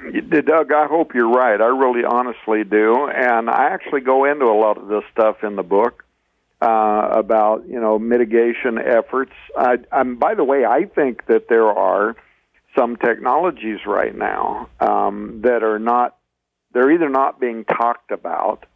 [0.00, 1.60] Doug, I hope you're right.
[1.60, 3.08] I really honestly do.
[3.08, 6.04] And I actually go into a lot of this stuff in the book
[6.60, 9.32] uh, about, you know, mitigation efforts.
[9.56, 12.16] I, I'm, by the way, I think that there are
[12.76, 16.16] some technologies right now um, that are not,
[16.72, 18.66] they're either not being talked about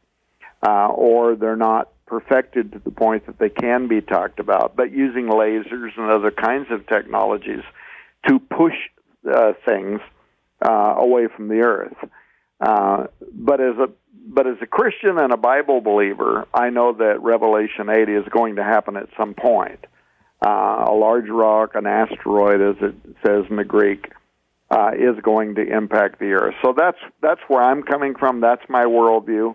[0.67, 4.93] uh, or they're not perfected to the point that they can be talked about, but
[4.93, 7.63] using lasers and other kinds of technologies
[8.29, 8.75] to push
[9.33, 10.01] uh, things
[10.65, 11.97] uh, away from the earth.
[12.61, 13.89] Uh, but as a
[14.25, 18.57] but as a Christian and a Bible believer, I know that Revelation 8 is going
[18.57, 19.85] to happen at some point.
[20.45, 22.95] Uh, a large rock, an asteroid, as it
[23.27, 24.13] says in the Greek,
[24.71, 26.55] uh, is going to impact the earth.
[26.65, 28.41] So that's that's where I'm coming from.
[28.41, 29.55] That's my worldview.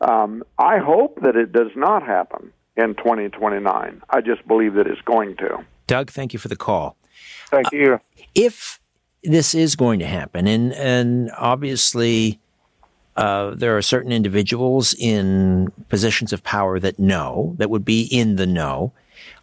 [0.00, 4.02] Um, I hope that it does not happen in 2029.
[4.08, 5.64] I just believe that it's going to.
[5.86, 6.96] Doug, thank you for the call.
[7.46, 7.94] Thank you.
[7.94, 7.98] Uh,
[8.34, 8.80] if
[9.22, 12.38] this is going to happen, and and obviously.
[13.16, 18.36] Uh, there are certain individuals in positions of power that know, that would be in
[18.36, 18.92] the know.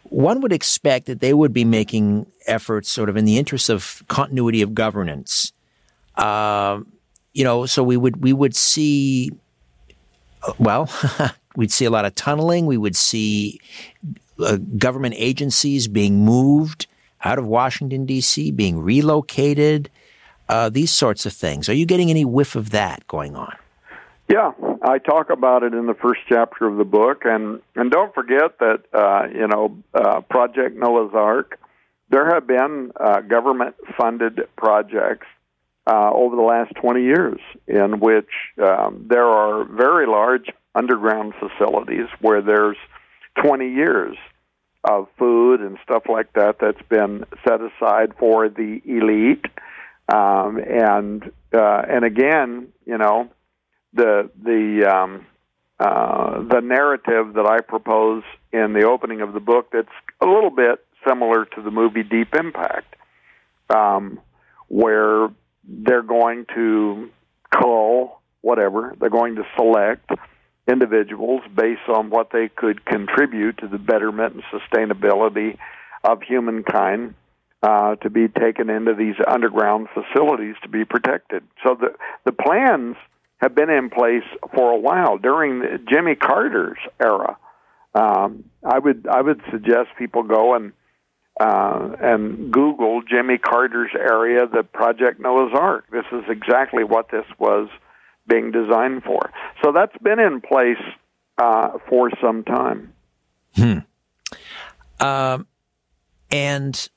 [0.04, 4.02] One would expect that they would be making efforts sort of in the interest of
[4.08, 5.52] continuity of governance.
[6.16, 6.80] Uh,
[7.34, 9.30] you know, so we would, we would see
[10.58, 10.90] well,
[11.56, 12.66] we'd see a lot of tunneling.
[12.66, 13.60] We would see
[14.38, 16.86] uh, government agencies being moved
[17.24, 19.90] out of Washington, D.C., being relocated,
[20.48, 21.68] uh, these sorts of things.
[21.68, 23.54] Are you getting any whiff of that going on?
[24.30, 28.14] Yeah, I talk about it in the first chapter of the book, and and don't
[28.14, 31.58] forget that uh, you know uh, Project Noah's Ark.
[32.10, 35.26] There have been uh, government-funded projects
[35.86, 38.30] uh, over the last 20 years, in which
[38.62, 42.76] um, there are very large underground facilities where there's
[43.42, 44.16] 20 years
[44.84, 49.44] of food and stuff like that that's been set aside for the elite.
[50.08, 53.28] Um, and uh, and again, you know,
[53.92, 55.26] the the um,
[55.78, 58.22] uh, the narrative that I propose
[58.52, 59.88] in the opening of the book that's
[60.20, 62.96] a little bit similar to the movie Deep Impact,
[63.70, 64.20] um,
[64.68, 65.28] where
[65.64, 67.10] they're going to
[67.54, 70.10] call whatever, they're going to select
[70.68, 75.56] individuals based on what they could contribute to the betterment and sustainability
[76.04, 77.14] of humankind
[77.62, 81.42] uh, to be taken into these underground facilities to be protected.
[81.64, 82.96] So the the plans
[83.38, 84.24] have been in place
[84.54, 87.36] for a while during Jimmy Carter's era.
[87.94, 90.72] Um, I would I would suggest people go and
[91.40, 95.84] uh, and Google Jimmy Carter's area, the Project Noah's Ark.
[95.90, 97.68] This is exactly what this was
[98.28, 99.30] being designed for.
[99.62, 100.82] So that's been in place
[101.38, 102.92] uh, for some time.
[103.54, 103.78] Hmm.
[105.00, 105.46] Um,
[106.30, 106.88] and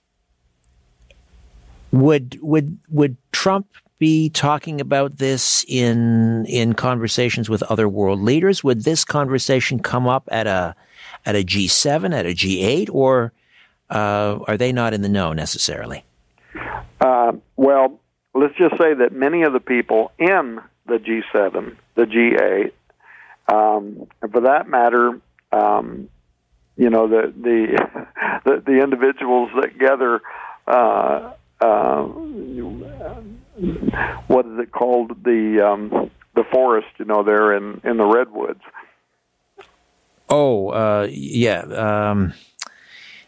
[1.92, 3.68] would would would Trump
[4.00, 8.64] be talking about this in in conversations with other world leaders?
[8.64, 10.76] Would this conversation come up at a
[11.26, 13.32] at a G seven, at a G eight, or
[13.90, 16.04] uh, are they not in the know necessarily?
[17.00, 18.00] Uh, well,
[18.34, 20.60] let's just say that many of the people in
[20.92, 22.72] the G7, the G8,
[23.54, 25.20] um, and for that matter,
[25.52, 26.10] um,
[26.78, 28.08] you know the the
[28.46, 30.22] the, the individuals that gather.
[30.68, 32.04] Uh, uh,
[34.28, 35.24] what is it called?
[35.24, 38.62] The um, the forest, you know, there in in the redwoods.
[40.30, 41.60] Oh, uh, yeah.
[41.62, 42.34] Um,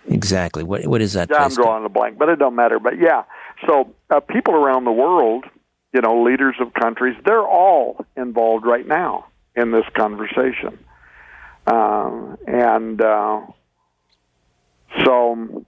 [0.07, 0.63] Exactly.
[0.63, 1.29] What what is that?
[1.29, 2.79] Yeah, I'm drawing a blank, but it don't matter.
[2.79, 3.23] But yeah,
[3.65, 5.45] so uh, people around the world,
[5.93, 10.79] you know, leaders of countries, they're all involved right now in this conversation,
[11.67, 13.41] um, and uh,
[15.05, 15.65] so.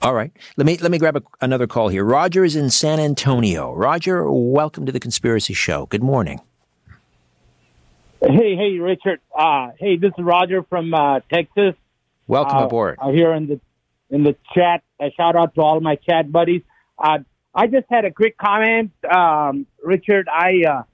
[0.00, 0.32] All right.
[0.56, 2.04] Let me let me grab a, another call here.
[2.04, 3.72] Roger is in San Antonio.
[3.72, 5.86] Roger, welcome to the Conspiracy Show.
[5.86, 6.40] Good morning.
[8.20, 9.20] Hey, hey, Richard.
[9.36, 11.74] Uh, hey, this is Roger from uh, Texas.
[12.26, 12.98] Welcome uh, aboard.
[13.00, 13.60] Uh, here in the
[14.10, 14.82] in the chat.
[15.00, 16.62] A shout out to all my chat buddies.
[17.54, 20.28] I just had a quick comment, um, Richard.
[20.28, 20.84] I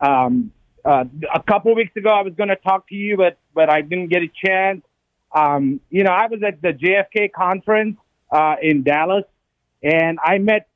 [0.00, 0.52] uh, um,
[0.84, 1.04] uh,
[1.34, 4.08] a couple weeks ago I was going to talk to you, but but I didn't
[4.08, 4.82] get a chance.
[5.34, 7.98] Um, you know, I was at the JFK conference
[8.32, 9.24] uh, in Dallas,
[9.82, 10.68] and I met.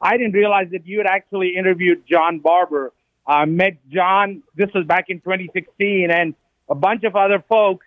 [0.00, 2.92] I didn't realize that you had actually interviewed John Barbour.
[3.26, 4.42] I met John.
[4.54, 6.34] This was back in 2016, and
[6.70, 7.84] a bunch of other folks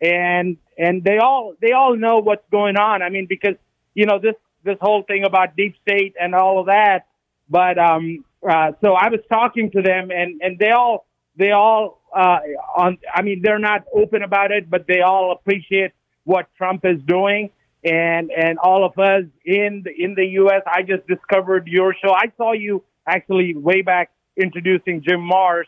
[0.00, 3.02] and and they all they all know what's going on.
[3.02, 3.54] I mean, because
[3.94, 4.34] you know this
[4.68, 7.00] this whole thing about deep state and all of that.
[7.48, 11.06] But um, uh, so I was talking to them, and and they all
[11.40, 11.82] they all
[12.14, 12.40] uh,
[12.76, 12.98] on.
[13.18, 15.92] I mean, they're not open about it, but they all appreciate
[16.24, 17.50] what Trump is doing.
[17.84, 20.62] and and all of us in the, in the U.S.
[20.66, 22.12] I just discovered your show.
[22.12, 25.64] I saw you actually way back introducing Jim Marrs,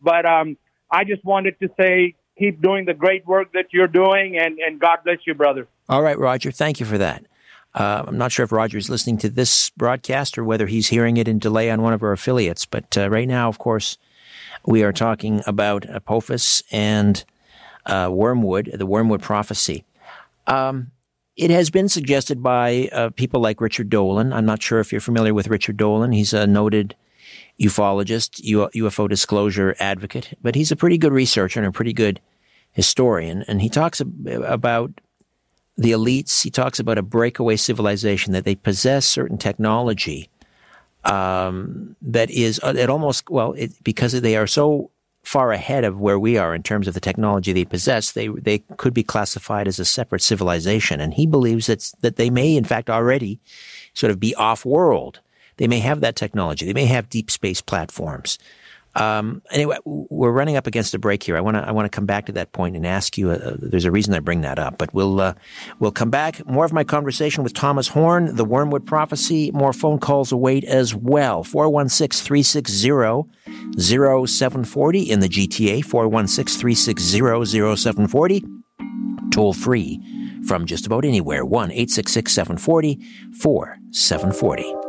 [0.00, 0.56] but um,
[0.90, 4.80] I just wanted to say keep doing the great work that you're doing, and and
[4.80, 5.66] God bless you, brother.
[5.88, 6.50] All right, Roger.
[6.50, 7.24] Thank you for that.
[7.74, 11.16] Uh, I'm not sure if Roger is listening to this broadcast or whether he's hearing
[11.16, 13.98] it in delay on one of our affiliates, but uh, right now, of course,
[14.66, 17.24] we are talking about Apophis and
[17.86, 19.84] uh, Wormwood, the Wormwood prophecy.
[20.46, 20.92] Um,
[21.36, 24.32] it has been suggested by uh, people like Richard Dolan.
[24.32, 26.12] I'm not sure if you're familiar with Richard Dolan.
[26.12, 26.94] He's a noted
[27.60, 32.20] ufologist, UFO disclosure advocate, but he's a pretty good researcher and a pretty good
[32.72, 33.42] historian.
[33.48, 35.00] And he talks about
[35.76, 36.42] the elites.
[36.42, 40.28] He talks about a breakaway civilization that they possess certain technology
[41.04, 44.90] um, that is uh, it almost well it, because they are so
[45.22, 48.58] far ahead of where we are in terms of the technology they possess, they they
[48.76, 51.00] could be classified as a separate civilization.
[51.00, 53.38] And he believes that that they may, in fact, already
[53.94, 55.20] sort of be off world.
[55.56, 56.66] They may have that technology.
[56.66, 58.38] They may have deep space platforms.
[58.96, 61.36] Um, anyway, we're running up against a break here.
[61.36, 63.30] I want to I want to come back to that point and ask you.
[63.30, 65.34] Uh, there's a reason I bring that up, but we'll uh,
[65.80, 66.46] we'll come back.
[66.46, 69.50] More of my conversation with Thomas Horn, the Wormwood Prophecy.
[69.52, 71.42] More phone calls await as well.
[71.42, 73.30] 416 360
[73.80, 75.84] 0740 in the GTA.
[75.84, 78.44] 416 360 0740.
[79.32, 80.00] Toll free
[80.46, 81.44] from just about anywhere.
[81.44, 83.00] 1 866 740
[83.40, 84.83] 4740.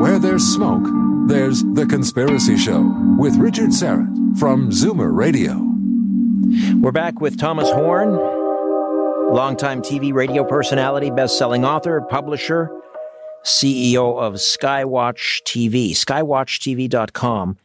[0.00, 0.88] Where there's smoke,
[1.28, 5.60] there's The Conspiracy Show with Richard Syrett from Zoomer Radio.
[6.80, 8.16] We're back with Thomas Horn,
[9.30, 12.70] longtime TV radio personality, best selling author, publisher,
[13.44, 17.58] CEO of Skywatch TV, skywatchtv.com.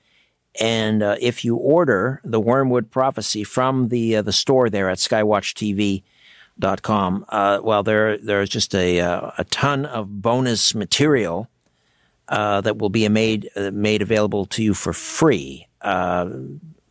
[0.60, 4.98] And uh, if you order the Wormwood Prophecy from the uh, the store there at
[4.98, 11.50] skywatchtv.com, uh, well, there there's just a uh, a ton of bonus material
[12.28, 15.68] uh, that will be made uh, made available to you for free.
[15.82, 16.30] Uh,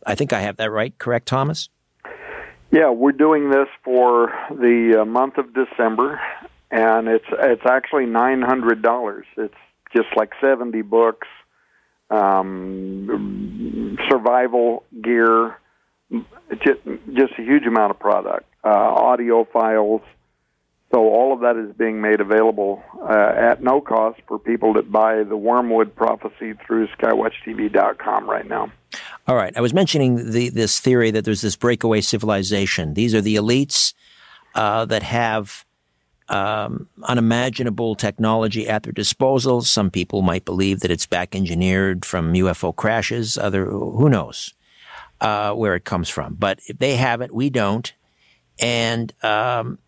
[0.05, 1.69] I think I have that right, correct, Thomas?
[2.71, 6.19] Yeah, we're doing this for the uh, month of December,
[6.71, 9.25] and it's it's actually nine hundred dollars.
[9.37, 9.53] It's
[9.95, 11.27] just like seventy books,
[12.09, 15.57] um, survival gear,
[16.11, 16.79] just,
[17.13, 20.01] just a huge amount of product, uh, audio files,
[20.95, 24.89] so all of that is being made available uh, at no cost for people that
[24.89, 28.71] buy the Wormwood Prophecy through SkywatchTV.com right now.
[29.27, 29.51] All right.
[29.57, 32.93] I was mentioning the, this theory that there's this breakaway civilization.
[32.93, 33.93] These are the elites
[34.53, 35.65] uh, that have
[36.29, 39.63] um, unimaginable technology at their disposal.
[39.63, 43.37] Some people might believe that it's back engineered from UFO crashes.
[43.37, 44.53] Other, who knows
[45.19, 46.35] uh, where it comes from?
[46.35, 47.91] But if they have it, we don't.
[48.61, 49.79] And um,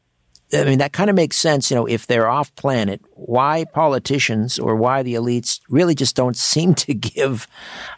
[0.54, 1.70] I mean, that kind of makes sense.
[1.70, 6.38] You know, if they're off planet, why politicians or why the elites really just don't
[6.52, 7.48] seem to give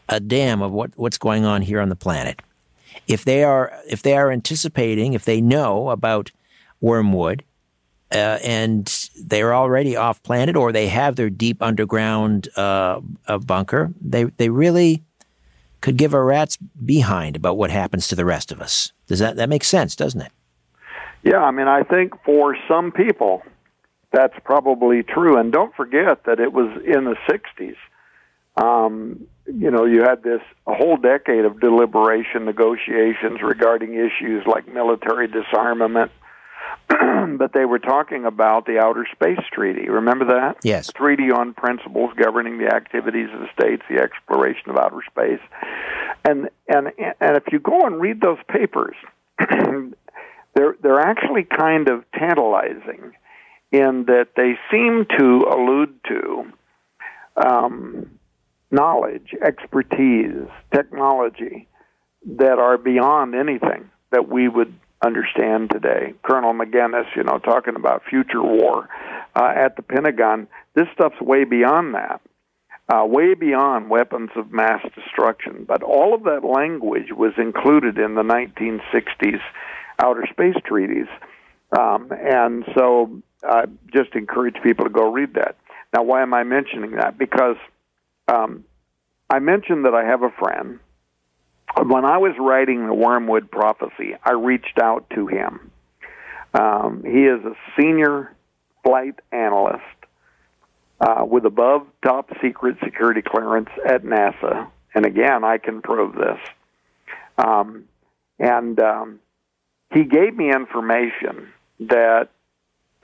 [0.08, 2.42] a damn of what, what's going on here on the planet.
[3.08, 6.32] If they are, if they are anticipating, if they know about
[6.82, 7.44] wormwood,
[8.12, 13.00] uh, and they're already off planet or they have their deep underground uh,
[13.46, 15.04] bunker, they, they really
[15.82, 18.92] could give a rat's behind about what happens to the rest of us.
[19.08, 20.32] Does that, that make sense, doesn't it?
[21.24, 23.44] Yeah, I mean, I think for some people,
[24.12, 25.38] that's probably true.
[25.38, 27.76] And don't forget that it was in the 60s.
[28.62, 34.68] Um, you know, you had this a whole decade of deliberation, negotiations regarding issues like
[34.72, 36.12] military disarmament.
[37.38, 39.90] but they were talking about the Outer Space Treaty.
[39.90, 40.58] Remember that?
[40.64, 40.91] Yes.
[40.91, 45.41] Treaty on principles governing the activities of the states, the exploration of outer space.
[46.26, 48.96] And and and if you go and read those papers,
[50.56, 53.14] they're they're actually kind of tantalizing
[53.72, 56.52] in that they seem to allude to
[57.36, 58.20] um,
[58.72, 61.68] knowledge, expertise, technology
[62.26, 64.74] that are beyond anything that we would
[65.04, 66.14] understand today.
[66.24, 68.90] Colonel Maginnis, you know, talking about future war
[69.36, 70.48] uh, at the Pentagon.
[70.76, 72.22] This stuff's way beyond that.
[72.92, 75.64] Uh, way beyond weapons of mass destruction.
[75.68, 79.42] But all of that language was included in the 1960s
[80.00, 81.08] outer space treaties.
[81.78, 85.58] Um, and so I just encourage people to go read that.
[85.94, 87.18] Now, why am I mentioning that?
[87.18, 87.58] Because
[88.28, 88.64] um,
[89.30, 90.80] I mentioned that I have a friend.
[91.84, 95.72] When I was writing the Wormwood Prophecy, I reached out to him.
[96.54, 98.36] Um, he is a senior
[98.84, 99.84] flight analyst
[101.00, 104.68] uh, with above top secret security clearance at NASA.
[104.96, 106.40] And again, I can prove this.
[107.38, 107.86] Um,
[108.40, 109.20] and um,
[109.94, 112.30] he gave me information that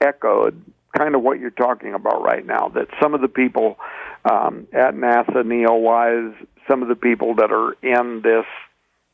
[0.00, 0.62] echoed
[0.96, 2.68] kind of what you're talking about right now.
[2.68, 3.78] That some of the people
[4.24, 6.34] um, at NASA, NEOWISE,
[6.68, 8.46] some of the people that are in this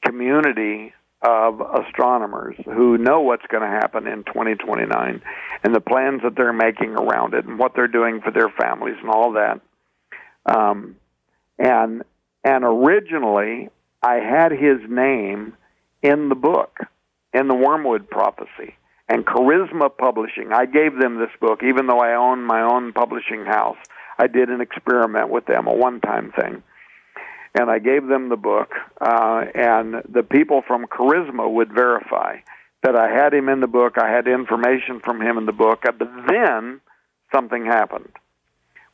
[0.05, 0.93] community
[1.23, 5.23] of astronomers who know what's going to happen in 2029
[5.63, 8.97] and the plans that they're making around it and what they're doing for their families
[9.01, 9.61] and all that.
[10.47, 10.97] Um,
[11.59, 12.03] and
[12.45, 13.69] and originally,
[14.03, 15.57] I had his name
[16.03, 16.81] in the book,
[17.33, 18.77] in the Wormwood Prophecy.
[19.09, 23.45] And Charisma Publishing, I gave them this book, even though I own my own publishing
[23.45, 23.77] house.
[24.19, 26.63] I did an experiment with them, a one time thing.
[27.55, 32.37] And I gave them the book, uh, and the people from Charisma would verify
[32.83, 35.83] that I had him in the book, I had information from him in the book,
[35.85, 35.99] but
[36.29, 36.81] then
[37.33, 38.11] something happened.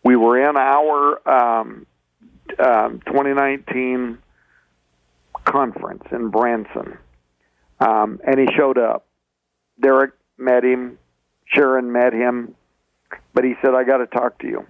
[0.05, 1.87] We were in our um,
[2.59, 4.19] um, 2019
[5.45, 6.99] conference in Branson,
[7.81, 9.07] um, and he showed up.
[9.81, 10.99] Derek met him,
[11.47, 12.55] Sharon met him,
[13.35, 14.67] but he said, "I got to talk to you."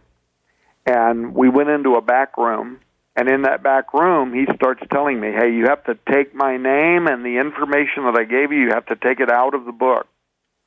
[0.87, 2.81] And we went into a back room,
[3.17, 6.57] and in that back room, he starts telling me, "Hey, you have to take my
[6.57, 8.61] name and the information that I gave you.
[8.61, 10.07] You have to take it out of the book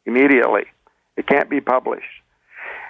[0.06, 0.66] immediately.
[1.16, 2.06] It can't be published."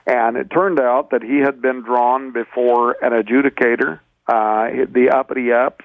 [0.08, 5.52] And it turned out that he had been drawn before an adjudicator uh, the uppity
[5.52, 5.84] ups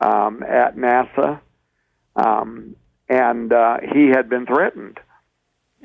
[0.00, 1.40] um, at NASA,
[2.16, 2.76] um,
[3.12, 4.98] and uh, he had been threatened,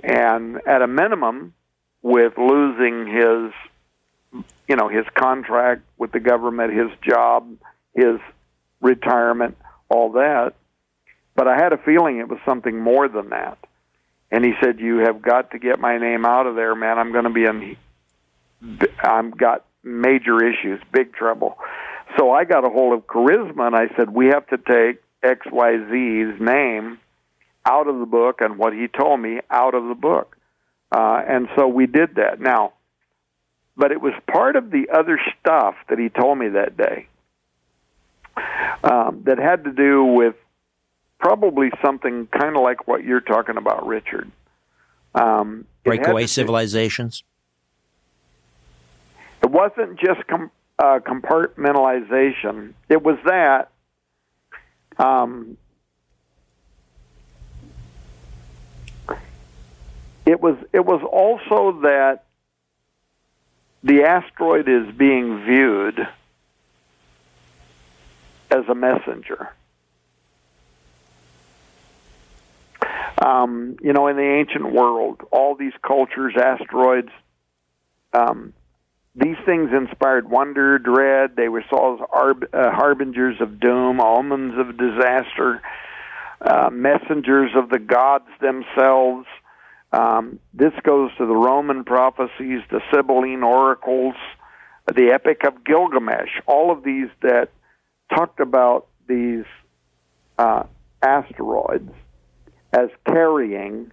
[0.02, 1.54] and at a minimum,
[2.02, 7.50] with losing his, you know, his contract with the government, his job,
[7.94, 8.22] his
[8.80, 9.58] retirement,
[9.90, 10.54] all that.
[11.36, 13.58] But I had a feeling it was something more than that.
[14.32, 16.98] And he said, "You have got to get my name out of there, man.
[16.98, 17.76] I'm going to be in.
[19.00, 21.58] I'm got major issues, big trouble."
[22.18, 26.40] So I got a hold of Charisma and I said, we have to take XYZ's
[26.40, 27.00] name
[27.68, 30.38] out of the book and what he told me out of the book.
[30.92, 32.40] Uh, and so we did that.
[32.40, 32.74] Now,
[33.76, 37.08] but it was part of the other stuff that he told me that day
[38.84, 40.36] um, that had to do with
[41.20, 44.32] probably something kind of like what you're talking about, Richard.
[45.14, 47.24] Um, Breakaway civilizations?
[49.44, 52.74] it wasn't just com- uh, compartmentalization.
[52.90, 53.70] It was that.
[54.98, 55.58] Um,
[60.28, 62.26] it was it was also that
[63.82, 66.06] the asteroid is being viewed
[68.52, 69.50] as a messenger.
[73.20, 77.10] Um, you know, in the ancient world, all these cultures, asteroids,
[78.14, 78.54] um,
[79.16, 81.36] these things inspired wonder, dread.
[81.36, 85.62] They were saw as arb- uh, harbingers of doom, omens of disaster,
[86.42, 89.26] uh, messengers of the gods themselves.
[89.92, 94.16] Um, this goes to the Roman prophecies, the Sibylline oracles,
[94.94, 96.42] the Epic of Gilgamesh.
[96.46, 97.50] All of these that
[98.14, 99.46] talked about these
[100.38, 100.64] uh,
[101.02, 101.92] asteroids
[102.74, 103.92] as carrying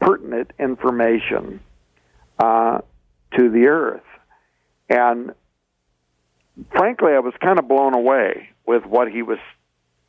[0.00, 1.60] pertinent information
[2.38, 2.78] uh,
[3.36, 4.02] to the earth.
[4.88, 5.32] And
[6.70, 9.38] frankly, I was kind of blown away with what he was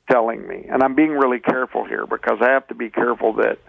[0.10, 0.66] telling me.
[0.70, 3.60] And I'm being really careful here because I have to be careful that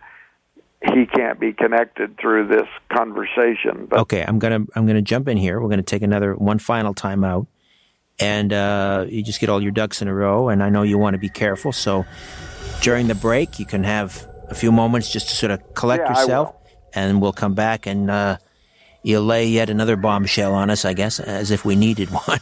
[0.83, 3.87] he can't be connected through this conversation.
[3.89, 5.61] But okay, I'm gonna I'm gonna jump in here.
[5.61, 7.47] We're gonna take another one final time out,
[8.19, 10.49] and uh, you just get all your ducks in a row.
[10.49, 12.07] And I know you want to be careful, so
[12.81, 16.19] during the break you can have a few moments just to sort of collect yeah,
[16.19, 16.55] yourself,
[16.95, 18.11] and we'll come back and.
[18.11, 18.39] Uh,
[19.03, 22.41] you'll lay yet another bombshell on us, I guess, as if we needed one.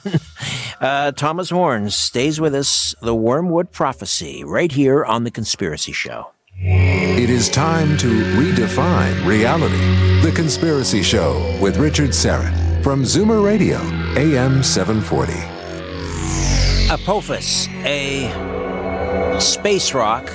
[0.80, 6.32] uh, Thomas Horn stays with us, The Wormwood Prophecy, right here on The Conspiracy Show.
[6.60, 9.76] It is time to redefine reality.
[10.22, 13.78] The Conspiracy Show with Richard Syrett from Zoomer Radio,
[14.16, 15.32] AM 740.
[16.90, 20.28] Apophis, a space rock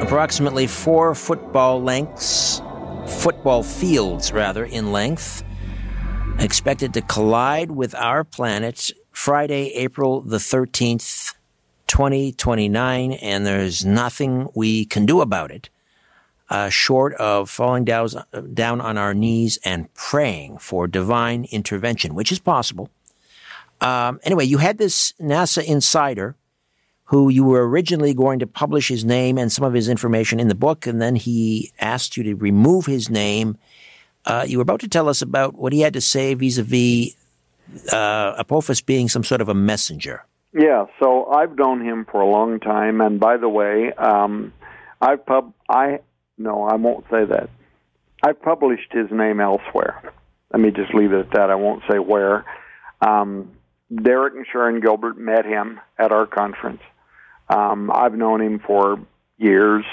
[0.00, 2.62] approximately four football lengths
[3.06, 5.44] football fields, rather, in length,
[6.38, 11.21] expected to collide with our planet Friday, April the 13th,
[11.92, 15.68] 2029, and there's nothing we can do about it.
[16.48, 18.08] Uh, short of falling down,
[18.54, 22.88] down on our knees and praying for divine intervention, which is possible.
[23.82, 26.34] Um, anyway, you had this NASA insider
[27.04, 30.48] who you were originally going to publish his name and some of his information in
[30.48, 33.58] the book, and then he asked you to remove his name.
[34.24, 37.14] Uh, you were about to tell us about what he had to say vis-a-vis
[37.92, 40.24] uh, Apophis being some sort of a messenger.
[40.54, 44.52] Yeah, so I've known him for a long time, and by the way, um,
[45.00, 46.00] I've pub I
[46.36, 47.48] no, I won't say that.
[48.22, 50.12] I've published his name elsewhere.
[50.52, 51.50] Let me just leave it at that.
[51.50, 52.44] I won't say where.
[53.00, 53.52] Um,
[53.94, 56.82] Derek and Sharon Gilbert met him at our conference.
[57.48, 58.98] Um, I've known him for
[59.38, 59.84] years.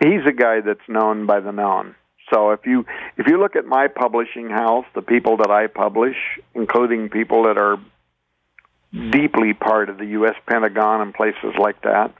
[0.00, 1.94] He's a guy that's known by the known.
[2.32, 2.86] So if you
[3.16, 6.16] if you look at my publishing house, the people that I publish,
[6.54, 7.78] including people that are
[8.94, 10.34] deeply part of the U.S.
[10.48, 12.14] Pentagon and places like that,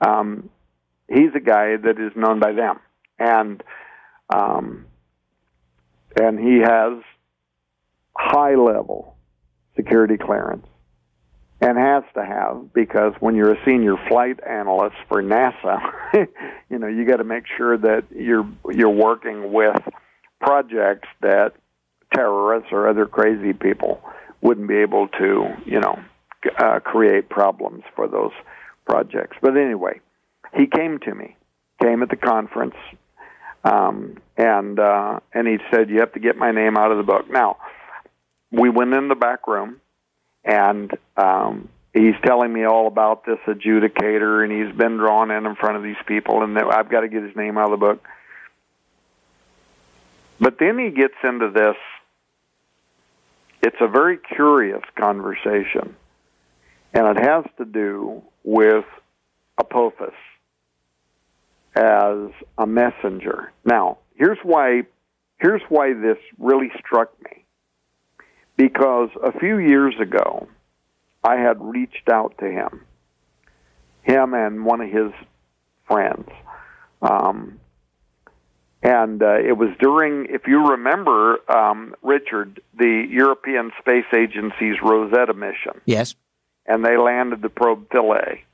[0.00, 0.50] um,
[1.08, 2.80] he's a guy that is known by them,
[3.18, 3.62] and
[4.34, 4.86] um,
[6.20, 7.02] and he has
[8.16, 9.16] high level
[9.74, 10.66] security clearance
[11.62, 15.80] and has to have because when you're a senior flight analyst for NASA,
[16.68, 19.80] you know you got to make sure that you're you're working with
[20.40, 21.54] projects that
[22.12, 24.02] terrorists or other crazy people
[24.42, 25.98] wouldn't be able to, you know,
[26.58, 28.32] uh, create problems for those
[28.84, 29.36] projects.
[29.40, 30.00] But anyway,
[30.54, 31.36] he came to me,
[31.80, 32.74] came at the conference,
[33.64, 37.04] um, and uh, and he said, "You have to get my name out of the
[37.04, 37.58] book." Now,
[38.50, 39.80] we went in the back room,
[40.44, 45.54] and um, he's telling me all about this adjudicator, and he's been drawn in in
[45.54, 48.08] front of these people, and I've got to get his name out of the book.
[50.40, 51.76] But then he gets into this.
[53.62, 55.94] It's a very curious conversation,
[56.92, 58.84] and it has to do with
[59.58, 60.14] Apophis
[61.76, 63.52] as a messenger.
[63.64, 64.82] Now, here's why
[65.38, 67.44] here's why this really struck me.
[68.56, 70.48] Because a few years ago,
[71.24, 72.84] I had reached out to him,
[74.02, 75.12] him and one of his
[75.86, 76.28] friends.
[77.00, 77.60] Um,
[78.82, 85.34] and uh, it was during, if you remember, um, Richard, the European Space Agency's Rosetta
[85.34, 85.80] mission.
[85.86, 86.16] Yes.
[86.66, 88.44] And they landed the probe Philae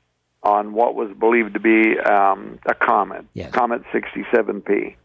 [0.43, 3.51] on what was believed to be um, a comet, yes.
[3.51, 4.95] Comet 67P.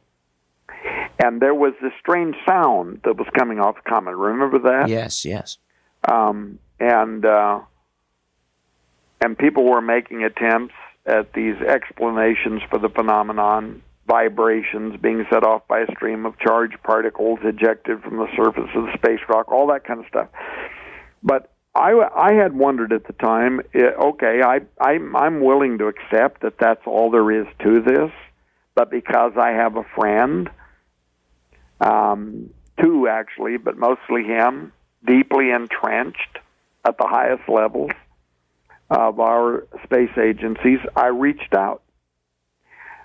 [1.19, 4.17] And there was this strange sound that was coming off the comet.
[4.17, 4.89] Remember that?
[4.89, 5.59] Yes, yes.
[6.07, 7.61] Um, and uh,
[9.23, 10.75] and people were making attempts
[11.07, 16.83] at these explanations for the phenomenon, vibrations being set off by a stream of charged
[16.83, 20.29] particles ejected from the surface of the space rock, all that kind of stuff.
[21.23, 23.61] But I, I had wondered at the time.
[23.75, 28.11] Okay, I, I'm I'm willing to accept that that's all there is to this,
[28.75, 30.49] but because I have a friend,
[31.81, 32.51] um,
[32.81, 34.73] two actually, but mostly him,
[35.07, 36.39] deeply entrenched
[36.85, 37.91] at the highest levels
[38.91, 41.83] of our space agencies, I reached out.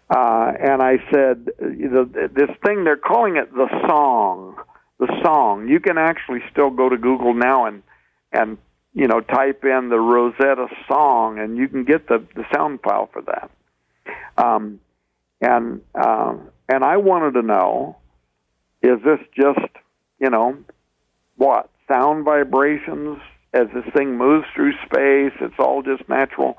[0.09, 4.55] Uh, and I said, this thing, they're calling it the song.
[4.99, 5.67] The song.
[5.67, 7.83] You can actually still go to Google now and
[8.31, 8.57] and
[8.93, 13.09] you know type in the Rosetta song, and you can get the the sound file
[13.11, 13.49] for that.
[14.37, 14.81] Um,
[15.39, 16.35] and uh,
[16.67, 17.97] and I wanted to know,
[18.81, 19.71] is this just
[20.19, 20.57] you know
[21.37, 23.19] what sound vibrations
[23.53, 25.33] as this thing moves through space?
[25.39, 26.57] It's all just natural.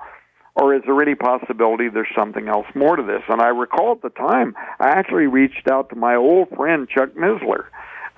[0.60, 3.22] Or is there any possibility there's something else more to this?
[3.28, 7.14] And I recall at the time, I actually reached out to my old friend Chuck
[7.14, 7.64] Missler,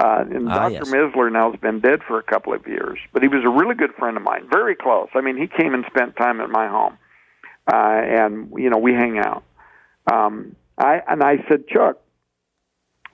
[0.01, 0.73] uh, and ah, Dr.
[0.73, 0.89] Yes.
[0.89, 3.77] Missler now has been dead for a couple of years, but he was a really
[3.77, 5.09] good friend of mine, very close.
[5.15, 6.99] I mean, he came and spent time at my home,
[7.73, 9.45] uh, and you know we hang out.
[10.13, 11.99] Um, I and I said, Chuck,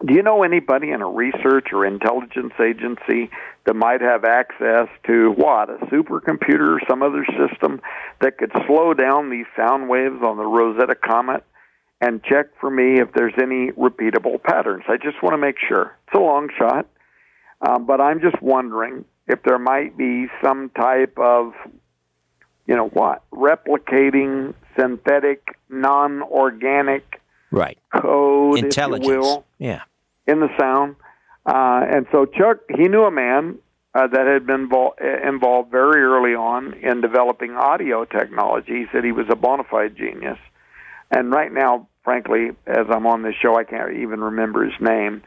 [0.07, 3.31] do you know anybody in a research or intelligence agency
[3.67, 7.81] that might have access to what a supercomputer or some other system
[8.21, 11.45] that could slow down these sound waves on the Rosetta Comet?
[12.01, 14.85] and check for me if there's any repeatable patterns.
[14.89, 15.97] I just want to make sure.
[16.07, 16.87] It's a long shot,
[17.61, 21.53] um, but I'm just wondering if there might be some type of,
[22.67, 27.21] you know, what replicating synthetic, non-organic
[27.51, 29.07] right code, intelligence.
[29.07, 29.83] if you will, Yeah.
[30.29, 30.97] In the sound.
[31.47, 33.59] Uh, and so Chuck, he knew a man
[33.95, 34.95] uh, that had been vol-
[35.27, 38.73] involved very early on in developing audio technology.
[38.81, 40.39] He said he was a bona fide genius.
[41.11, 45.23] And right now, frankly, as I'm on this show, I can't even remember his name.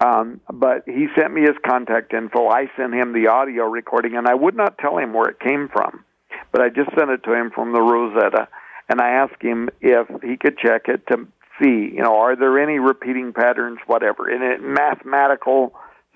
[0.00, 2.48] Um, but he sent me his contact info.
[2.48, 5.68] I sent him the audio recording, and I would not tell him where it came
[5.68, 6.04] from,
[6.52, 8.48] but I just sent it to him from the Rosetta,
[8.88, 11.26] and I asked him if he could check it to
[11.60, 15.74] see, you know, are there any repeating patterns, whatever, in it, mathematical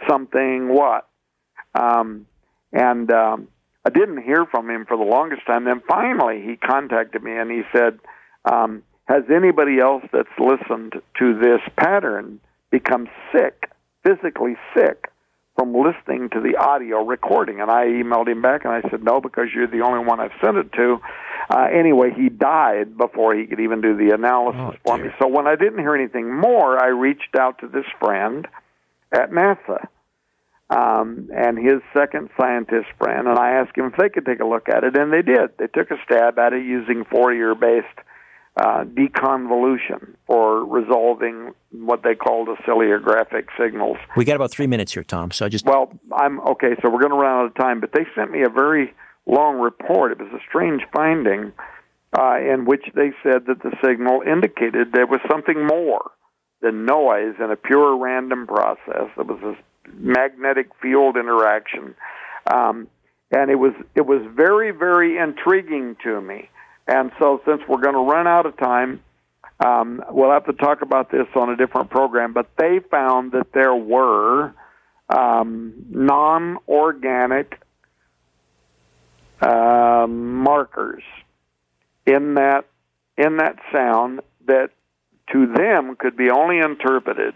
[0.09, 1.09] something, what?
[1.75, 2.27] Um,
[2.73, 3.49] and um,
[3.85, 5.65] I didn't hear from him for the longest time.
[5.65, 7.99] Then finally, he contacted me, and he said
[8.45, 12.41] um, has anybody else that's listened to this pattern
[12.71, 13.71] become sick,
[14.05, 15.11] physically sick,
[15.57, 17.61] from listening to the audio recording?
[17.61, 20.33] And I emailed him back and I said, no, because you're the only one I've
[20.43, 20.99] sent it to.
[21.51, 25.11] Uh, anyway, he died before he could even do the analysis Oh, for me.
[25.19, 28.49] So when I didn't hear anything more, I reached out to this friend
[29.13, 29.87] at NASA
[30.71, 34.47] um, and his second scientist friend, and I asked him if they could take a
[34.47, 35.51] look at it, and they did.
[35.59, 37.99] They took a stab at it using Fourier-based
[38.57, 43.97] uh, deconvolution for resolving what they called oscillographic signals.
[44.17, 45.33] We got about three minutes here, Tom.
[45.33, 47.93] So I just Well, I'm okay, so we're going to run out of time, but
[47.93, 48.95] they sent me a very
[49.27, 50.13] long report.
[50.13, 51.53] It was a strange finding
[52.17, 56.13] uh, in which they said that the signal indicated there was something more
[56.63, 59.11] than noise in a pure random process.
[59.17, 61.95] There was this magnetic field interaction,
[62.53, 62.87] um,
[63.33, 66.49] and it was it was very very intriguing to me.
[66.87, 69.01] And so, since we're going to run out of time,
[69.65, 72.33] um, we'll have to talk about this on a different program.
[72.33, 74.53] But they found that there were
[75.09, 77.61] um, non-organic
[79.41, 81.03] uh, markers
[82.07, 82.67] in that
[83.17, 84.71] in that sound that
[85.33, 87.35] to them could be only interpreted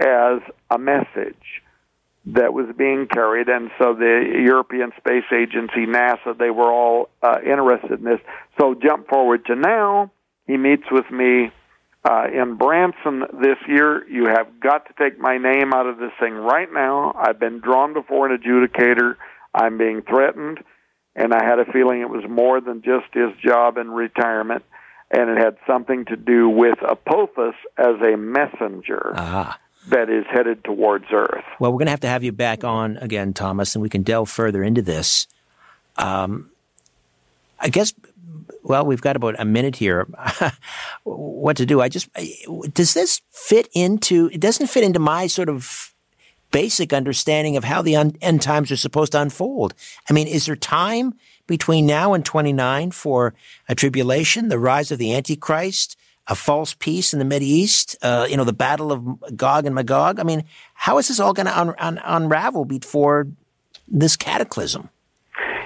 [0.00, 0.40] as
[0.70, 1.61] a message
[2.24, 7.38] that was being carried and so the European Space Agency NASA they were all uh,
[7.44, 8.20] interested in this.
[8.60, 10.12] So jump forward to now.
[10.46, 11.50] He meets with me
[12.04, 14.06] uh, in Branson this year.
[14.08, 17.12] You have got to take my name out of this thing right now.
[17.16, 19.16] I've been drawn before an adjudicator.
[19.54, 20.58] I'm being threatened.
[21.14, 24.64] And I had a feeling it was more than just his job in retirement,
[25.10, 29.12] and it had something to do with Apophis as a messenger.
[29.14, 29.58] Ah.
[29.88, 31.44] That is headed towards Earth.
[31.58, 34.02] Well, we're going to have to have you back on again, Thomas, and we can
[34.02, 35.26] delve further into this.
[35.96, 36.50] Um,
[37.58, 37.92] I guess.
[38.64, 40.06] Well, we've got about a minute here.
[41.02, 41.80] what to do?
[41.80, 42.08] I just
[42.74, 44.30] does this fit into?
[44.32, 45.92] It doesn't fit into my sort of
[46.52, 49.74] basic understanding of how the un- end times are supposed to unfold.
[50.08, 51.14] I mean, is there time
[51.46, 53.34] between now and 29 for
[53.68, 55.96] a tribulation, the rise of the Antichrist,
[56.28, 59.74] a false peace in the Middle East, uh, you know, the battle of Gog and
[59.74, 60.20] Magog?
[60.20, 60.44] I mean,
[60.74, 63.28] how is this all going to un- un- unravel before
[63.88, 64.88] this cataclysm?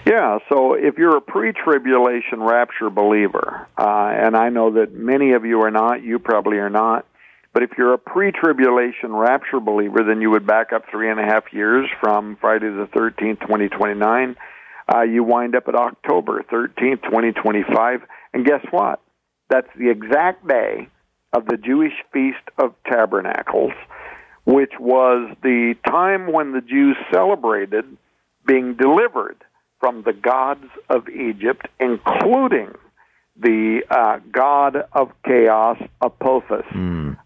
[0.07, 5.33] Yeah, so if you're a pre tribulation rapture believer, uh, and I know that many
[5.33, 7.07] of you are not, you probably are not,
[7.53, 11.19] but if you're a pre tribulation rapture believer, then you would back up three and
[11.19, 14.37] a half years from Friday the 13th, 2029.
[14.95, 18.03] Uh, you wind up at October 13th, 2025.
[18.33, 19.01] And guess what?
[19.49, 20.89] That's the exact day
[21.33, 23.73] of the Jewish Feast of Tabernacles,
[24.45, 27.85] which was the time when the Jews celebrated
[28.47, 29.37] being delivered
[29.81, 32.75] from the gods of Egypt, including
[33.41, 36.65] the uh, god of chaos, Apophis.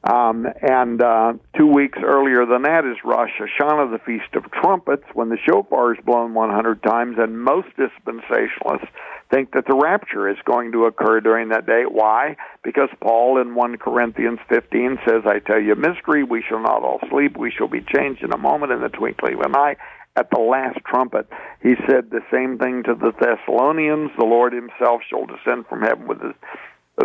[0.02, 5.04] Um, and uh, two weeks earlier than that is Rosh Hashanah, the Feast of Trumpets,
[5.14, 8.88] when the shofar is blown 100 times, and most dispensationalists
[9.30, 11.84] think that the rapture is going to occur during that day.
[11.88, 12.36] Why?
[12.64, 16.98] Because Paul in 1 Corinthians 15 says, I tell you mystery, we shall not all
[17.10, 19.76] sleep, we shall be changed in a moment, in the twinkling of an eye.
[20.16, 21.28] At the last trumpet,
[21.62, 24.10] he said the same thing to the Thessalonians.
[24.18, 26.34] The Lord himself shall descend from heaven with his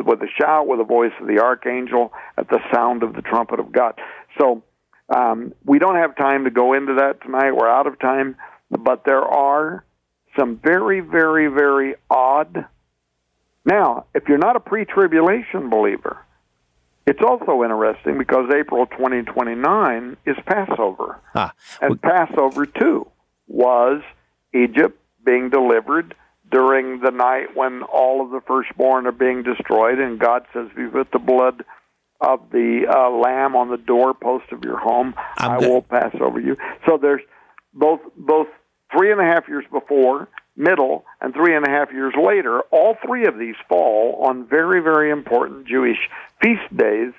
[0.03, 3.60] with a shout, with the voice of the archangel, at the sound of the trumpet
[3.60, 3.94] of God.
[4.38, 4.64] So
[5.15, 7.56] um, we don't have time to go into that tonight.
[7.56, 8.36] We're out of time,
[8.69, 9.86] but there are
[10.38, 12.65] some very, very, very odd.
[13.64, 16.24] Now, if you're not a pre-tribulation believer,
[17.06, 21.19] it's also interesting because April 2029 is Passover.
[21.36, 23.07] Ah, And Passover, too,
[23.48, 24.02] was
[24.53, 26.15] Egypt being delivered
[26.52, 30.77] during the night when all of the firstborn are being destroyed, and God says, "If
[30.77, 31.64] you put the blood
[32.22, 36.40] of the uh, lamb on the doorpost of your home, I'm I will pass over
[36.40, 37.22] you." So there's
[37.73, 38.48] both both
[38.95, 42.61] three and a half years before, middle, and three and a half years later.
[42.72, 45.98] All three of these fall on very very important Jewish
[46.41, 47.14] feast days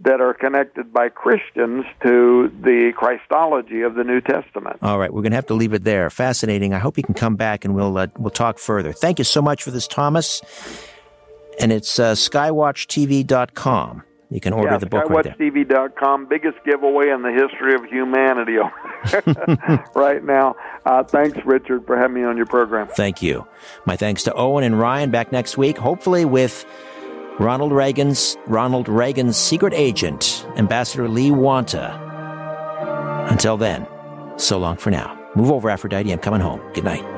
[0.00, 4.76] that are connected by Christians to the Christology of the New Testament.
[4.80, 6.08] All right, we're going to have to leave it there.
[6.08, 6.72] Fascinating.
[6.72, 8.92] I hope you can come back and we'll uh, we'll talk further.
[8.92, 10.40] Thank you so much for this, Thomas.
[11.60, 14.04] And it's uh, skywatchtv.com.
[14.30, 15.36] You can order the book right there.
[16.28, 18.58] Biggest giveaway in the history of humanity
[19.94, 20.54] right now.
[20.84, 22.88] Uh, thanks, Richard, for having me on your program.
[22.88, 23.46] Thank you.
[23.86, 26.66] My thanks to Owen and Ryan back next week, hopefully with
[27.38, 32.06] Ronald Reagan's Ronald Reagan's secret agent, Ambassador Lee Wanta.
[33.30, 33.86] Until then,
[34.36, 35.18] so long for now.
[35.36, 36.10] Move over, Aphrodite.
[36.12, 36.60] I'm coming home.
[36.74, 37.17] Good night.